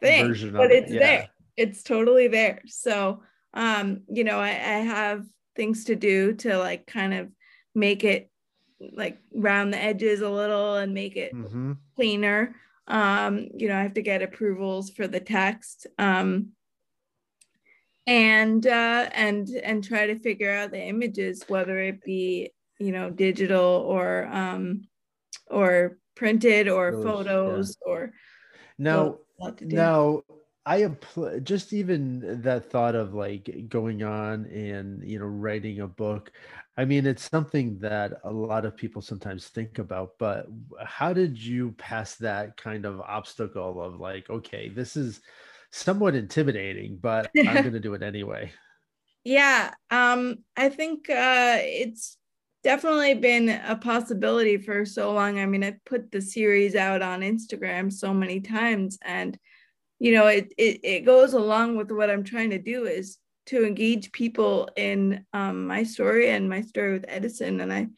thing, 0.00 0.28
Version 0.28 0.52
but 0.52 0.70
it, 0.70 0.84
it's 0.84 0.92
yeah. 0.92 1.00
there. 1.00 1.28
It's 1.56 1.82
totally 1.82 2.28
there. 2.28 2.62
So 2.66 3.22
um, 3.54 4.02
you 4.08 4.24
know, 4.24 4.38
I, 4.38 4.50
I 4.50 4.80
have 4.80 5.24
things 5.56 5.84
to 5.84 5.96
do 5.96 6.34
to 6.34 6.58
like 6.58 6.86
kind 6.86 7.14
of 7.14 7.28
make 7.74 8.04
it 8.04 8.30
like 8.80 9.18
round 9.34 9.72
the 9.72 9.82
edges 9.82 10.20
a 10.20 10.30
little 10.30 10.76
and 10.76 10.94
make 10.94 11.16
it 11.16 11.34
Mhm. 11.34 11.76
cleaner. 11.96 12.54
Um, 12.86 13.48
you 13.54 13.68
know, 13.68 13.76
I 13.76 13.82
have 13.82 13.94
to 13.94 14.02
get 14.02 14.22
approvals 14.22 14.90
for 14.90 15.06
the 15.06 15.20
text. 15.20 15.86
Um, 15.98 16.52
and 18.08 18.66
uh 18.66 19.08
and 19.12 19.48
and 19.62 19.84
try 19.84 20.06
to 20.06 20.18
figure 20.18 20.50
out 20.50 20.70
the 20.70 20.82
images, 20.82 21.44
whether 21.48 21.78
it 21.78 22.02
be, 22.04 22.50
you 22.78 22.90
know, 22.90 23.10
digital 23.10 23.84
or 23.86 24.26
um 24.32 24.88
or 25.50 25.98
printed 26.16 26.68
or 26.68 26.90
Those, 26.92 27.04
yeah. 27.04 27.12
photos 27.12 27.76
or 27.84 28.12
Now, 28.78 29.18
a 29.40 29.44
lot 29.44 29.58
to 29.58 29.66
do. 29.66 29.76
now 29.76 30.22
I 30.64 30.82
appl- 30.82 31.42
just 31.44 31.72
even 31.72 32.42
that 32.42 32.70
thought 32.70 32.94
of 32.94 33.14
like 33.14 33.66
going 33.68 34.02
on 34.02 34.46
and 34.46 35.02
you 35.02 35.18
know 35.18 35.26
writing 35.26 35.80
a 35.80 35.86
book. 35.86 36.32
I 36.78 36.84
mean, 36.84 37.06
it's 37.06 37.28
something 37.28 37.78
that 37.80 38.12
a 38.24 38.30
lot 38.30 38.64
of 38.64 38.76
people 38.76 39.02
sometimes 39.02 39.48
think 39.48 39.78
about, 39.78 40.10
but 40.18 40.46
how 40.84 41.12
did 41.12 41.36
you 41.36 41.72
pass 41.72 42.14
that 42.16 42.56
kind 42.56 42.84
of 42.86 43.00
obstacle 43.00 43.82
of 43.82 43.98
like, 43.98 44.30
okay, 44.30 44.68
this 44.68 44.96
is 44.96 45.20
somewhat 45.72 46.14
intimidating, 46.14 46.98
but 47.00 47.30
I'm 47.36 47.62
going 47.62 47.72
to 47.72 47.80
do 47.80 47.94
it 47.94 48.02
anyway? 48.02 48.52
Yeah, 49.24 49.74
um, 49.90 50.36
I 50.56 50.70
think 50.70 51.10
uh, 51.10 51.58
it's 51.60 52.16
definitely 52.62 53.12
been 53.14 53.50
a 53.50 53.76
possibility 53.76 54.56
for 54.56 54.86
so 54.86 55.12
long. 55.12 55.38
I 55.38 55.44
mean, 55.44 55.62
I've 55.62 55.84
put 55.84 56.10
the 56.10 56.22
series 56.22 56.74
out 56.74 57.02
on 57.02 57.20
Instagram 57.20 57.92
so 57.92 58.14
many 58.14 58.40
times, 58.40 58.96
and 59.02 59.36
you 59.98 60.12
know, 60.12 60.28
it 60.28 60.54
it, 60.56 60.80
it 60.82 61.00
goes 61.04 61.34
along 61.34 61.76
with 61.76 61.90
what 61.90 62.08
I'm 62.08 62.24
trying 62.24 62.50
to 62.50 62.58
do 62.58 62.86
is 62.86 63.18
to 63.48 63.66
engage 63.66 64.12
people 64.12 64.68
in 64.76 65.24
um, 65.32 65.66
my 65.66 65.82
story 65.82 66.28
and 66.28 66.50
my 66.50 66.60
story 66.60 66.92
with 66.92 67.06
Edison. 67.08 67.60
And 67.60 67.72
I 67.72 67.88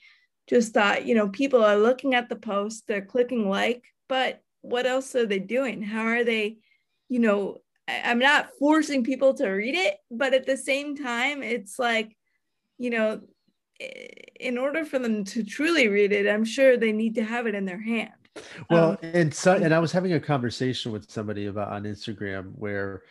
just 0.49 0.73
thought, 0.73 1.07
you 1.07 1.17
know, 1.17 1.29
people 1.29 1.65
are 1.65 1.77
looking 1.77 2.15
at 2.15 2.29
the 2.29 2.37
post, 2.37 2.85
they're 2.87 3.05
clicking 3.05 3.49
like, 3.49 3.83
but 4.09 4.43
what 4.61 4.87
else 4.87 5.15
are 5.17 5.27
they 5.27 5.41
doing? 5.41 5.83
How 5.83 6.03
are 6.03 6.23
they, 6.23 6.59
you 7.11 7.19
know, 7.19 7.59
I'm 7.87 8.21
not 8.21 8.51
forcing 8.59 9.05
people 9.05 9.35
to 9.35 9.49
read 9.49 9.75
it, 9.75 9.97
but 10.11 10.33
at 10.33 10.47
the 10.47 10.57
same 10.57 10.97
time, 10.97 11.43
it's 11.43 11.79
like, 11.79 12.17
you 12.79 12.89
know, 12.89 13.21
in 14.39 14.57
order 14.57 14.85
for 14.85 14.99
them 14.99 15.25
to 15.25 15.43
truly 15.43 15.89
read 15.89 16.13
it, 16.13 16.29
I'm 16.29 16.45
sure 16.45 16.77
they 16.77 16.93
need 16.93 17.17
to 17.17 17.25
have 17.25 17.47
it 17.47 17.55
in 17.55 17.65
their 17.65 17.83
hand. 17.83 18.13
Well, 18.71 18.93
Um, 18.93 18.99
and 19.03 19.35
so, 19.35 19.57
and 19.57 19.75
I 19.75 19.81
was 19.81 19.91
having 19.91 20.13
a 20.13 20.21
conversation 20.21 20.93
with 20.93 21.11
somebody 21.11 21.47
about 21.47 21.73
on 21.73 21.83
Instagram 21.83 22.53
where, 22.55 23.03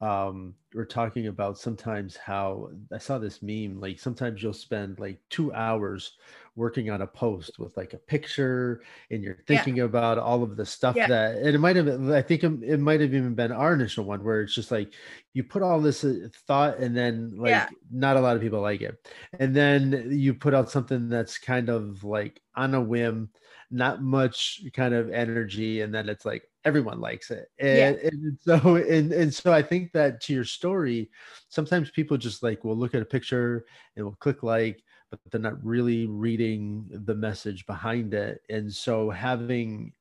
um, 0.00 0.54
we're 0.74 0.84
talking 0.86 1.26
about 1.26 1.58
sometimes 1.58 2.16
how 2.16 2.70
I 2.92 2.98
saw 2.98 3.18
this 3.18 3.42
meme 3.42 3.78
like 3.78 4.00
sometimes 4.00 4.42
you'll 4.42 4.52
spend 4.54 4.98
like 4.98 5.20
two 5.28 5.52
hours 5.52 6.16
working 6.54 6.90
on 6.90 7.00
a 7.00 7.06
post 7.06 7.58
with 7.58 7.74
like 7.76 7.94
a 7.94 7.98
picture 7.98 8.82
and 9.10 9.22
you're 9.22 9.38
thinking 9.46 9.76
yeah. 9.76 9.84
about 9.84 10.18
all 10.18 10.42
of 10.42 10.56
the 10.56 10.66
stuff 10.66 10.94
yeah. 10.94 11.06
that 11.06 11.36
and 11.36 11.54
it 11.54 11.58
might 11.58 11.76
have 11.76 12.10
I 12.10 12.20
think 12.20 12.44
it, 12.44 12.78
might 12.78 13.00
have 13.00 13.14
even 13.14 13.34
been 13.34 13.52
our 13.52 13.72
initial 13.72 14.04
one 14.04 14.22
where 14.22 14.42
it's 14.42 14.54
just 14.54 14.70
like 14.70 14.92
you 15.32 15.44
put 15.44 15.62
all 15.62 15.80
this 15.80 16.04
uh, 16.04 16.28
thought 16.46 16.78
and 16.78 16.94
then 16.94 17.32
like 17.36 17.50
yeah. 17.50 17.68
not 17.90 18.16
a 18.16 18.20
lot 18.20 18.36
of 18.36 18.42
people 18.42 18.60
like 18.60 18.82
it 18.82 18.98
and 19.38 19.56
then 19.56 20.08
you 20.10 20.34
put 20.34 20.52
out 20.52 20.70
something 20.70 21.08
that's 21.08 21.38
kind 21.38 21.70
of 21.70 22.04
like 22.04 22.42
on 22.54 22.74
a 22.74 22.80
whim 22.80 23.30
not 23.70 24.02
much 24.02 24.60
kind 24.74 24.92
of 24.92 25.10
energy 25.10 25.80
and 25.80 25.94
then 25.94 26.10
it's 26.10 26.26
like 26.26 26.46
everyone 26.66 27.00
likes 27.00 27.30
it 27.30 27.48
and, 27.58 27.98
yeah. 28.02 28.10
and 28.10 28.38
so 28.40 28.76
and, 28.76 29.12
and 29.12 29.32
so 29.32 29.50
i 29.50 29.62
think 29.62 29.90
that 29.92 30.20
to 30.20 30.34
your 30.34 30.44
story 30.44 31.10
sometimes 31.48 31.90
people 31.90 32.18
just 32.18 32.42
like 32.42 32.62
will 32.62 32.76
look 32.76 32.94
at 32.94 33.00
a 33.00 33.06
picture 33.06 33.64
and 33.96 34.04
will 34.04 34.16
click 34.16 34.42
like 34.42 34.82
but 35.12 35.20
they're 35.30 35.40
not 35.40 35.62
really 35.64 36.06
reading 36.06 36.88
the 36.90 37.14
message 37.14 37.66
behind 37.66 38.14
it. 38.14 38.42
And 38.48 38.72
so 38.72 39.10
having 39.10 39.92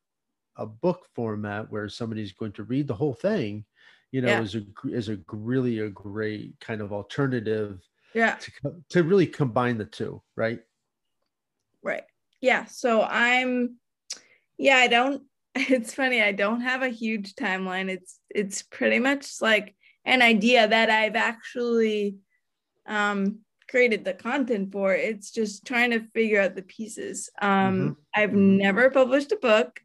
a 0.58 0.66
book 0.66 1.06
format 1.14 1.70
where 1.72 1.90
somebody's 1.90 2.32
going 2.32 2.54
to 2.54 2.64
read 2.64 2.88
the 2.88 2.96
whole 2.96 3.14
thing 3.14 3.66
you 4.12 4.22
know 4.22 4.28
yeah. 4.28 4.42
is 4.42 4.56
a 4.56 4.64
is 4.86 5.10
a 5.10 5.18
really 5.32 5.80
a 5.80 5.90
great 5.90 6.60
kind 6.60 6.82
of 6.82 6.92
alternative 6.92 7.80
yeah. 8.14 8.36
to, 8.36 8.52
to 8.90 9.04
really 9.04 9.26
combine 9.28 9.78
the 9.78 9.86
two 9.86 10.22
right? 10.36 10.60
Right. 11.82 12.04
Yeah. 12.42 12.66
So 12.66 13.02
i'm 13.02 13.78
yeah 14.58 14.78
i 14.78 14.88
don't 14.88 15.24
it's 15.56 15.94
funny 15.94 16.22
i 16.22 16.32
don't 16.32 16.62
have 16.62 16.82
a 16.82 16.90
huge 16.90 17.36
timeline. 17.36 17.90
It's 17.90 18.20
it's 18.30 18.62
pretty 18.62 19.00
much 19.00 19.42
like 19.42 19.76
an 20.04 20.22
idea 20.22 20.68
that 20.68 20.90
i've 20.90 21.16
actually 21.16 22.18
um 22.88 23.40
created 23.72 24.06
the 24.06 24.14
content 24.14 24.72
for 24.72 24.94
it's 24.94 25.32
just 25.32 25.66
trying 25.66 25.92
to 25.92 26.06
figure 26.14 26.40
out 26.42 26.56
the 26.56 26.62
pieces 26.62 27.30
um 27.42 27.80
mm-hmm. 27.80 27.92
i've 28.16 28.34
never 28.34 28.92
published 28.92 29.32
a 29.32 29.38
book 29.38 29.80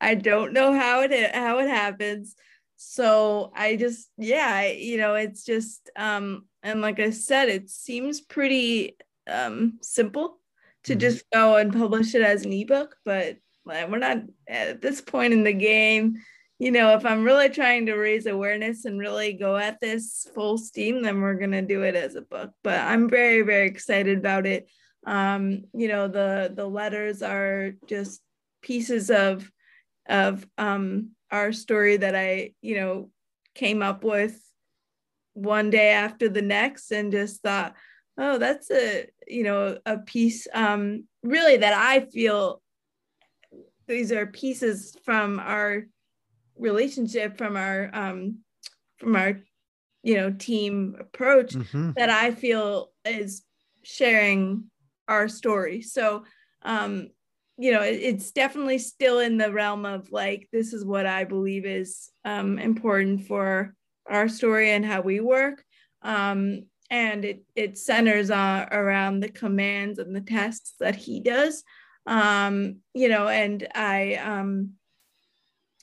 i 0.00 0.14
don't 0.14 0.52
know 0.52 0.72
how 0.72 1.02
it 1.02 1.34
how 1.34 1.58
it 1.58 1.68
happens 1.68 2.36
so 2.76 3.52
i 3.54 3.76
just 3.76 4.08
yeah 4.16 4.64
you 4.66 4.96
know 4.96 5.14
it's 5.14 5.44
just 5.44 5.90
um 5.96 6.46
and 6.62 6.80
like 6.80 7.00
i 7.00 7.10
said 7.10 7.48
it 7.48 7.68
seems 7.68 8.20
pretty 8.20 8.96
um 9.28 9.78
simple 9.82 10.38
to 10.84 10.92
mm-hmm. 10.92 11.00
just 11.00 11.24
go 11.32 11.56
and 11.56 11.72
publish 11.72 12.14
it 12.14 12.22
as 12.22 12.44
an 12.44 12.52
ebook, 12.52 12.96
but 13.04 13.36
we're 13.64 13.98
not 13.98 14.18
at 14.48 14.80
this 14.80 15.00
point 15.00 15.32
in 15.32 15.44
the 15.44 15.52
game. 15.52 16.16
You 16.62 16.70
know, 16.70 16.94
if 16.94 17.04
I'm 17.04 17.24
really 17.24 17.48
trying 17.48 17.86
to 17.86 17.96
raise 17.96 18.26
awareness 18.26 18.84
and 18.84 18.96
really 18.96 19.32
go 19.32 19.56
at 19.56 19.80
this 19.80 20.28
full 20.32 20.56
steam, 20.56 21.02
then 21.02 21.20
we're 21.20 21.34
gonna 21.34 21.60
do 21.60 21.82
it 21.82 21.96
as 21.96 22.14
a 22.14 22.22
book. 22.22 22.52
But 22.62 22.78
I'm 22.78 23.10
very, 23.10 23.42
very 23.42 23.66
excited 23.66 24.16
about 24.16 24.46
it. 24.46 24.70
Um, 25.04 25.64
you 25.74 25.88
know, 25.88 26.06
the 26.06 26.52
the 26.54 26.64
letters 26.64 27.20
are 27.20 27.72
just 27.88 28.22
pieces 28.62 29.10
of 29.10 29.50
of 30.08 30.46
um 30.56 31.16
our 31.32 31.52
story 31.52 31.96
that 31.96 32.14
I, 32.14 32.52
you 32.62 32.76
know, 32.76 33.10
came 33.56 33.82
up 33.82 34.04
with 34.04 34.40
one 35.32 35.68
day 35.68 35.88
after 35.88 36.28
the 36.28 36.42
next 36.42 36.92
and 36.92 37.10
just 37.10 37.42
thought, 37.42 37.74
oh 38.18 38.38
that's 38.38 38.70
a 38.70 39.08
you 39.26 39.42
know 39.42 39.78
a 39.84 39.98
piece 39.98 40.46
um 40.52 41.08
really 41.22 41.56
that 41.56 41.72
i 41.72 42.00
feel 42.00 42.60
these 43.88 44.12
are 44.12 44.26
pieces 44.26 44.94
from 45.04 45.40
our 45.40 45.86
relationship 46.62 47.36
from 47.36 47.56
our 47.56 47.90
um 47.92 48.38
from 48.98 49.16
our 49.16 49.40
you 50.02 50.14
know 50.14 50.30
team 50.30 50.96
approach 50.98 51.52
mm-hmm. 51.52 51.90
that 51.96 52.10
i 52.10 52.30
feel 52.30 52.90
is 53.04 53.42
sharing 53.82 54.64
our 55.08 55.28
story. 55.28 55.82
So 55.82 56.24
um 56.62 57.08
you 57.58 57.72
know 57.72 57.82
it, 57.82 58.00
it's 58.00 58.30
definitely 58.32 58.78
still 58.78 59.18
in 59.18 59.36
the 59.36 59.52
realm 59.52 59.84
of 59.84 60.10
like 60.10 60.48
this 60.52 60.72
is 60.72 60.84
what 60.84 61.06
i 61.06 61.24
believe 61.24 61.66
is 61.66 62.10
um 62.24 62.58
important 62.58 63.26
for 63.26 63.74
our 64.06 64.28
story 64.28 64.70
and 64.70 64.84
how 64.84 65.00
we 65.00 65.20
work. 65.20 65.64
Um 66.02 66.66
and 66.90 67.24
it, 67.24 67.42
it 67.56 67.78
centers 67.78 68.30
on 68.30 68.68
around 68.70 69.20
the 69.20 69.30
commands 69.30 69.98
and 69.98 70.14
the 70.14 70.20
tests 70.20 70.74
that 70.78 70.94
he 70.94 71.20
does. 71.20 71.64
Um, 72.04 72.80
you 72.94 73.08
know 73.08 73.28
and 73.28 73.68
i 73.74 74.14
um, 74.16 74.72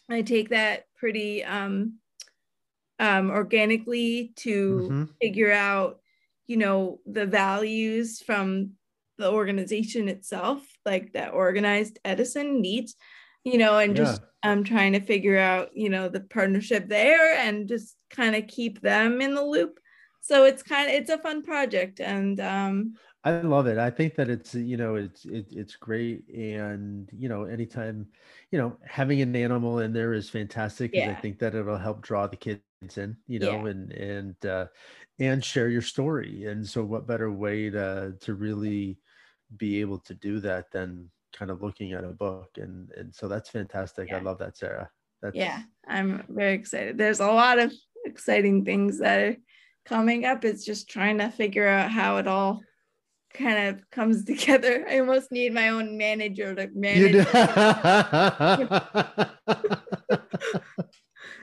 i 0.10 0.22
take 0.22 0.50
that 0.50 0.86
pretty 0.98 1.44
um, 1.44 1.94
um, 3.00 3.32
organically 3.32 4.34
to 4.36 4.80
mm-hmm. 4.82 5.04
figure 5.22 5.52
out 5.52 6.00
you 6.48 6.58
know 6.58 7.00
the 7.06 7.26
values 7.26 8.22
from 8.22 8.72
the 9.18 9.30
organization 9.30 10.10
itself 10.10 10.66
like 10.86 11.14
that 11.14 11.34
organized 11.34 12.00
edison 12.04 12.62
NEADS 12.62 12.96
you 13.44 13.58
know 13.58 13.78
and 13.78 13.96
yeah. 13.96 14.04
just 14.04 14.22
i'm 14.44 14.60
um, 14.60 14.64
trying 14.64 14.94
to 14.94 15.00
figure 15.00 15.38
out 15.38 15.70
you 15.74 15.90
know 15.90 16.10
the 16.10 16.22
partnership 16.22 16.88
there 16.88 17.36
and 17.36 17.68
just 17.68 17.96
kind 18.10 18.36
of 18.36 18.48
keep 18.48 18.82
them 18.82 19.22
in 19.22 19.36
the 19.36 19.44
loop 19.44 19.80
so 20.22 20.46
it's 20.46 20.64
kind 20.64 20.90
of 20.90 20.96
it's 20.96 21.10
a 21.10 21.18
fun 21.18 21.44
project 21.44 22.00
and 22.00 22.40
um 22.40 22.94
I 23.24 23.42
love 23.42 23.68
it. 23.68 23.78
I 23.78 23.90
think 23.90 24.16
that 24.16 24.30
it's 24.30 24.56
you 24.56 24.78
know 24.78 24.96
it's 24.96 25.26
it, 25.26 25.48
it's 25.52 25.76
great, 25.76 26.28
and 26.30 27.10
you 27.12 27.28
know 27.28 27.44
anytime 27.44 28.08
you 28.52 28.58
know 28.58 28.78
having 28.86 29.22
an 29.22 29.36
animal 29.36 29.80
in 29.80 29.92
there 29.92 30.14
is 30.14 30.30
fantastic 30.30 30.92
because 30.92 31.08
yeah. 31.08 31.12
I 31.12 31.16
think 31.16 31.40
that 31.40 31.54
it'll 31.54 31.78
help 31.78 32.02
draw 32.02 32.28
the 32.28 32.38
kids 32.38 32.62
in, 32.96 33.18
you 33.28 33.40
know, 33.40 33.66
yeah. 33.66 33.72
and 33.72 33.92
and 33.92 34.46
uh, 34.46 34.66
and 35.20 35.44
share 35.44 35.68
your 35.70 35.82
story. 35.82 36.46
And 36.46 36.66
so, 36.68 36.84
what 36.84 37.08
better 37.08 37.32
way 37.32 37.70
to 37.70 38.14
to 38.22 38.34
really 38.36 38.98
be 39.58 39.82
able 39.82 40.00
to 40.00 40.14
do 40.14 40.40
that 40.40 40.72
than 40.72 41.10
kind 41.34 41.52
of 41.52 41.62
looking 41.62 41.92
at 41.92 42.06
a 42.06 42.10
book? 42.10 42.52
And 42.58 42.90
and 42.92 43.14
so 43.14 43.28
that's 43.28 43.50
fantastic. 43.50 44.10
Yeah. 44.10 44.18
I 44.18 44.22
love 44.22 44.40
that, 44.40 44.58
Sarah. 44.58 44.90
That's... 45.22 45.36
Yeah, 45.36 45.62
I'm 45.88 46.24
very 46.30 46.54
excited. 46.54 46.98
There's 46.98 47.20
a 47.20 47.28
lot 47.28 47.60
of 47.60 47.74
exciting 48.06 48.64
things 48.64 49.00
that 49.00 49.20
are 49.20 49.38
coming 49.86 50.24
up. 50.24 50.46
It's 50.46 50.64
just 50.64 50.90
trying 50.90 51.18
to 51.18 51.30
figure 51.30 51.68
out 51.68 51.92
how 51.92 52.18
it 52.18 52.28
all 52.28 52.62
kind 53.34 53.70
of 53.70 53.90
comes 53.92 54.26
together. 54.26 54.86
I 54.90 55.00
almost 55.00 55.32
need 55.32 55.54
my 55.54 55.70
own 55.70 55.98
manager 55.98 56.56
to 56.56 56.70
manage. 56.74 57.16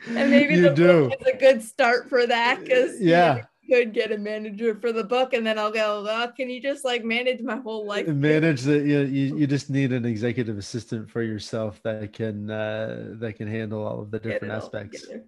and 0.09 0.31
maybe 0.31 0.55
you 0.55 0.63
the 0.63 0.75
do. 0.75 1.09
book 1.09 1.21
is 1.21 1.27
a 1.27 1.37
good 1.37 1.63
start 1.63 2.09
for 2.09 2.27
that 2.27 2.61
because 2.61 3.01
yeah. 3.01 3.43
You 3.69 3.79
could 3.79 3.95
get 3.95 4.13
a 4.13 4.19
manager 4.19 4.77
for 4.77 4.93
the 4.93 5.03
book 5.03 5.35
and 5.35 5.45
then 5.45 5.59
I'll 5.59 5.73
go, 5.73 6.07
oh, 6.09 6.33
can 6.37 6.49
you 6.49 6.63
just 6.63 6.85
like 6.85 7.05
manage 7.05 7.41
my 7.41 7.57
whole 7.57 7.85
life? 7.85 8.07
Manage 8.07 8.63
the 8.63 8.79
you, 8.79 9.01
you, 9.01 9.37
you 9.39 9.47
just 9.49 9.71
need 9.71 9.93
an 9.93 10.05
executive 10.05 10.57
assistant 10.57 11.11
for 11.11 11.21
yourself 11.21 11.83
that 11.83 12.13
can 12.13 12.49
uh 12.49 13.15
that 13.15 13.35
can 13.35 13.49
handle 13.49 13.85
all 13.85 14.01
of 14.01 14.13
the 14.13 14.21
different 14.21 14.55
aspects. 14.55 15.03
Together. 15.03 15.25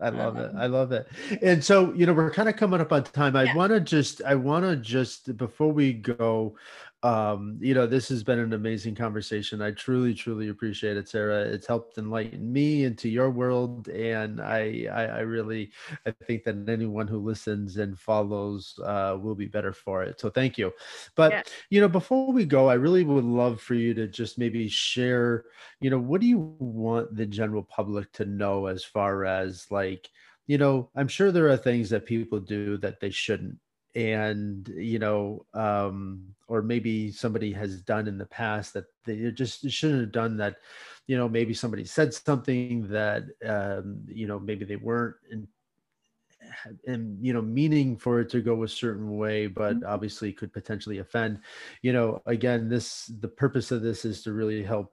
I 0.00 0.08
love 0.08 0.36
it. 0.36 0.50
I 0.56 0.66
love 0.66 0.92
it. 0.92 1.06
And 1.42 1.62
so, 1.62 1.92
you 1.94 2.06
know, 2.06 2.12
we're 2.12 2.30
kind 2.30 2.48
of 2.48 2.56
coming 2.56 2.80
up 2.80 2.92
on 2.92 3.04
time. 3.04 3.36
I 3.36 3.44
yeah. 3.44 3.54
want 3.54 3.72
to 3.72 3.80
just, 3.80 4.22
I 4.22 4.34
want 4.34 4.64
to 4.64 4.76
just, 4.76 5.36
before 5.36 5.72
we 5.72 5.92
go, 5.92 6.56
um, 7.04 7.58
you 7.60 7.74
know, 7.74 7.86
this 7.86 8.08
has 8.08 8.24
been 8.24 8.38
an 8.38 8.54
amazing 8.54 8.94
conversation. 8.94 9.60
I 9.60 9.72
truly, 9.72 10.14
truly 10.14 10.48
appreciate 10.48 10.96
it, 10.96 11.06
Sarah. 11.06 11.42
It's 11.42 11.66
helped 11.66 11.98
enlighten 11.98 12.50
me 12.50 12.84
into 12.84 13.10
your 13.10 13.28
world, 13.28 13.88
and 13.88 14.40
I, 14.40 14.86
I, 14.90 15.04
I 15.04 15.18
really, 15.20 15.70
I 16.06 16.12
think 16.26 16.44
that 16.44 16.66
anyone 16.66 17.06
who 17.06 17.18
listens 17.18 17.76
and 17.76 17.98
follows 17.98 18.78
uh, 18.82 19.18
will 19.20 19.34
be 19.34 19.44
better 19.44 19.74
for 19.74 20.02
it. 20.02 20.18
So, 20.18 20.30
thank 20.30 20.56
you. 20.56 20.72
But 21.14 21.32
yeah. 21.32 21.42
you 21.68 21.82
know, 21.82 21.88
before 21.88 22.32
we 22.32 22.46
go, 22.46 22.70
I 22.70 22.74
really 22.74 23.04
would 23.04 23.24
love 23.24 23.60
for 23.60 23.74
you 23.74 23.92
to 23.92 24.08
just 24.08 24.38
maybe 24.38 24.66
share. 24.66 25.44
You 25.82 25.90
know, 25.90 25.98
what 25.98 26.22
do 26.22 26.26
you 26.26 26.56
want 26.58 27.14
the 27.14 27.26
general 27.26 27.64
public 27.64 28.12
to 28.12 28.24
know 28.24 28.64
as 28.64 28.82
far 28.82 29.26
as 29.26 29.66
like, 29.70 30.08
you 30.46 30.56
know, 30.56 30.88
I'm 30.96 31.08
sure 31.08 31.30
there 31.30 31.50
are 31.50 31.56
things 31.58 31.90
that 31.90 32.06
people 32.06 32.40
do 32.40 32.78
that 32.78 33.00
they 33.00 33.10
shouldn't 33.10 33.58
and 33.94 34.68
you 34.76 34.98
know 34.98 35.44
um 35.54 36.24
or 36.48 36.62
maybe 36.62 37.10
somebody 37.10 37.52
has 37.52 37.80
done 37.80 38.08
in 38.08 38.18
the 38.18 38.26
past 38.26 38.74
that 38.74 38.86
they 39.04 39.30
just 39.30 39.68
shouldn't 39.70 40.00
have 40.00 40.12
done 40.12 40.36
that 40.36 40.56
you 41.06 41.16
know 41.16 41.28
maybe 41.28 41.54
somebody 41.54 41.84
said 41.84 42.12
something 42.12 42.86
that 42.88 43.24
um 43.46 44.00
you 44.08 44.26
know 44.26 44.38
maybe 44.38 44.64
they 44.64 44.76
weren't 44.76 45.16
in, 45.30 45.46
and 46.86 47.24
you 47.24 47.32
know 47.32 47.42
meaning 47.42 47.96
for 47.96 48.20
it 48.20 48.28
to 48.28 48.40
go 48.40 48.64
a 48.64 48.68
certain 48.68 49.16
way 49.16 49.46
but 49.46 49.76
mm-hmm. 49.76 49.86
obviously 49.86 50.32
could 50.32 50.52
potentially 50.52 50.98
offend 50.98 51.38
you 51.82 51.92
know 51.92 52.20
again 52.26 52.68
this 52.68 53.10
the 53.20 53.28
purpose 53.28 53.70
of 53.70 53.82
this 53.82 54.04
is 54.04 54.22
to 54.22 54.32
really 54.32 54.62
help 54.62 54.92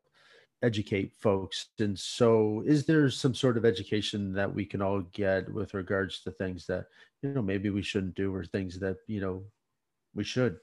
educate 0.64 1.12
folks 1.16 1.70
and 1.80 1.97
so 1.97 2.62
is 2.68 2.86
there 2.86 3.10
some 3.10 3.34
sort 3.34 3.58
of 3.58 3.66
education 3.66 4.32
that 4.32 4.54
we 4.54 4.64
can 4.64 4.80
all 4.80 5.02
get 5.12 5.52
with 5.52 5.74
regards 5.74 6.22
to 6.22 6.30
things 6.30 6.68
that 6.68 6.86
you 7.22 7.30
know 7.30 7.41
maybe 7.41 7.69
we 7.69 7.82
shouldn't 7.82 8.15
do 8.15 8.34
or 8.34 8.43
things 8.43 8.80
that 8.80 8.97
you 9.07 9.22
know 9.22 9.43
we 10.13 10.24
should 10.24 10.57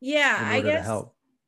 yeah 0.00 0.38
i 0.42 0.60
guess 0.60 0.88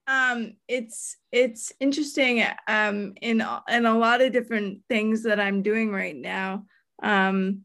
um 0.07 0.55
it's 0.69 1.17
it's 1.33 1.73
interesting 1.81 2.45
um 2.69 3.15
in 3.23 3.45
in 3.69 3.87
a 3.87 3.99
lot 3.99 4.21
of 4.21 4.33
different 4.33 4.81
things 4.89 5.23
that 5.23 5.41
i'm 5.41 5.63
doing 5.63 5.91
right 5.91 6.17
now 6.17 6.65
um 7.03 7.63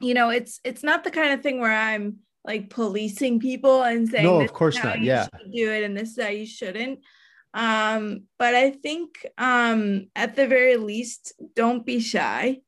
you 0.00 0.14
know, 0.14 0.30
it's 0.30 0.60
it's 0.64 0.82
not 0.82 1.04
the 1.04 1.10
kind 1.10 1.32
of 1.32 1.42
thing 1.42 1.60
where 1.60 1.72
I'm 1.72 2.18
like 2.44 2.70
policing 2.70 3.40
people 3.40 3.82
and 3.82 4.08
saying 4.08 4.24
no, 4.24 4.40
of 4.40 4.52
course 4.52 4.82
not. 4.82 5.00
Yeah, 5.00 5.26
do 5.52 5.72
it 5.72 5.84
and 5.84 5.96
this 5.96 6.16
is 6.16 6.22
how 6.22 6.30
you 6.30 6.46
shouldn't. 6.46 7.00
Um, 7.54 8.24
but 8.38 8.54
I 8.54 8.70
think 8.70 9.26
um, 9.36 10.08
at 10.14 10.36
the 10.36 10.46
very 10.46 10.76
least, 10.76 11.32
don't 11.56 11.84
be 11.84 11.98
shy, 12.00 12.58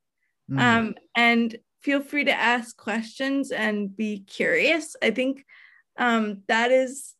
mm. 0.50 0.58
um, 0.58 0.94
and 1.14 1.56
feel 1.80 2.00
free 2.00 2.24
to 2.24 2.32
ask 2.32 2.76
questions 2.76 3.50
and 3.50 3.96
be 3.96 4.20
curious. 4.20 4.96
I 5.02 5.10
think 5.10 5.44
um, 5.98 6.42
that 6.48 6.70
is 6.70 7.14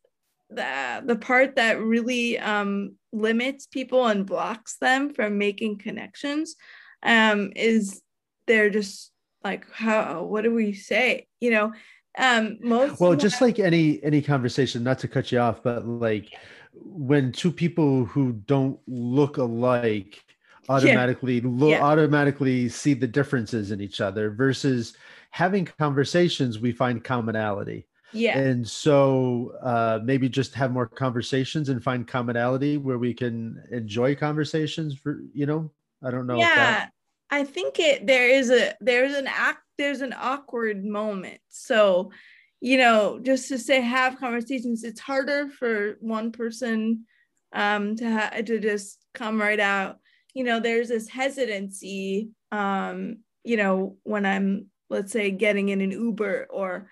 the 0.49 1.01
the 1.05 1.15
part 1.15 1.55
that 1.55 1.81
really 1.81 2.37
um, 2.39 2.95
limits 3.11 3.67
people 3.67 4.07
and 4.07 4.25
blocks 4.25 4.77
them 4.77 5.13
from 5.13 5.37
making 5.37 5.79
connections. 5.79 6.55
Um, 7.03 7.51
is 7.55 8.01
they're 8.47 8.69
just 8.69 9.11
like 9.43 9.65
how 9.71 10.23
what 10.23 10.43
do 10.43 10.53
we 10.53 10.73
say 10.73 11.27
you 11.39 11.51
know 11.51 11.71
um 12.17 12.57
most 12.61 12.99
well 12.99 13.15
just 13.15 13.41
like 13.41 13.59
any 13.59 14.03
any 14.03 14.21
conversation 14.21 14.83
not 14.83 14.99
to 14.99 15.07
cut 15.07 15.31
you 15.31 15.39
off 15.39 15.63
but 15.63 15.85
like 15.87 16.33
when 16.73 17.31
two 17.31 17.51
people 17.51 18.05
who 18.05 18.33
don't 18.33 18.79
look 18.87 19.37
alike 19.37 20.23
automatically 20.69 21.39
yeah. 21.39 21.41
look 21.45 21.71
yeah. 21.71 21.83
automatically 21.83 22.69
see 22.69 22.93
the 22.93 23.07
differences 23.07 23.71
in 23.71 23.81
each 23.81 24.01
other 24.01 24.31
versus 24.31 24.95
having 25.31 25.65
conversations 25.65 26.59
we 26.59 26.71
find 26.71 27.03
commonality. 27.03 27.87
Yeah. 28.13 28.37
And 28.37 28.67
so 28.67 29.53
uh 29.61 29.99
maybe 30.03 30.29
just 30.29 30.53
have 30.55 30.71
more 30.71 30.87
conversations 30.87 31.69
and 31.69 31.83
find 31.83 32.07
commonality 32.07 32.77
where 32.77 32.97
we 32.97 33.13
can 33.13 33.63
enjoy 33.71 34.15
conversations 34.15 34.95
for 34.97 35.21
you 35.33 35.45
know? 35.45 35.71
I 36.03 36.11
don't 36.11 36.27
know 36.27 36.37
yeah 36.37 36.55
that... 36.55 36.91
i 37.29 37.43
think 37.43 37.79
it 37.79 38.07
there 38.07 38.27
is 38.27 38.49
a 38.49 38.73
there's 38.81 39.13
an 39.13 39.27
act 39.27 39.59
there's 39.77 40.01
an 40.01 40.13
awkward 40.17 40.83
moment. 40.85 41.39
So 41.49 42.11
you 42.59 42.77
know 42.77 43.19
just 43.21 43.47
to 43.47 43.57
say 43.57 43.81
have 43.81 44.19
conversations 44.19 44.83
it's 44.83 44.99
harder 44.99 45.49
for 45.49 45.97
one 46.01 46.31
person 46.31 47.05
um 47.53 47.95
to 47.95 48.11
ha- 48.11 48.41
to 48.45 48.59
just 48.59 49.03
come 49.13 49.41
right 49.41 49.59
out 49.59 49.97
you 50.33 50.43
know 50.43 50.59
there's 50.59 50.89
this 50.89 51.07
hesitancy 51.07 52.29
um 52.51 53.17
you 53.43 53.57
know 53.57 53.97
when 54.03 54.25
i'm 54.25 54.67
let's 54.89 55.11
say 55.11 55.31
getting 55.31 55.69
in 55.69 55.81
an 55.81 55.91
uber 55.91 56.47
or 56.49 56.89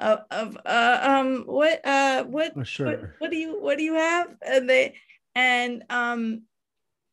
uh, 0.00 0.18
of 0.30 0.56
uh, 0.64 0.98
um 1.02 1.44
what 1.46 1.84
uh 1.84 2.24
what, 2.24 2.52
oh, 2.56 2.62
sure. 2.62 2.86
what 2.86 3.00
what 3.18 3.30
do 3.30 3.36
you 3.36 3.60
what 3.60 3.76
do 3.76 3.84
you 3.84 3.94
have? 3.94 4.34
And 4.40 4.68
they 4.68 4.96
and 5.34 5.84
um 5.90 6.42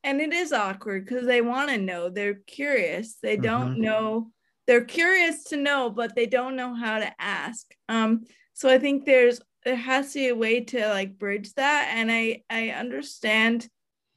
and 0.03 0.21
it 0.21 0.32
is 0.32 0.53
awkward 0.53 1.05
because 1.05 1.25
they 1.25 1.41
want 1.41 1.69
to 1.69 1.78
know. 1.78 2.09
They're 2.09 2.36
curious. 2.47 3.17
They 3.21 3.36
don't 3.36 3.73
mm-hmm. 3.73 3.82
know. 3.82 4.32
They're 4.67 4.86
curious 4.86 5.43
to 5.45 5.57
know 5.57 5.89
but 5.89 6.15
they 6.15 6.28
don't 6.28 6.55
know 6.55 6.73
how 6.73 6.99
to 6.99 7.11
ask. 7.19 7.65
Um 7.89 8.23
so 8.53 8.69
i 8.69 8.80
think 8.80 9.05
there's 9.05 9.41
there 9.65 9.75
has 9.75 10.13
to 10.13 10.19
be 10.19 10.28
a 10.30 10.36
way 10.36 10.61
to 10.61 10.88
like 10.88 11.19
bridge 11.19 11.53
that. 11.55 11.91
And 11.93 12.11
i 12.11 12.43
i 12.49 12.69
understand 12.69 13.67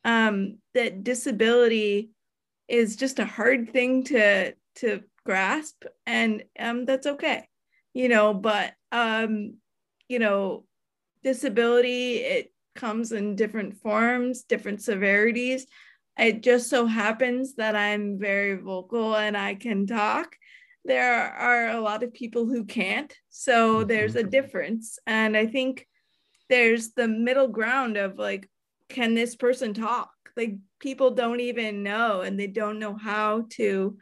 um 0.04 0.58
that 0.74 1.04
disability 1.04 2.10
is 2.68 2.96
just 2.96 3.18
a 3.18 3.24
hard 3.24 3.72
thing 3.72 4.04
to 4.04 4.54
to 4.76 5.02
grasp 5.26 5.84
and 6.06 6.44
um 6.58 6.84
that's 6.84 7.06
okay 7.06 7.46
you 7.92 8.08
know 8.08 8.32
but 8.32 8.72
um 8.92 9.54
you 10.08 10.18
know 10.18 10.64
disability 11.22 12.16
it 12.16 12.52
comes 12.74 13.12
in 13.12 13.36
different 13.36 13.76
forms 13.76 14.44
different 14.44 14.82
severities. 14.82 15.66
It 16.18 16.42
just 16.42 16.68
so 16.68 16.86
happens 16.86 17.54
that 17.54 17.76
i'm 17.76 18.18
very 18.18 18.56
vocal 18.56 19.16
and 19.16 19.36
i 19.36 19.54
can 19.54 19.86
talk. 19.86 20.36
There 20.84 21.14
are 21.14 21.68
a 21.68 21.80
lot 21.80 22.02
of 22.02 22.14
people 22.14 22.46
who 22.46 22.64
can't 22.64 23.14
so 23.28 23.84
there's 23.84 24.16
a 24.16 24.20
mm-hmm. 24.20 24.30
difference. 24.30 24.98
And 25.06 25.36
i 25.36 25.46
think 25.46 25.86
there's 26.48 26.92
the 26.92 27.08
middle 27.08 27.48
ground 27.48 27.96
of 27.96 28.18
like 28.18 28.48
can 28.90 29.14
this 29.14 29.36
person 29.36 29.74
talk? 29.74 30.10
Like 30.36 30.56
people 30.78 31.12
don't 31.12 31.40
even 31.40 31.82
know 31.82 32.20
and 32.20 32.38
they 32.38 32.46
don't 32.46 32.78
know 32.78 32.94
how 32.94 33.46
to 33.50 33.96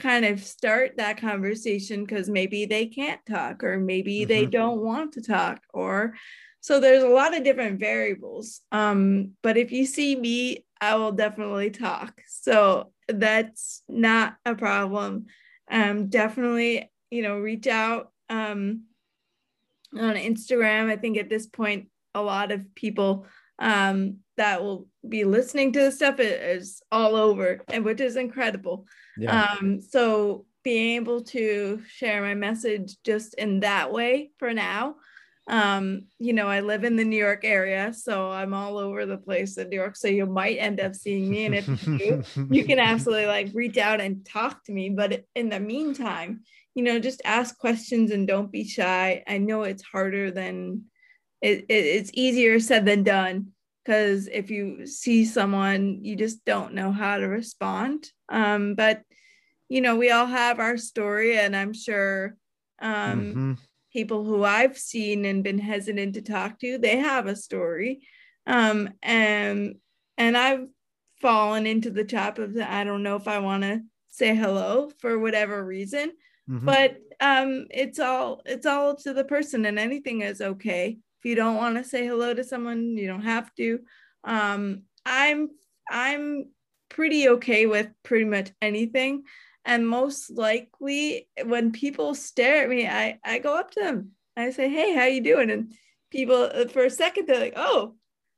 kind 0.00 0.24
of 0.24 0.42
start 0.42 0.96
that 0.96 1.20
conversation 1.20 2.04
because 2.04 2.28
maybe 2.28 2.64
they 2.64 2.86
can't 2.86 3.20
talk 3.26 3.62
or 3.62 3.78
maybe 3.78 4.20
mm-hmm. 4.20 4.28
they 4.28 4.46
don't 4.46 4.80
want 4.80 5.12
to 5.12 5.20
talk 5.20 5.60
or 5.74 6.14
so 6.62 6.78
there's 6.78 7.02
a 7.02 7.08
lot 7.08 7.34
of 7.34 7.42
different 7.42 7.80
variables. 7.80 8.60
Um, 8.70 9.32
but 9.42 9.56
if 9.56 9.72
you 9.72 9.86
see 9.86 10.14
me 10.14 10.64
i 10.80 10.94
will 10.94 11.12
definitely 11.12 11.70
talk. 11.70 12.22
So 12.26 12.92
that's 13.06 13.82
not 13.88 14.36
a 14.46 14.54
problem. 14.54 15.26
Um, 15.70 16.08
definitely 16.08 16.90
you 17.10 17.22
know 17.22 17.38
reach 17.38 17.66
out 17.66 18.12
um, 18.28 18.84
on 19.96 20.14
instagram. 20.14 20.90
I 20.90 20.96
think 20.96 21.18
at 21.18 21.28
this 21.28 21.46
point 21.46 21.88
a 22.14 22.22
lot 22.22 22.50
of 22.50 22.74
people 22.74 23.26
um, 23.58 24.18
that 24.40 24.62
will 24.62 24.88
be 25.06 25.24
listening 25.24 25.70
to 25.70 25.80
the 25.80 25.92
stuff 25.92 26.18
is 26.18 26.82
all 26.90 27.14
over 27.14 27.60
and 27.68 27.84
which 27.84 28.00
is 28.00 28.16
incredible. 28.16 28.86
Yeah. 29.18 29.42
um 29.60 29.82
so 29.82 30.46
being 30.62 30.96
able 30.96 31.22
to 31.22 31.82
share 31.86 32.22
my 32.22 32.34
message 32.34 32.96
just 33.04 33.34
in 33.34 33.60
that 33.60 33.92
way 33.92 34.30
for 34.38 34.54
now 34.54 34.96
um 35.48 36.02
you 36.18 36.32
know 36.32 36.46
i 36.48 36.60
live 36.60 36.84
in 36.84 36.96
the 36.96 37.04
new 37.04 37.18
york 37.18 37.44
area 37.44 37.92
so 37.92 38.30
i'm 38.30 38.54
all 38.54 38.78
over 38.78 39.04
the 39.04 39.18
place 39.18 39.58
in 39.58 39.68
new 39.68 39.76
york 39.76 39.96
so 39.96 40.08
you 40.08 40.24
might 40.24 40.56
end 40.56 40.80
up 40.80 40.94
seeing 40.94 41.28
me 41.28 41.44
and 41.46 41.54
if 41.54 41.66
you 41.86 41.98
do, 41.98 42.22
you 42.50 42.64
can 42.64 42.78
absolutely 42.78 43.26
like 43.26 43.50
reach 43.52 43.76
out 43.78 44.00
and 44.00 44.24
talk 44.24 44.64
to 44.64 44.72
me. 44.72 44.88
But 44.88 45.24
in 45.34 45.50
the 45.50 45.60
meantime 45.60 46.40
you 46.74 46.82
know 46.82 46.98
just 46.98 47.20
ask 47.24 47.58
questions 47.58 48.10
and 48.10 48.26
don't 48.26 48.52
be 48.52 48.64
shy. 48.64 49.22
I 49.26 49.36
know 49.38 49.64
it's 49.64 49.82
harder 49.82 50.30
than 50.30 50.84
it, 51.42 51.66
it 51.68 51.84
it's 51.96 52.10
easier 52.14 52.60
said 52.60 52.86
than 52.86 53.02
done 53.02 53.52
because 53.84 54.28
if 54.28 54.50
you 54.50 54.86
see 54.86 55.24
someone 55.24 55.98
you 56.02 56.16
just 56.16 56.44
don't 56.44 56.74
know 56.74 56.92
how 56.92 57.18
to 57.18 57.26
respond 57.26 58.08
um, 58.28 58.74
but 58.74 59.02
you 59.68 59.80
know 59.80 59.96
we 59.96 60.10
all 60.10 60.26
have 60.26 60.58
our 60.58 60.76
story 60.76 61.38
and 61.38 61.54
i'm 61.56 61.72
sure 61.72 62.36
um, 62.80 63.20
mm-hmm. 63.20 63.52
people 63.92 64.24
who 64.24 64.44
i've 64.44 64.78
seen 64.78 65.24
and 65.24 65.44
been 65.44 65.58
hesitant 65.58 66.14
to 66.14 66.22
talk 66.22 66.58
to 66.58 66.78
they 66.78 66.98
have 66.98 67.26
a 67.26 67.36
story 67.36 68.00
um, 68.46 68.88
and 69.02 69.76
and 70.18 70.36
i've 70.36 70.66
fallen 71.20 71.66
into 71.66 71.90
the 71.90 72.04
trap 72.04 72.38
of 72.38 72.54
the, 72.54 72.70
i 72.70 72.84
don't 72.84 73.02
know 73.02 73.16
if 73.16 73.28
i 73.28 73.38
want 73.38 73.62
to 73.62 73.80
say 74.08 74.34
hello 74.34 74.90
for 74.98 75.18
whatever 75.18 75.64
reason 75.64 76.10
mm-hmm. 76.48 76.64
but 76.64 76.96
um, 77.22 77.66
it's 77.70 77.98
all 77.98 78.40
it's 78.46 78.66
all 78.66 78.96
to 78.96 79.12
the 79.12 79.24
person 79.24 79.66
and 79.66 79.78
anything 79.78 80.22
is 80.22 80.40
okay 80.40 80.98
if 81.20 81.26
you 81.28 81.36
don't 81.36 81.56
want 81.56 81.76
to 81.76 81.84
say 81.84 82.06
hello 82.06 82.32
to 82.32 82.42
someone 82.42 82.96
you 82.96 83.06
don't 83.06 83.22
have 83.22 83.54
to. 83.54 83.80
Um, 84.24 84.82
i'm 85.06 85.48
i'm 85.90 86.50
pretty 86.90 87.28
okay 87.30 87.64
with 87.64 87.88
pretty 88.02 88.26
much 88.26 88.50
anything 88.60 89.22
and 89.64 89.88
most 89.88 90.30
likely 90.30 91.26
when 91.44 91.72
people 91.72 92.14
stare 92.14 92.62
at 92.62 92.68
me 92.68 92.86
i 92.86 93.18
i 93.24 93.38
go 93.38 93.56
up 93.58 93.70
to 93.70 93.80
them. 93.80 94.10
I 94.36 94.50
say 94.50 94.68
hey 94.68 94.94
how 94.94 95.04
you 95.04 95.22
doing? 95.22 95.50
And 95.50 95.74
people 96.10 96.50
uh, 96.54 96.68
for 96.68 96.84
a 96.84 96.90
second 96.90 97.26
they're 97.26 97.40
like 97.40 97.54
oh 97.56 97.94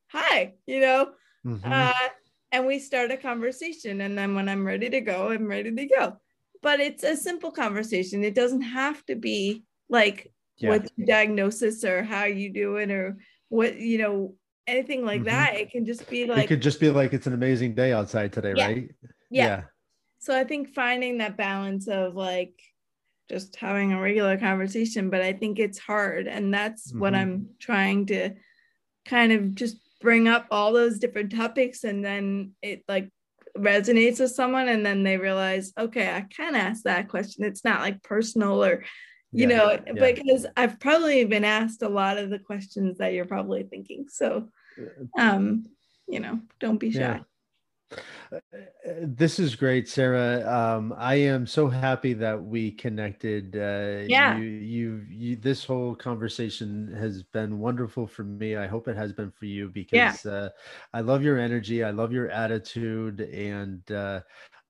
hi 0.09 0.55
you 0.67 0.81
know? 0.81 1.11
Mm-hmm. 1.45 1.73
uh, 1.73 2.09
and 2.53 2.67
we 2.67 2.79
start 2.79 3.11
a 3.11 3.17
conversation 3.17 4.01
and 4.03 4.17
then 4.17 4.37
when 4.37 4.49
i'm 4.49 4.65
ready 4.65 4.89
to 4.91 5.01
go 5.01 5.31
i'm 5.31 5.47
ready 5.47 5.75
to 5.75 5.87
go. 5.87 6.17
But 6.63 6.79
it's 6.79 7.03
a 7.03 7.17
simple 7.17 7.51
conversation. 7.51 8.23
It 8.23 8.37
doesn't 8.37 8.63
have 8.63 9.05
to 9.07 9.17
be 9.17 9.65
like 9.89 10.33
yeah. 10.59 10.71
what's 10.71 10.91
your 10.97 11.07
diagnosis 11.07 11.85
or 11.85 12.03
how 12.03 12.25
you 12.25 12.53
doing 12.53 12.91
or 12.91 13.17
what 13.49 13.77
you 13.77 13.99
know 13.99 14.35
anything 14.67 15.05
like 15.05 15.21
mm-hmm. 15.21 15.31
that 15.31 15.55
it 15.55 15.71
can 15.71 15.85
just 15.85 16.09
be 16.09 16.27
like 16.27 16.45
it 16.45 16.49
could 16.49 16.63
just 16.63 16.81
be 16.81 16.91
like 16.91 17.13
it's 17.13 17.27
an 17.27 17.35
amazing 17.35 17.75
day 17.75 17.93
outside 17.93 18.33
today 18.33 18.55
yeah. 18.57 18.67
right 18.67 18.91
yeah. 19.31 19.47
yeah 19.47 19.63
so 20.19 20.39
i 20.39 20.45
think 20.45 20.75
finding 20.75 21.19
that 21.19 21.37
balance 21.37 21.89
of 21.89 22.15
like 22.15 22.55
just 23.29 23.57
having 23.57 23.93
a 23.93 24.01
regular 24.01 24.39
conversation 24.39 25.11
but 25.11 25.21
i 25.21 25.33
think 25.33 25.59
it's 25.59 25.79
hard 25.79 26.27
and 26.29 26.53
that's 26.55 26.91
mm-hmm. 26.91 27.01
what 27.01 27.15
i'm 27.15 27.49
trying 27.59 28.07
to 28.07 28.31
kind 29.05 29.33
of 29.33 29.55
just 29.55 29.79
bring 30.01 30.29
up 30.29 30.47
all 30.51 30.73
those 30.73 30.99
different 30.99 31.35
topics 31.35 31.85
and 31.85 32.05
then 32.05 32.53
it 32.63 32.83
like 32.89 33.11
resonates 33.57 34.19
with 34.19 34.31
someone 34.31 34.69
and 34.69 34.85
then 34.85 35.03
they 35.03 35.17
realize 35.17 35.73
okay 35.79 36.15
i 36.15 36.21
can 36.23 36.55
ask 36.55 36.85
that 36.85 37.09
question 37.09 37.45
it's 37.45 37.65
not 37.65 37.81
like 37.81 38.03
personal 38.03 38.65
or 38.65 38.83
you 39.33 39.49
yeah, 39.49 39.57
know 39.57 39.79
yeah. 39.87 40.13
because 40.13 40.47
i've 40.57 40.79
probably 40.79 41.25
been 41.25 41.45
asked 41.45 41.83
a 41.83 41.89
lot 41.89 42.19
of 42.19 42.31
the 42.31 42.39
questions 42.39 42.99
that 42.99 43.15
you're 43.15 43.25
probably 43.25 43.63
thinking 43.63 44.07
so 44.09 44.49
um 45.19 45.65
you 46.09 46.21
know 46.21 46.41
don't 46.61 46.79
be 46.79 46.93
shy. 46.93 47.01
Yeah. 47.01 47.21
Uh, 48.33 48.39
this 49.03 49.39
is 49.39 49.55
great 49.55 49.87
sarah. 49.87 50.49
Um 50.49 50.95
i 50.97 51.15
am 51.15 51.47
so 51.47 51.69
happy 51.69 52.15
that 52.15 52.43
we 52.43 52.71
connected. 52.71 53.55
Uh 53.55 54.05
yeah. 54.09 54.39
you, 54.39 54.45
you 54.45 55.05
you 55.11 55.37
this 55.37 55.63
whole 55.65 55.95
conversation 55.95 56.95
has 56.99 57.23
been 57.23 57.59
wonderful 57.59 58.07
for 58.07 58.25
me. 58.25 58.57
I 58.57 58.67
hope 58.67 58.89
it 58.89 58.97
has 58.97 59.13
been 59.13 59.31
for 59.31 59.45
you 59.45 59.69
because 59.69 60.25
uh 60.25 60.49
i 60.95 61.01
love 61.01 61.23
your 61.23 61.39
energy. 61.39 61.85
I 61.85 61.91
love 61.91 62.13
your 62.13 62.31
attitude 62.31 63.21
and 63.21 63.91
uh 63.93 64.21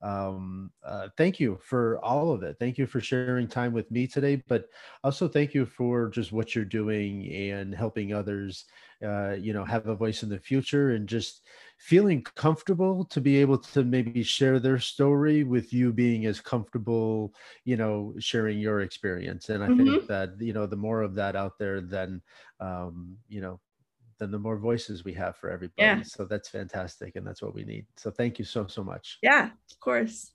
um, 0.03 0.69
uh, 0.85 1.07
thank 1.17 1.39
you 1.39 1.57
for 1.63 1.97
all 2.03 2.33
of 2.33 2.43
it. 2.43 2.57
Thank 2.59 2.77
you 2.77 2.85
for 2.85 2.99
sharing 2.99 3.47
time 3.47 3.71
with 3.71 3.89
me 3.89 4.05
today, 4.05 4.43
but 4.47 4.65
also 5.01 5.29
thank 5.29 5.53
you 5.53 5.65
for 5.65 6.09
just 6.09 6.33
what 6.33 6.53
you're 6.53 6.65
doing 6.65 7.31
and 7.33 7.73
helping 7.73 8.13
others, 8.13 8.65
uh, 9.01 9.31
you 9.31 9.53
know, 9.53 9.63
have 9.63 9.87
a 9.87 9.95
voice 9.95 10.21
in 10.21 10.27
the 10.27 10.37
future 10.37 10.91
and 10.91 11.07
just 11.07 11.47
feeling 11.77 12.21
comfortable 12.21 13.05
to 13.05 13.21
be 13.21 13.37
able 13.37 13.57
to 13.57 13.85
maybe 13.85 14.23
share 14.23 14.59
their 14.59 14.77
story 14.77 15.45
with 15.45 15.71
you 15.71 15.93
being 15.93 16.25
as 16.25 16.41
comfortable, 16.41 17.33
you 17.63 17.77
know, 17.77 18.13
sharing 18.19 18.59
your 18.59 18.81
experience. 18.81 19.47
And 19.47 19.63
I 19.63 19.67
mm-hmm. 19.69 19.85
think 19.85 20.07
that, 20.07 20.31
you 20.37 20.51
know, 20.51 20.65
the 20.65 20.75
more 20.75 21.01
of 21.01 21.15
that 21.15 21.37
out 21.37 21.57
there, 21.57 21.79
then, 21.79 22.21
um, 22.59 23.15
you 23.29 23.39
know, 23.39 23.61
then 24.23 24.31
the 24.31 24.39
more 24.39 24.57
voices 24.57 25.03
we 25.03 25.13
have 25.13 25.35
for 25.35 25.49
everybody. 25.49 25.73
Yeah. 25.77 26.01
So 26.03 26.25
that's 26.25 26.49
fantastic. 26.49 27.17
And 27.17 27.27
that's 27.27 27.41
what 27.41 27.53
we 27.53 27.63
need. 27.65 27.85
So 27.97 28.09
thank 28.09 28.39
you 28.39 28.45
so, 28.45 28.65
so 28.67 28.83
much. 28.83 29.19
Yeah, 29.21 29.49
of 29.71 29.79
course. 29.79 30.33